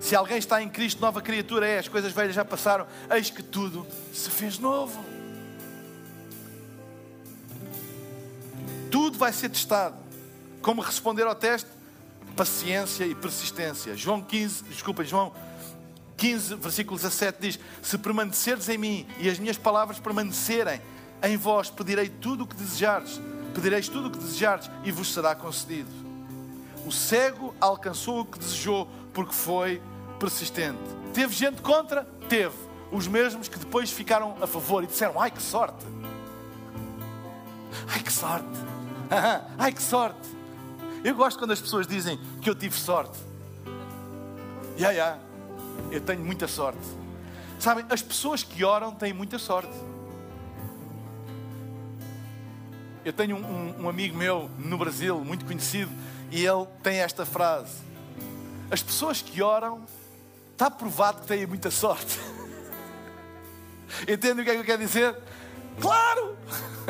Se 0.00 0.14
alguém 0.14 0.38
está 0.38 0.62
em 0.62 0.68
Cristo, 0.68 1.00
nova 1.00 1.20
criatura 1.20 1.66
é, 1.66 1.78
as 1.78 1.88
coisas 1.88 2.12
velhas 2.12 2.34
já 2.34 2.44
passaram, 2.44 2.86
eis 3.10 3.30
que 3.30 3.42
tudo 3.42 3.86
se 4.12 4.30
fez 4.30 4.58
novo. 4.58 5.04
Tudo 8.90 9.18
vai 9.18 9.32
ser 9.32 9.48
testado. 9.48 9.96
Como 10.62 10.80
responder 10.80 11.24
ao 11.24 11.34
teste? 11.34 11.68
Paciência 12.36 13.04
e 13.04 13.14
persistência. 13.14 13.96
João 13.96 14.22
15, 14.22 14.64
desculpa, 14.64 15.04
João 15.04 15.32
15, 16.16 16.54
versículo 16.54 16.96
17 16.96 17.38
diz: 17.40 17.58
Se 17.82 17.98
permanecerdes 17.98 18.68
em 18.68 18.78
mim 18.78 19.06
e 19.18 19.28
as 19.28 19.38
minhas 19.38 19.58
palavras 19.58 19.98
permanecerem, 19.98 20.80
em 21.22 21.36
vós 21.36 21.68
pedirei 21.70 22.08
tudo 22.08 22.44
o 22.44 22.46
que 22.46 22.54
desejares 22.54 23.20
Pedireis 23.54 23.88
tudo 23.88 24.08
o 24.08 24.10
que 24.10 24.18
desejardes 24.18 24.70
e 24.84 24.92
vos 24.92 25.12
será 25.12 25.34
concedido. 25.34 25.90
O 26.86 26.92
cego 26.92 27.54
alcançou 27.60 28.20
o 28.20 28.24
que 28.24 28.38
desejou 28.38 28.88
porque 29.12 29.34
foi 29.34 29.82
persistente. 30.18 30.78
Teve 31.12 31.34
gente 31.34 31.60
contra? 31.60 32.04
Teve. 32.28 32.56
Os 32.90 33.06
mesmos 33.06 33.48
que 33.48 33.58
depois 33.58 33.90
ficaram 33.90 34.36
a 34.40 34.46
favor 34.46 34.82
e 34.82 34.86
disseram: 34.86 35.20
Ai 35.20 35.30
que 35.30 35.42
sorte! 35.42 35.84
Ai 37.88 38.02
que 38.02 38.12
sorte! 38.12 38.46
Ai 39.58 39.72
que 39.72 39.82
sorte! 39.82 40.28
Eu 41.04 41.14
gosto 41.14 41.38
quando 41.38 41.52
as 41.52 41.60
pessoas 41.60 41.86
dizem 41.86 42.18
que 42.40 42.48
eu 42.48 42.54
tive 42.54 42.74
sorte. 42.74 43.18
Ya, 44.78 44.90
yeah, 44.90 44.92
ya, 44.92 45.04
yeah. 45.04 45.22
eu 45.90 46.00
tenho 46.00 46.24
muita 46.24 46.48
sorte. 46.48 46.80
Sabem, 47.58 47.84
as 47.90 48.00
pessoas 48.00 48.42
que 48.42 48.64
oram 48.64 48.92
têm 48.92 49.12
muita 49.12 49.38
sorte. 49.38 49.72
Eu 53.08 53.12
tenho 53.14 53.36
um, 53.38 53.84
um, 53.84 53.88
amigo 53.88 54.14
meu 54.18 54.50
no 54.58 54.76
Brasil, 54.76 55.18
muito 55.24 55.42
conhecido, 55.46 55.90
e 56.30 56.44
ele 56.44 56.66
tem 56.82 56.98
esta 56.98 57.24
frase: 57.24 57.78
As 58.70 58.82
pessoas 58.82 59.22
que 59.22 59.40
oram, 59.40 59.86
está 60.52 60.70
provado 60.70 61.22
que 61.22 61.26
têm 61.26 61.46
muita 61.46 61.70
sorte. 61.70 62.20
Entende 64.06 64.42
o 64.42 64.44
que 64.44 64.50
é 64.50 64.54
que 64.56 64.60
eu 64.60 64.64
quero 64.64 64.82
dizer? 64.82 65.16
Claro! 65.80 66.36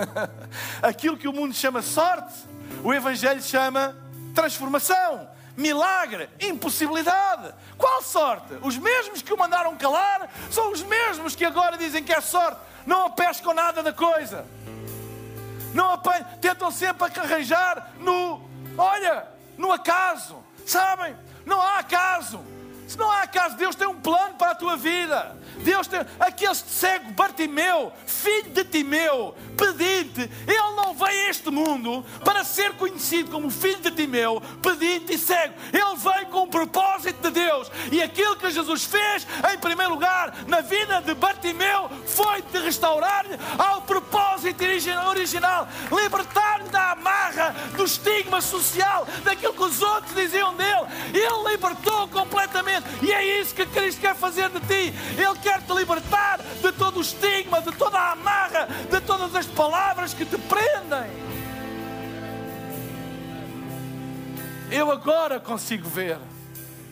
Aquilo 0.83 1.17
que 1.17 1.29
o 1.29 1.33
mundo 1.33 1.55
chama 1.55 1.83
sorte, 1.83 2.35
o 2.83 2.93
Evangelho 2.93 3.41
chama 3.41 3.97
transformação, 4.35 5.31
milagre, 5.57 6.29
impossibilidade. 6.41 7.55
Qual 7.77 8.03
sorte? 8.03 8.55
Os 8.61 8.77
mesmos 8.77 9.23
que 9.23 9.33
o 9.33 9.39
mandaram 9.39 9.77
calar 9.77 10.29
são 10.51 10.73
os 10.73 10.83
mesmos 10.83 11.37
que 11.37 11.45
agora 11.45 11.79
dizem 11.79 12.03
que 12.03 12.13
é 12.13 12.21
sorte. 12.21 12.61
Não 12.85 13.07
apescam 13.07 13.55
nada 13.55 13.85
da 13.85 13.93
coisa. 13.93 14.45
Não 15.75 15.93
apanham, 15.93 16.25
tentam 16.41 16.71
sempre 16.71 17.07
arranjar 17.21 17.93
no, 17.99 18.41
olha, 18.77 19.27
no 19.57 19.73
acaso. 19.73 20.37
Sabem? 20.67 21.17
Não 21.45 21.61
há 21.61 21.79
acaso. 21.79 22.41
Se 22.89 22.97
não 22.97 23.11
há 23.11 23.21
acaso, 23.21 23.55
Deus 23.55 23.77
tem 23.77 23.87
um 23.87 24.01
plano 24.01 24.35
para 24.35 24.53
a 24.53 24.55
tua 24.55 24.75
vida. 24.75 25.37
Deus 25.59 25.87
tem. 25.87 26.01
Aquele 26.19 26.55
cego 26.55 27.13
Bartimeu, 27.13 27.93
filho 28.07 28.51
de 28.51 28.65
Timeu, 28.65 29.37
pedinte, 29.59 30.23
ele 30.47 30.75
não 30.75 30.95
veio 30.95 31.27
a 31.27 31.31
este 31.31 31.51
mundo 31.51 32.03
para 32.25 32.45
ser 32.45 32.73
conhecido 32.75 33.31
como 33.31 33.51
filho 33.51 33.81
de 33.81 33.91
Timeu, 33.91 34.41
pedinte 34.63 35.13
e 35.13 35.19
cego. 35.19 35.53
Ele 35.71 35.97
veio 35.97 36.27
com 36.29 36.45
o 36.45 36.49
propósito 36.49 37.21
de 37.21 37.31
Deus. 37.31 37.71
E 37.93 38.01
aquilo 38.01 38.37
que 38.37 38.51
Jesus 38.51 38.85
fez, 38.85 39.27
em 39.53 39.59
primeiro 39.59 39.93
lugar, 39.93 40.35
na 40.47 40.63
vida 40.63 41.03
de 41.03 41.13
Bartimeu, 41.13 41.91
foi 42.07 42.41
de 42.41 42.59
restaurar-lhe 42.59 43.39
ao 43.59 43.83
propósito 43.83 44.65
original, 44.65 45.69
libertar-lhe 45.91 46.71
da 46.71 46.93
amarra, 46.93 47.55
do 47.77 47.85
estigma 47.85 48.41
social, 48.41 49.07
daquilo 49.25 49.53
que 49.53 49.63
os 49.63 49.83
outros 49.83 50.15
diziam 50.15 50.55
dele. 50.55 50.87
Ele 51.13 51.51
libertou 51.51 52.09
completamente. 52.09 52.78
E 53.03 53.13
é 53.13 53.41
isso 53.41 53.55
que 53.55 53.67
Cristo 53.67 54.01
quer 54.01 54.15
fazer 54.15 54.49
de 54.51 54.61
ti. 54.61 54.95
Ele 55.17 55.39
quer 55.43 55.63
te 55.63 55.73
libertar 55.73 56.41
de 56.41 56.73
todo 56.73 56.99
o 56.99 57.01
estigma, 57.01 57.61
de 57.61 57.73
toda 57.73 57.99
a 57.99 58.13
amarra, 58.13 58.69
de 58.91 59.01
todas 59.01 59.35
as 59.35 59.47
palavras 59.47 60.15
que 60.15 60.25
te 60.25 60.39
prendem. 60.39 61.29
Eu 64.71 64.91
agora 64.91 65.41
consigo 65.41 65.89
ver, 65.89 66.19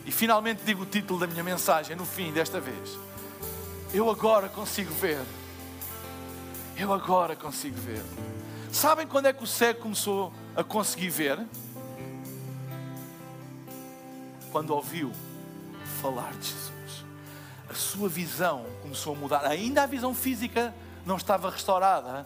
e 0.05 0.11
finalmente 0.11 0.63
digo 0.65 0.83
o 0.83 0.85
título 0.85 1.19
da 1.19 1.27
minha 1.27 1.43
mensagem 1.43 1.95
no 1.95 2.05
fim 2.05 2.31
desta 2.31 2.59
vez. 2.59 2.97
Eu 3.93 4.09
agora 4.09 4.49
consigo 4.49 4.91
ver. 4.93 5.21
Eu 6.75 6.93
agora 6.93 7.35
consigo 7.35 7.77
ver. 7.77 8.03
Sabem 8.71 9.07
quando 9.07 9.27
é 9.27 9.33
que 9.33 9.43
o 9.43 9.47
cego 9.47 9.81
começou 9.81 10.33
a 10.55 10.63
conseguir 10.63 11.09
ver? 11.09 11.39
Quando 14.51 14.71
ouviu 14.71 15.11
falar 16.01 16.31
de 16.33 16.47
Jesus 16.47 16.77
a 17.69 17.73
sua 17.73 18.07
visão 18.07 18.65
começou 18.81 19.13
a 19.13 19.17
mudar. 19.17 19.45
Ainda 19.45 19.83
a 19.83 19.85
visão 19.85 20.13
física 20.13 20.73
não 21.05 21.17
estava 21.17 21.49
restaurada, 21.49 22.25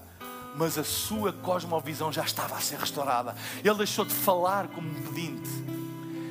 mas 0.55 0.77
a 0.77 0.83
sua 0.83 1.33
cosmovisão 1.33 2.11
já 2.11 2.23
estava 2.23 2.55
a 2.55 2.59
ser 2.59 2.77
restaurada. 2.77 3.35
Ele 3.63 3.75
deixou 3.75 4.05
de 4.05 4.13
falar 4.13 4.67
como 4.67 4.87
um 4.87 5.01
pedinte 5.01 5.49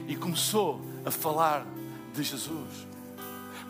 e 0.06 0.16
começou 0.16 0.80
a 1.04 1.10
falar 1.10 1.66
de 2.14 2.22
Jesus. 2.22 2.89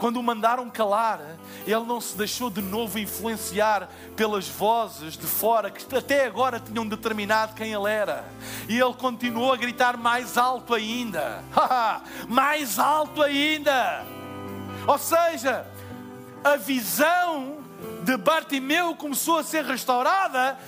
Quando 0.00 0.16
o 0.16 0.22
mandaram 0.22 0.70
calar, 0.70 1.20
ele 1.66 1.84
não 1.84 2.00
se 2.00 2.16
deixou 2.16 2.48
de 2.48 2.62
novo 2.62 2.98
influenciar 2.98 3.86
pelas 4.16 4.48
vozes 4.48 5.14
de 5.14 5.26
fora 5.26 5.70
que 5.70 5.94
até 5.94 6.24
agora 6.24 6.58
tinham 6.58 6.88
determinado 6.88 7.54
quem 7.54 7.74
ele 7.74 7.86
era. 7.86 8.24
E 8.66 8.80
ele 8.80 8.94
continuou 8.94 9.52
a 9.52 9.58
gritar 9.58 9.98
mais 9.98 10.38
alto 10.38 10.72
ainda. 10.72 11.44
mais 12.26 12.78
alto 12.78 13.22
ainda. 13.22 14.06
Ou 14.86 14.96
seja, 14.96 15.66
a 16.42 16.56
visão 16.56 17.59
de 18.02 18.16
Bartimeu 18.16 18.94
começou 18.94 19.38
a 19.38 19.42
ser 19.42 19.64
restaurada 19.64 20.58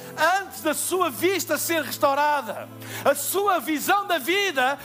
antes 0.41 0.61
da 0.61 0.75
sua 0.75 1.11
vista 1.11 1.57
ser 1.59 1.83
restaurada. 1.83 2.69
A 3.05 3.15
sua 3.15 3.59
visão 3.59 4.07
da 4.07 4.19
vida, 4.19 4.79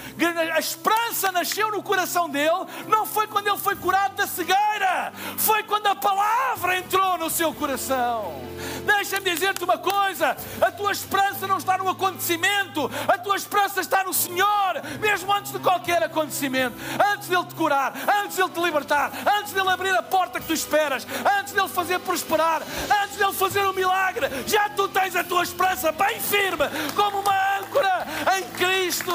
a 0.54 0.60
esperança 0.60 1.32
nasceu 1.32 1.72
no 1.72 1.84
coração 1.84 2.30
dele, 2.30 2.66
não 2.88 3.06
foi 3.06 3.28
quando 3.28 3.48
ele 3.48 3.58
foi 3.58 3.76
curado 3.76 4.16
da 4.16 4.28
cegueira, 4.28 5.12
foi 5.38 5.64
quando 5.64 5.88
a 5.88 5.96
palavra 5.96 6.78
entrou 6.78 7.18
no 7.18 7.30
seu 7.30 7.54
coração. 7.54 8.48
Deixa-me 8.86 9.30
dizer-te 9.30 9.64
uma 9.64 9.78
coisa: 9.78 10.36
a 10.62 10.72
tua 10.72 10.92
esperança 10.92 11.46
não 11.46 11.58
está 11.58 11.78
no 11.78 11.90
acontecimento, 11.90 12.90
a 13.08 13.18
tua 13.18 13.36
esperança 13.36 13.82
está 13.82 14.04
no 14.04 14.14
Senhor, 14.14 14.82
mesmo 15.00 15.32
antes 15.34 15.52
de 15.52 15.60
qualquer 15.60 16.02
acontecimento, 16.02 16.76
antes 17.14 17.28
dele 17.28 17.46
te 17.46 17.56
curar, 17.56 17.94
antes 18.24 18.38
dele 18.38 18.50
te 18.50 18.60
libertar, 18.60 19.12
antes 19.40 19.52
dele 19.52 19.70
abrir 19.70 19.94
a 19.96 20.02
porta 20.02 20.40
que 20.40 20.48
tu 20.48 20.54
esperas, 20.54 21.06
antes 21.40 21.54
dele 21.54 21.68
fazer 21.68 22.00
prosperar, 22.00 22.37
antes 22.44 23.18
dele 23.18 23.34
fazer 23.34 23.66
um 23.66 23.74
milagre, 23.74 24.28
já 24.46 24.70
tu 24.70 24.88
tens 24.88 25.16
a 25.16 25.24
tua 25.24 25.44
esperança 25.44 25.92
bem 25.92 26.20
firme, 26.20 26.66
como 26.96 27.20
uma 27.20 27.60
âncora 27.60 28.06
em 28.38 28.44
Cristo. 28.58 29.14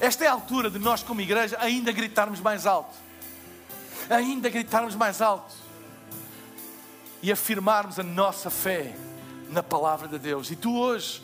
Esta 0.00 0.24
é 0.24 0.26
a 0.26 0.32
altura 0.32 0.68
de 0.68 0.80
nós, 0.80 1.02
como 1.02 1.20
igreja, 1.20 1.56
ainda 1.60 1.92
gritarmos 1.92 2.40
mais 2.40 2.66
alto. 2.66 2.96
Ainda 4.10 4.48
gritarmos 4.48 4.96
mais 4.96 5.22
alto. 5.22 5.54
E 7.22 7.30
afirmarmos 7.30 8.00
a 8.00 8.02
nossa 8.02 8.50
fé 8.50 8.96
na 9.48 9.62
palavra 9.62 10.08
de 10.08 10.18
Deus. 10.18 10.50
E 10.50 10.56
tu 10.56 10.76
hoje 10.76 11.22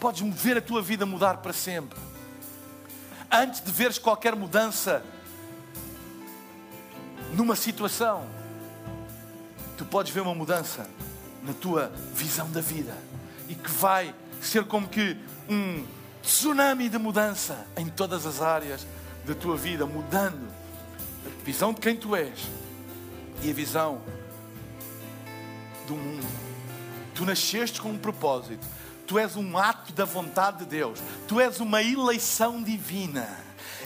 podes 0.00 0.22
ver 0.34 0.56
a 0.56 0.62
tua 0.62 0.80
vida 0.80 1.04
mudar 1.04 1.38
para 1.38 1.52
sempre. 1.52 1.98
Antes 3.36 3.60
de 3.60 3.72
veres 3.72 3.98
qualquer 3.98 4.36
mudança 4.36 5.02
numa 7.32 7.56
situação, 7.56 8.28
tu 9.76 9.84
podes 9.84 10.12
ver 10.12 10.20
uma 10.20 10.36
mudança 10.36 10.88
na 11.42 11.52
tua 11.52 11.90
visão 12.14 12.48
da 12.52 12.60
vida 12.60 12.96
e 13.48 13.56
que 13.56 13.72
vai 13.72 14.14
ser 14.40 14.64
como 14.66 14.86
que 14.86 15.16
um 15.48 15.84
tsunami 16.22 16.88
de 16.88 16.96
mudança 16.96 17.66
em 17.76 17.88
todas 17.88 18.24
as 18.24 18.40
áreas 18.40 18.86
da 19.26 19.34
tua 19.34 19.56
vida, 19.56 19.84
mudando 19.84 20.48
a 21.26 21.44
visão 21.44 21.72
de 21.72 21.80
quem 21.80 21.96
tu 21.96 22.14
és 22.14 22.38
e 23.42 23.50
a 23.50 23.52
visão 23.52 24.00
do 25.88 25.96
mundo. 25.96 26.24
Tu 27.16 27.24
nasceste 27.24 27.80
com 27.80 27.88
um 27.88 27.98
propósito, 27.98 28.64
tu 29.06 29.18
és 29.18 29.36
um 29.36 29.56
ato 29.56 29.92
da 29.92 30.04
vontade 30.04 30.58
de 30.58 30.66
Deus, 30.66 31.00
tu 31.28 31.40
és 31.40 31.60
uma 31.60 31.82
eleição 31.82 32.62
divina. 32.62 33.28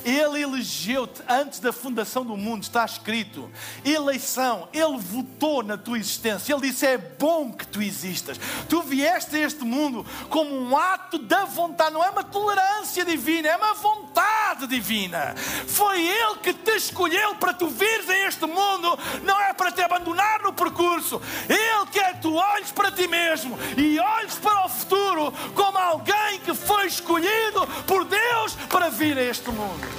Ele 0.05 0.42
elegeu-te 0.42 1.22
antes 1.28 1.61
da 1.61 1.72
fundação 1.72 2.24
do 2.24 2.36
mundo, 2.36 2.62
está 2.62 2.84
escrito. 2.84 3.51
Eleição, 3.84 4.68
Ele 4.72 4.99
votou 4.99 5.62
na 5.62 5.76
tua 5.76 5.99
existência. 5.99 6.53
Ele 6.53 6.68
disse: 6.68 6.86
É 6.86 6.99
bom 6.99 7.53
que 7.53 7.66
tu 7.66 7.82
existas. 7.82 8.38
Tu 8.68 8.82
vieste 8.82 9.36
a 9.36 9.40
este 9.40 9.64
mundo 9.64 10.05
como 10.28 10.55
um 10.55 10.76
ato 10.76 11.18
da 11.18 11.44
vontade, 11.44 11.92
não 11.92 12.05
é 12.05 12.11
uma 12.11 12.24
tolerância 12.24 13.05
divina, 13.05 13.49
é 13.49 13.57
uma 13.57 13.74
vontade 13.74 14.66
divina. 14.66 15.34
Foi 15.66 16.01
Ele 16.01 16.36
que 16.42 16.53
te 16.53 16.76
escolheu 16.76 17.34
para 17.36 17.53
tu 17.53 17.68
vires 17.68 18.09
a 18.09 18.16
este 18.26 18.46
mundo, 18.46 18.99
não 19.22 19.40
é 19.40 19.53
para 19.53 19.72
te 19.72 19.82
abandonar 19.82 20.42
no 20.42 20.53
percurso. 20.53 21.20
Ele 21.49 21.86
quer 21.90 22.14
que 22.14 22.22
tu 22.22 22.34
olhes 22.34 22.70
para 22.72 22.90
ti 22.90 23.07
mesmo 23.07 23.59
e 23.76 23.99
olhes 23.99 24.34
para 24.36 24.66
o 24.66 24.68
futuro 24.68 25.32
como 25.55 25.78
alguém 25.78 26.38
que 26.44 26.55
foi 26.55 26.86
escolhido 26.86 27.66
por 27.86 28.05
Deus 28.05 28.55
para 28.68 28.88
vir 28.88 29.16
a 29.16 29.22
este 29.22 29.51
mundo. 29.51 29.97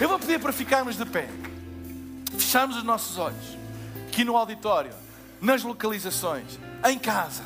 Eu 0.00 0.08
vou 0.08 0.18
pedir 0.18 0.40
para 0.40 0.52
ficarmos 0.52 0.96
de 0.96 1.04
pé, 1.04 1.28
fecharmos 2.38 2.76
os 2.76 2.82
nossos 2.82 3.18
olhos, 3.18 3.56
aqui 4.08 4.24
no 4.24 4.36
auditório, 4.36 4.92
nas 5.40 5.62
localizações, 5.62 6.58
em 6.88 6.98
casa. 6.98 7.44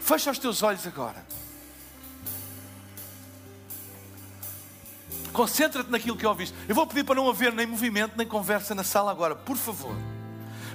Fecha 0.00 0.30
os 0.30 0.38
teus 0.38 0.62
olhos 0.62 0.86
agora. 0.86 1.24
Concentra-te 5.32 5.90
naquilo 5.90 6.16
que 6.16 6.26
ouviste. 6.26 6.56
Eu 6.68 6.74
vou 6.74 6.86
pedir 6.86 7.04
para 7.04 7.14
não 7.14 7.28
haver 7.28 7.52
nem 7.52 7.66
movimento 7.66 8.14
nem 8.16 8.26
conversa 8.26 8.74
na 8.74 8.82
sala 8.82 9.10
agora, 9.10 9.34
por 9.34 9.56
favor. 9.56 9.94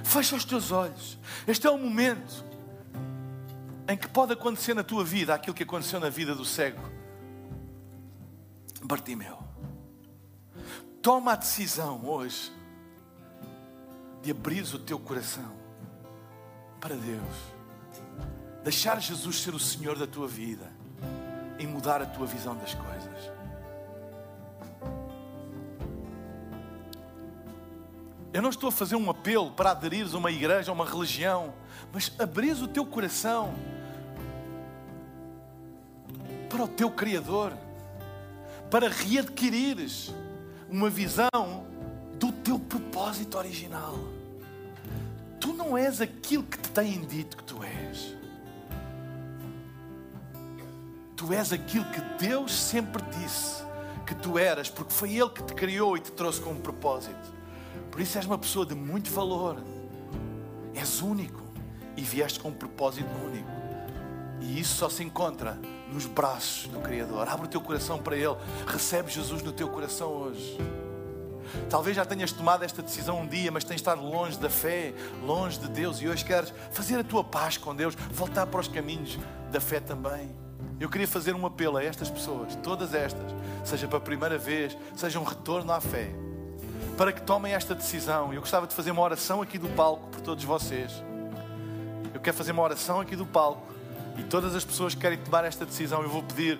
Fecha 0.02 0.34
os 0.34 0.44
teus 0.44 0.72
olhos. 0.72 1.18
Este 1.46 1.66
é 1.66 1.70
o 1.70 1.78
momento 1.78 2.44
em 3.88 3.96
que 3.96 4.08
pode 4.08 4.32
acontecer 4.32 4.74
na 4.74 4.82
tua 4.82 5.04
vida 5.04 5.34
aquilo 5.34 5.54
que 5.54 5.62
aconteceu 5.62 6.00
na 6.00 6.08
vida 6.08 6.34
do 6.34 6.44
cego 6.44 6.80
Bartimeu. 8.82 9.35
Toma 11.06 11.34
a 11.34 11.36
decisão 11.36 12.04
hoje 12.04 12.50
de 14.24 14.32
abrir 14.32 14.64
o 14.74 14.78
teu 14.80 14.98
coração 14.98 15.52
para 16.80 16.96
Deus. 16.96 17.36
Deixar 18.64 19.00
Jesus 19.00 19.40
ser 19.40 19.54
o 19.54 19.58
Senhor 19.60 19.96
da 19.96 20.08
tua 20.08 20.26
vida 20.26 20.68
e 21.60 21.64
mudar 21.64 22.02
a 22.02 22.06
tua 22.06 22.26
visão 22.26 22.56
das 22.56 22.74
coisas. 22.74 23.30
Eu 28.32 28.42
não 28.42 28.50
estou 28.50 28.70
a 28.70 28.72
fazer 28.72 28.96
um 28.96 29.08
apelo 29.08 29.52
para 29.52 29.70
aderires 29.70 30.12
a 30.12 30.18
uma 30.18 30.32
igreja, 30.32 30.72
a 30.72 30.74
uma 30.74 30.84
religião, 30.84 31.54
mas 31.92 32.12
abrir 32.18 32.60
o 32.60 32.66
teu 32.66 32.84
coração 32.84 33.54
para 36.48 36.64
o 36.64 36.66
teu 36.66 36.90
Criador, 36.90 37.52
para 38.68 38.88
readquirires 38.88 40.12
uma 40.68 40.90
visão 40.90 41.66
do 42.18 42.32
teu 42.32 42.58
propósito 42.58 43.38
original. 43.38 43.98
Tu 45.40 45.52
não 45.52 45.76
és 45.76 46.00
aquilo 46.00 46.42
que 46.42 46.58
te 46.58 46.70
têm 46.70 47.00
dito 47.02 47.36
que 47.36 47.44
tu 47.44 47.62
és. 47.62 48.16
Tu 51.16 51.32
és 51.32 51.52
aquilo 51.52 51.84
que 51.86 52.00
Deus 52.18 52.52
sempre 52.52 53.02
disse 53.18 53.64
que 54.06 54.14
tu 54.14 54.38
eras, 54.38 54.68
porque 54.68 54.92
foi 54.92 55.14
Ele 55.14 55.30
que 55.30 55.42
te 55.42 55.54
criou 55.54 55.96
e 55.96 56.00
te 56.00 56.12
trouxe 56.12 56.40
com 56.40 56.50
um 56.50 56.60
propósito. 56.60 57.34
Por 57.90 58.00
isso 58.00 58.18
és 58.18 58.26
uma 58.26 58.38
pessoa 58.38 58.66
de 58.66 58.74
muito 58.74 59.10
valor. 59.10 59.62
És 60.74 61.00
único 61.00 61.42
e 61.96 62.02
vieste 62.02 62.38
com 62.38 62.50
um 62.50 62.54
propósito 62.54 63.08
único. 63.24 63.48
E 64.40 64.60
isso 64.60 64.76
só 64.76 64.88
se 64.88 65.02
encontra 65.02 65.58
nos 65.92 66.06
braços 66.06 66.66
do 66.68 66.80
Criador. 66.80 67.28
Abre 67.28 67.46
o 67.46 67.48
teu 67.48 67.60
coração 67.60 67.98
para 67.98 68.16
Ele. 68.16 68.36
Recebe 68.66 69.10
Jesus 69.10 69.42
no 69.42 69.52
teu 69.52 69.68
coração 69.68 70.08
hoje. 70.10 70.58
Talvez 71.70 71.96
já 71.96 72.04
tenhas 72.04 72.32
tomado 72.32 72.64
esta 72.64 72.82
decisão 72.82 73.20
um 73.20 73.26
dia, 73.26 73.50
mas 73.50 73.64
tens 73.64 73.76
estado 73.76 74.02
longe 74.02 74.38
da 74.38 74.50
fé, 74.50 74.92
longe 75.24 75.58
de 75.58 75.68
Deus, 75.68 76.00
e 76.00 76.08
hoje 76.08 76.24
queres 76.24 76.52
fazer 76.72 76.98
a 76.98 77.04
tua 77.04 77.22
paz 77.22 77.56
com 77.56 77.74
Deus, 77.74 77.94
voltar 78.10 78.46
para 78.46 78.60
os 78.60 78.68
caminhos 78.68 79.18
da 79.50 79.60
fé 79.60 79.80
também. 79.80 80.34
Eu 80.78 80.90
queria 80.90 81.08
fazer 81.08 81.34
um 81.34 81.46
apelo 81.46 81.76
a 81.76 81.84
estas 81.84 82.10
pessoas, 82.10 82.54
todas 82.56 82.92
estas, 82.94 83.34
seja 83.64 83.88
para 83.88 83.98
a 83.98 84.00
primeira 84.00 84.36
vez, 84.36 84.76
seja 84.94 85.18
um 85.18 85.24
retorno 85.24 85.72
à 85.72 85.80
fé, 85.80 86.10
para 86.98 87.12
que 87.12 87.22
tomem 87.22 87.54
esta 87.54 87.74
decisão. 87.74 88.32
Eu 88.32 88.40
gostava 88.40 88.66
de 88.66 88.74
fazer 88.74 88.90
uma 88.90 89.02
oração 89.02 89.40
aqui 89.40 89.56
do 89.56 89.68
palco 89.70 90.08
por 90.08 90.20
todos 90.20 90.44
vocês. 90.44 90.92
Eu 92.12 92.20
quero 92.20 92.36
fazer 92.36 92.52
uma 92.52 92.62
oração 92.62 93.00
aqui 93.00 93.16
do 93.16 93.24
palco 93.24 93.75
e 94.18 94.22
todas 94.24 94.54
as 94.54 94.64
pessoas 94.64 94.94
que 94.94 95.00
querem 95.00 95.18
tomar 95.18 95.44
esta 95.44 95.66
decisão, 95.66 96.02
eu 96.02 96.08
vou 96.08 96.22
pedir, 96.22 96.58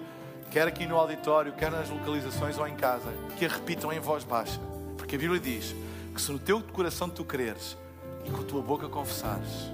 quer 0.50 0.66
aqui 0.68 0.86
no 0.86 0.96
auditório, 0.96 1.52
quer 1.52 1.70
nas 1.70 1.88
localizações 1.88 2.59
ou 2.59 2.66
em 2.66 2.74
casa, 2.74 3.12
que 3.38 3.44
a 3.44 3.48
repitam 3.48 3.92
em 3.92 4.00
voz 4.00 4.24
baixa. 4.24 4.61
Porque 4.96 5.16
a 5.16 5.18
Bíblia 5.18 5.40
diz 5.40 5.74
que 6.14 6.20
se 6.20 6.30
no 6.32 6.38
teu 6.38 6.62
coração 6.62 7.09
tu 7.09 7.24
creres 7.24 7.76
e 8.24 8.30
com 8.30 8.40
a 8.40 8.44
tua 8.44 8.62
boca 8.62 8.88
confessares, 8.88 9.70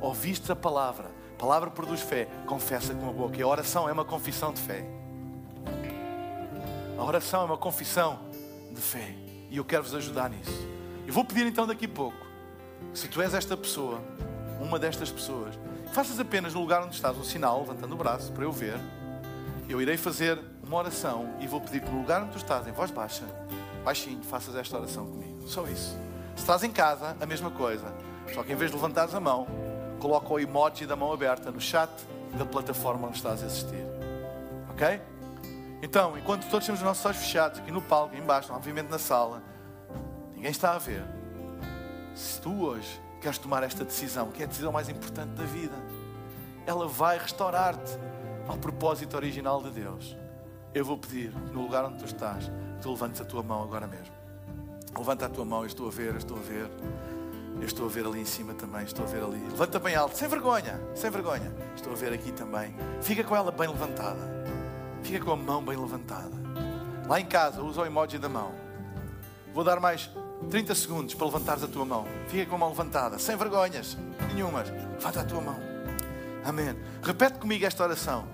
ouviste 0.00 0.50
a 0.50 0.56
palavra, 0.56 1.10
a 1.34 1.40
palavra 1.40 1.70
produz 1.70 2.00
fé, 2.00 2.28
confessa 2.46 2.94
com 2.94 3.08
a 3.08 3.12
boca. 3.12 3.36
E 3.36 3.42
a 3.42 3.46
oração 3.46 3.88
é 3.88 3.92
uma 3.92 4.04
confissão 4.04 4.52
de 4.52 4.60
fé. 4.60 4.84
A 6.98 7.04
oração 7.04 7.42
é 7.42 7.44
uma 7.44 7.56
confissão 7.56 8.20
de 8.70 8.80
fé. 8.80 9.14
E 9.50 9.56
eu 9.56 9.64
quero 9.64 9.82
vos 9.82 9.94
ajudar 9.94 10.30
nisso. 10.30 10.68
Eu 11.06 11.12
vou 11.12 11.24
pedir 11.24 11.46
então 11.46 11.66
daqui 11.66 11.86
a 11.86 11.88
pouco, 11.88 12.26
se 12.94 13.08
tu 13.08 13.20
és 13.20 13.34
esta 13.34 13.56
pessoa, 13.56 14.00
uma 14.60 14.78
destas 14.78 15.10
pessoas, 15.10 15.58
faças 15.92 16.18
apenas 16.18 16.54
no 16.54 16.60
lugar 16.60 16.82
onde 16.82 16.94
estás 16.94 17.16
um 17.16 17.22
sinal, 17.22 17.60
levantando 17.60 17.92
o 17.92 17.96
braço 17.96 18.32
para 18.32 18.44
eu 18.44 18.50
ver. 18.50 18.78
Eu 19.68 19.80
irei 19.80 19.96
fazer 19.96 20.38
uma 20.62 20.78
oração 20.78 21.36
e 21.38 21.46
vou 21.46 21.60
pedir 21.60 21.82
para 21.82 21.92
o 21.92 21.98
lugar 21.98 22.22
onde 22.22 22.32
tu 22.32 22.38
estás, 22.38 22.66
em 22.66 22.72
voz 22.72 22.90
baixa, 22.90 23.24
baixinho, 23.84 24.22
faças 24.22 24.56
esta 24.56 24.78
oração 24.78 25.06
comigo. 25.06 25.46
Só 25.46 25.66
isso. 25.66 25.96
Se 26.34 26.42
estás 26.42 26.62
em 26.62 26.72
casa, 26.72 27.14
a 27.20 27.26
mesma 27.26 27.50
coisa. 27.50 27.92
Só 28.32 28.42
que 28.42 28.52
em 28.52 28.56
vez 28.56 28.70
de 28.70 28.76
levantares 28.76 29.14
a 29.14 29.20
mão, 29.20 29.46
coloca 30.00 30.32
o 30.32 30.40
emoji 30.40 30.86
da 30.86 30.96
mão 30.96 31.12
aberta 31.12 31.50
no 31.50 31.60
chat 31.60 31.90
da 32.38 32.46
plataforma 32.46 33.08
onde 33.08 33.18
estás 33.18 33.42
a 33.42 33.46
assistir. 33.46 33.84
Ok? 34.70 35.00
Então, 35.82 36.16
enquanto 36.16 36.48
todos 36.48 36.64
temos 36.64 36.80
os 36.80 36.86
nossos 36.86 37.04
olhos 37.04 37.18
fechados, 37.18 37.58
aqui 37.58 37.70
no 37.70 37.82
palco, 37.82 38.16
embaixo, 38.16 38.52
obviamente 38.52 38.88
na 38.88 38.98
sala, 38.98 39.42
ninguém 40.34 40.50
está 40.50 40.74
a 40.74 40.78
ver. 40.78 41.04
Se 42.14 42.40
tu 42.40 42.64
hoje 42.64 43.00
queres 43.22 43.38
tomar 43.38 43.62
esta 43.62 43.84
decisão, 43.84 44.32
que 44.32 44.42
é 44.42 44.44
a 44.44 44.48
decisão 44.48 44.72
mais 44.72 44.88
importante 44.88 45.30
da 45.30 45.44
vida, 45.44 45.76
ela 46.66 46.88
vai 46.88 47.18
restaurar-te 47.18 47.96
ao 48.48 48.58
propósito 48.58 49.16
original 49.16 49.62
de 49.62 49.70
Deus. 49.70 50.16
Eu 50.74 50.84
vou 50.84 50.98
pedir, 50.98 51.32
no 51.52 51.62
lugar 51.62 51.84
onde 51.84 51.98
tu 51.98 52.04
estás, 52.04 52.50
tu 52.80 52.90
levantes 52.90 53.20
a 53.20 53.24
tua 53.24 53.42
mão 53.42 53.62
agora 53.62 53.86
mesmo. 53.86 54.12
Levanta 54.98 55.26
a 55.26 55.28
tua 55.28 55.44
mão, 55.44 55.60
eu 55.60 55.66
estou 55.66 55.86
a 55.86 55.90
ver, 55.90 56.12
eu 56.12 56.18
estou 56.18 56.36
a 56.36 56.40
ver. 56.40 56.68
Eu 57.60 57.66
estou 57.66 57.86
a 57.86 57.88
ver 57.88 58.04
ali 58.06 58.20
em 58.20 58.24
cima 58.24 58.54
também, 58.54 58.82
estou 58.82 59.04
a 59.04 59.08
ver 59.08 59.22
ali. 59.22 59.38
Levanta 59.50 59.78
bem 59.78 59.94
alto, 59.94 60.16
sem 60.16 60.26
vergonha, 60.26 60.80
sem 60.94 61.10
vergonha. 61.10 61.52
Estou 61.76 61.92
a 61.92 61.96
ver 61.96 62.12
aqui 62.12 62.32
também. 62.32 62.74
Fica 63.00 63.22
com 63.22 63.36
ela 63.36 63.52
bem 63.52 63.68
levantada. 63.68 64.44
Fica 65.02 65.24
com 65.24 65.32
a 65.32 65.36
mão 65.36 65.64
bem 65.64 65.76
levantada. 65.76 66.32
Lá 67.06 67.20
em 67.20 67.26
casa, 67.26 67.62
usa 67.62 67.82
o 67.82 67.86
emoji 67.86 68.18
da 68.18 68.28
mão. 68.28 68.52
Vou 69.54 69.62
dar 69.62 69.78
mais 69.78 70.10
30 70.50 70.74
segundos 70.74 71.14
para 71.14 71.26
levantares 71.26 71.62
a 71.62 71.68
tua 71.68 71.84
mão. 71.84 72.06
Fica 72.28 72.46
com 72.46 72.56
a 72.56 72.58
mão 72.58 72.68
levantada, 72.70 73.18
sem 73.18 73.36
vergonhas 73.36 73.96
nenhumas. 74.32 74.68
Levanta 74.68 75.20
a 75.20 75.24
tua 75.24 75.40
mão. 75.40 75.56
Amém. 76.44 76.76
Repete 77.02 77.38
comigo 77.38 77.64
esta 77.64 77.84
oração. 77.84 78.24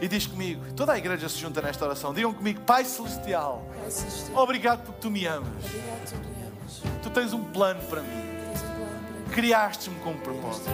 E 0.00 0.08
diz 0.08 0.26
comigo, 0.26 0.64
toda 0.74 0.92
a 0.92 0.98
igreja 0.98 1.28
se 1.28 1.38
junta 1.38 1.62
nesta 1.62 1.84
oração. 1.84 2.12
Digam 2.12 2.34
comigo, 2.34 2.60
Pai 2.62 2.84
Celestial, 2.84 3.64
Pai 3.80 3.90
Celestial, 3.90 4.42
obrigado 4.42 4.84
porque 4.84 5.00
tu 5.00 5.10
me 5.10 5.24
amas. 5.26 5.48
obrigado 5.48 6.10
tu 6.10 6.28
me 6.28 6.42
amas. 6.46 6.82
Tu 7.02 7.10
tens 7.10 7.32
um 7.32 7.44
plano 7.44 7.80
para 7.88 8.02
mim. 8.02 8.08
Um 8.08 9.26
para. 9.26 9.34
Criaste-me 9.34 10.00
com 10.00 10.10
um 10.10 10.18
propósito. 10.18 10.68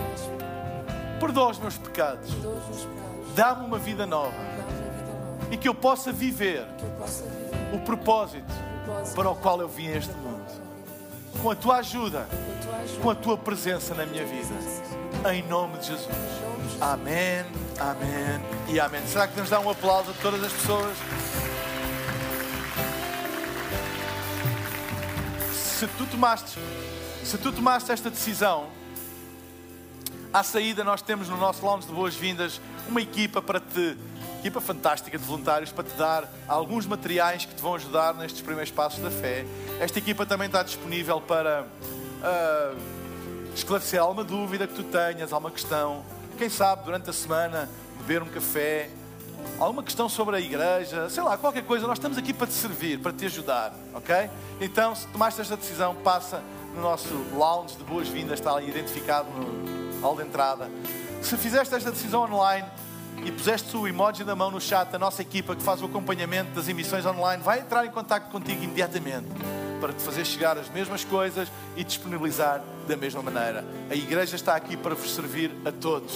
Perdoa 1.20 1.50
os 1.50 1.58
meus 1.58 1.76
pecados. 1.76 2.30
Dá-me 3.34 3.66
uma 3.66 3.78
vida 3.78 4.06
nova. 4.06 4.32
E 5.50 5.56
que 5.56 5.68
eu 5.68 5.74
possa 5.74 6.12
viver 6.12 6.66
Que 6.76 6.84
eu 6.84 6.90
possa 6.90 7.22
viver 7.24 7.74
o 7.74 7.78
propósito 7.80 8.44
o 8.44 8.84
propósito 8.84 9.14
para 9.14 9.30
o 9.30 9.36
qual 9.36 9.60
eu 9.60 9.68
vim 9.68 9.88
a 9.88 9.96
este 9.96 10.14
mundo. 10.14 10.37
Com 11.42 11.50
a 11.50 11.54
tua 11.54 11.76
ajuda, 11.76 12.28
com 13.00 13.10
a 13.10 13.14
tua 13.14 13.36
presença 13.36 13.94
na 13.94 14.04
minha 14.04 14.24
vida. 14.24 14.54
Em 15.32 15.42
nome 15.46 15.78
de 15.78 15.86
Jesus. 15.86 16.08
Amém, 16.80 17.44
amém 17.78 18.40
e 18.68 18.80
amém. 18.80 19.06
Será 19.06 19.26
que 19.26 19.34
podemos 19.34 19.50
dar 19.50 19.60
um 19.60 19.70
aplauso 19.70 20.10
a 20.10 20.14
todas 20.14 20.42
as 20.42 20.52
pessoas? 20.52 20.96
Se 25.52 25.86
tu 25.86 26.06
tomaste, 26.06 26.58
se 27.24 27.38
tu 27.38 27.52
tomaste 27.52 27.92
esta 27.92 28.10
decisão, 28.10 28.66
à 30.32 30.42
saída 30.42 30.82
nós 30.82 31.02
temos 31.02 31.28
no 31.28 31.36
nosso 31.36 31.64
lounge 31.64 31.86
de 31.86 31.92
boas-vindas 31.92 32.60
uma 32.88 33.00
equipa 33.00 33.40
para 33.40 33.60
te, 33.60 33.96
equipa 34.38 34.60
fantástica 34.60 35.18
de 35.18 35.24
voluntários 35.24 35.72
para 35.72 35.84
te 35.84 35.94
dar 35.96 36.28
alguns 36.46 36.86
materiais 36.86 37.44
que 37.44 37.54
te 37.54 37.60
vão 37.60 37.74
ajudar 37.74 38.14
nestes 38.14 38.40
primeiros 38.40 38.70
passos 38.70 39.02
da 39.02 39.10
fé. 39.10 39.44
Esta 39.80 39.98
equipa 39.98 40.24
também 40.24 40.46
está 40.46 40.62
disponível 40.62 41.20
para 41.20 41.66
ah, 42.22 42.74
esclarecer 43.54 44.00
alguma 44.00 44.22
dúvida 44.22 44.66
que 44.66 44.74
tu 44.74 44.84
tenhas, 44.84 45.32
alguma 45.32 45.50
questão. 45.50 46.04
Quem 46.36 46.48
sabe 46.48 46.84
durante 46.84 47.10
a 47.10 47.12
semana 47.12 47.68
beber 47.98 48.22
um 48.22 48.28
café, 48.28 48.90
alguma 49.58 49.82
questão 49.82 50.08
sobre 50.08 50.36
a 50.36 50.40
igreja, 50.40 51.10
sei 51.10 51.22
lá, 51.22 51.36
qualquer 51.36 51.64
coisa, 51.64 51.86
nós 51.86 51.98
estamos 51.98 52.16
aqui 52.16 52.32
para 52.32 52.46
te 52.46 52.52
servir, 52.52 53.00
para 53.00 53.12
te 53.12 53.26
ajudar, 53.26 53.74
ok? 53.92 54.30
Então, 54.60 54.94
se 54.94 55.06
tomaste 55.08 55.40
esta 55.40 55.56
decisão, 55.56 55.96
passa 55.96 56.42
no 56.74 56.80
nosso 56.80 57.12
lounge 57.34 57.76
de 57.76 57.82
boas-vindas, 57.82 58.38
está 58.38 58.54
ali 58.54 58.68
identificado 58.68 59.28
no 59.30 60.00
hall 60.00 60.14
de 60.14 60.22
entrada. 60.22 60.70
Se 61.22 61.36
fizeste 61.36 61.74
esta 61.74 61.90
decisão 61.90 62.22
online 62.22 62.66
e 63.24 63.32
puseste 63.32 63.76
o 63.76 63.86
emoji 63.86 64.24
da 64.24 64.34
mão 64.34 64.50
no 64.50 64.60
chat, 64.60 64.94
a 64.94 64.98
nossa 64.98 65.22
equipa 65.22 65.54
que 65.54 65.62
faz 65.62 65.82
o 65.82 65.86
acompanhamento 65.86 66.52
das 66.52 66.68
emissões 66.68 67.04
online 67.06 67.42
vai 67.42 67.60
entrar 67.60 67.84
em 67.84 67.90
contato 67.90 68.30
contigo 68.30 68.62
imediatamente 68.62 69.28
para 69.80 69.92
te 69.92 70.02
fazer 70.02 70.24
chegar 70.24 70.58
as 70.58 70.68
mesmas 70.68 71.04
coisas 71.04 71.48
e 71.76 71.84
disponibilizar 71.84 72.62
da 72.86 72.96
mesma 72.96 73.22
maneira. 73.22 73.64
A 73.90 73.94
igreja 73.94 74.36
está 74.36 74.56
aqui 74.56 74.76
para 74.76 74.94
vos 74.94 75.14
servir 75.14 75.50
a 75.64 75.72
todos. 75.72 76.14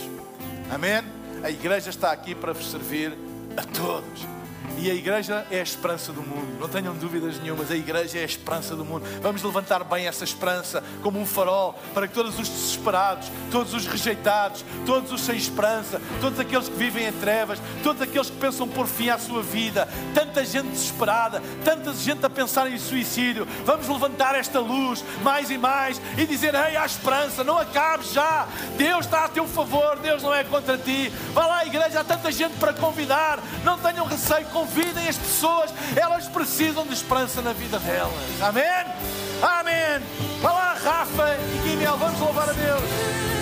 Amém? 0.71 1.03
A 1.43 1.51
igreja 1.51 1.91
está 1.91 2.13
aqui 2.13 2.35
para 2.35 2.53
vos 2.53 2.71
servir 2.71 3.17
a 3.57 3.63
todos. 3.63 4.42
E 4.79 4.91
a 4.91 4.95
igreja 4.95 5.47
é 5.51 5.61
a 5.61 5.63
esperança 5.63 6.13
do 6.13 6.23
mundo. 6.23 6.59
Não 6.59 6.69
tenham 6.69 6.95
dúvidas 6.95 7.39
nenhumas, 7.39 7.71
a 7.71 7.77
igreja 7.77 8.19
é 8.19 8.23
a 8.23 8.25
esperança 8.25 8.75
do 8.75 8.85
mundo. 8.85 9.05
Vamos 9.21 9.43
levantar 9.43 9.85
bem 9.85 10.07
essa 10.07 10.25
esperança 10.25 10.83
como 11.03 11.21
um 11.21 11.27
farol 11.27 11.79
para 11.95 12.09
que 12.09 12.15
todos 12.15 12.39
os 12.39 12.49
desesperados, 12.49 13.31
todos 13.51 13.75
os 13.75 13.87
rejeitados, 13.87 14.65
todos 14.85 15.13
os 15.13 15.21
sem 15.21 15.37
esperança, 15.37 16.01
todos 16.21 16.39
aqueles 16.41 16.69
que 16.69 16.77
vivem 16.77 17.07
em 17.07 17.13
trevas, 17.13 17.61
todos 17.83 18.03
aqueles 18.03 18.29
que 18.29 18.37
pensam 18.37 18.67
por 18.67 18.87
fim 18.87 19.09
à 19.09 19.19
sua 19.19 19.43
vida, 19.43 19.89
tanta 20.15 20.45
gente 20.45 20.69
desesperada, 20.69 21.43
tanta 21.65 21.93
gente 21.95 22.25
a 22.27 22.31
pensar 22.31 22.71
em 22.71 22.79
suicídio. 22.79 23.47
Vamos 23.65 23.89
levantar 23.89 24.35
esta 24.35 24.59
luz 24.59 25.05
mais 25.23 25.51
e 25.51 25.59
mais 25.59 26.01
e 26.19 26.27
dizer: 26.27 26.55
Ei, 26.55 26.77
há 26.77 26.85
esperança, 26.85 27.45
não 27.45 27.59
acabe 27.59 28.05
já. 28.05 28.47
Deus 28.77 29.05
está 29.05 29.25
a 29.25 29.29
teu 29.29 29.47
favor, 29.47 29.99
Deus 29.99 30.23
não 30.23 30.35
é 30.35 30.45
contra 30.45 30.77
ti. 30.77 31.13
Vá 31.33 31.47
lá, 31.47 31.65
igreja, 31.65 32.01
há 32.01 32.05
tanta 32.05 32.33
gente 32.33 32.57
para 32.59 32.73
convidar. 32.73 33.39
Não 33.65 33.79
tenham 33.79 34.07
receio, 34.07 34.47
convidem 34.53 35.09
as 35.09 35.17
pessoas, 35.17 35.73
elas 35.97 36.29
precisam 36.29 36.87
de 36.87 36.93
esperança 36.93 37.41
na 37.43 37.53
vida 37.53 37.79
delas. 37.79 38.13
Amém? 38.41 38.63
Amém. 39.43 40.07
Vá 40.41 40.53
lá, 40.53 40.75
Rafa 40.75 41.37
e 41.37 41.69
Guilherme, 41.69 41.99
vamos 41.99 42.21
louvar 42.21 42.49
a 42.49 42.53
Deus. 42.53 43.42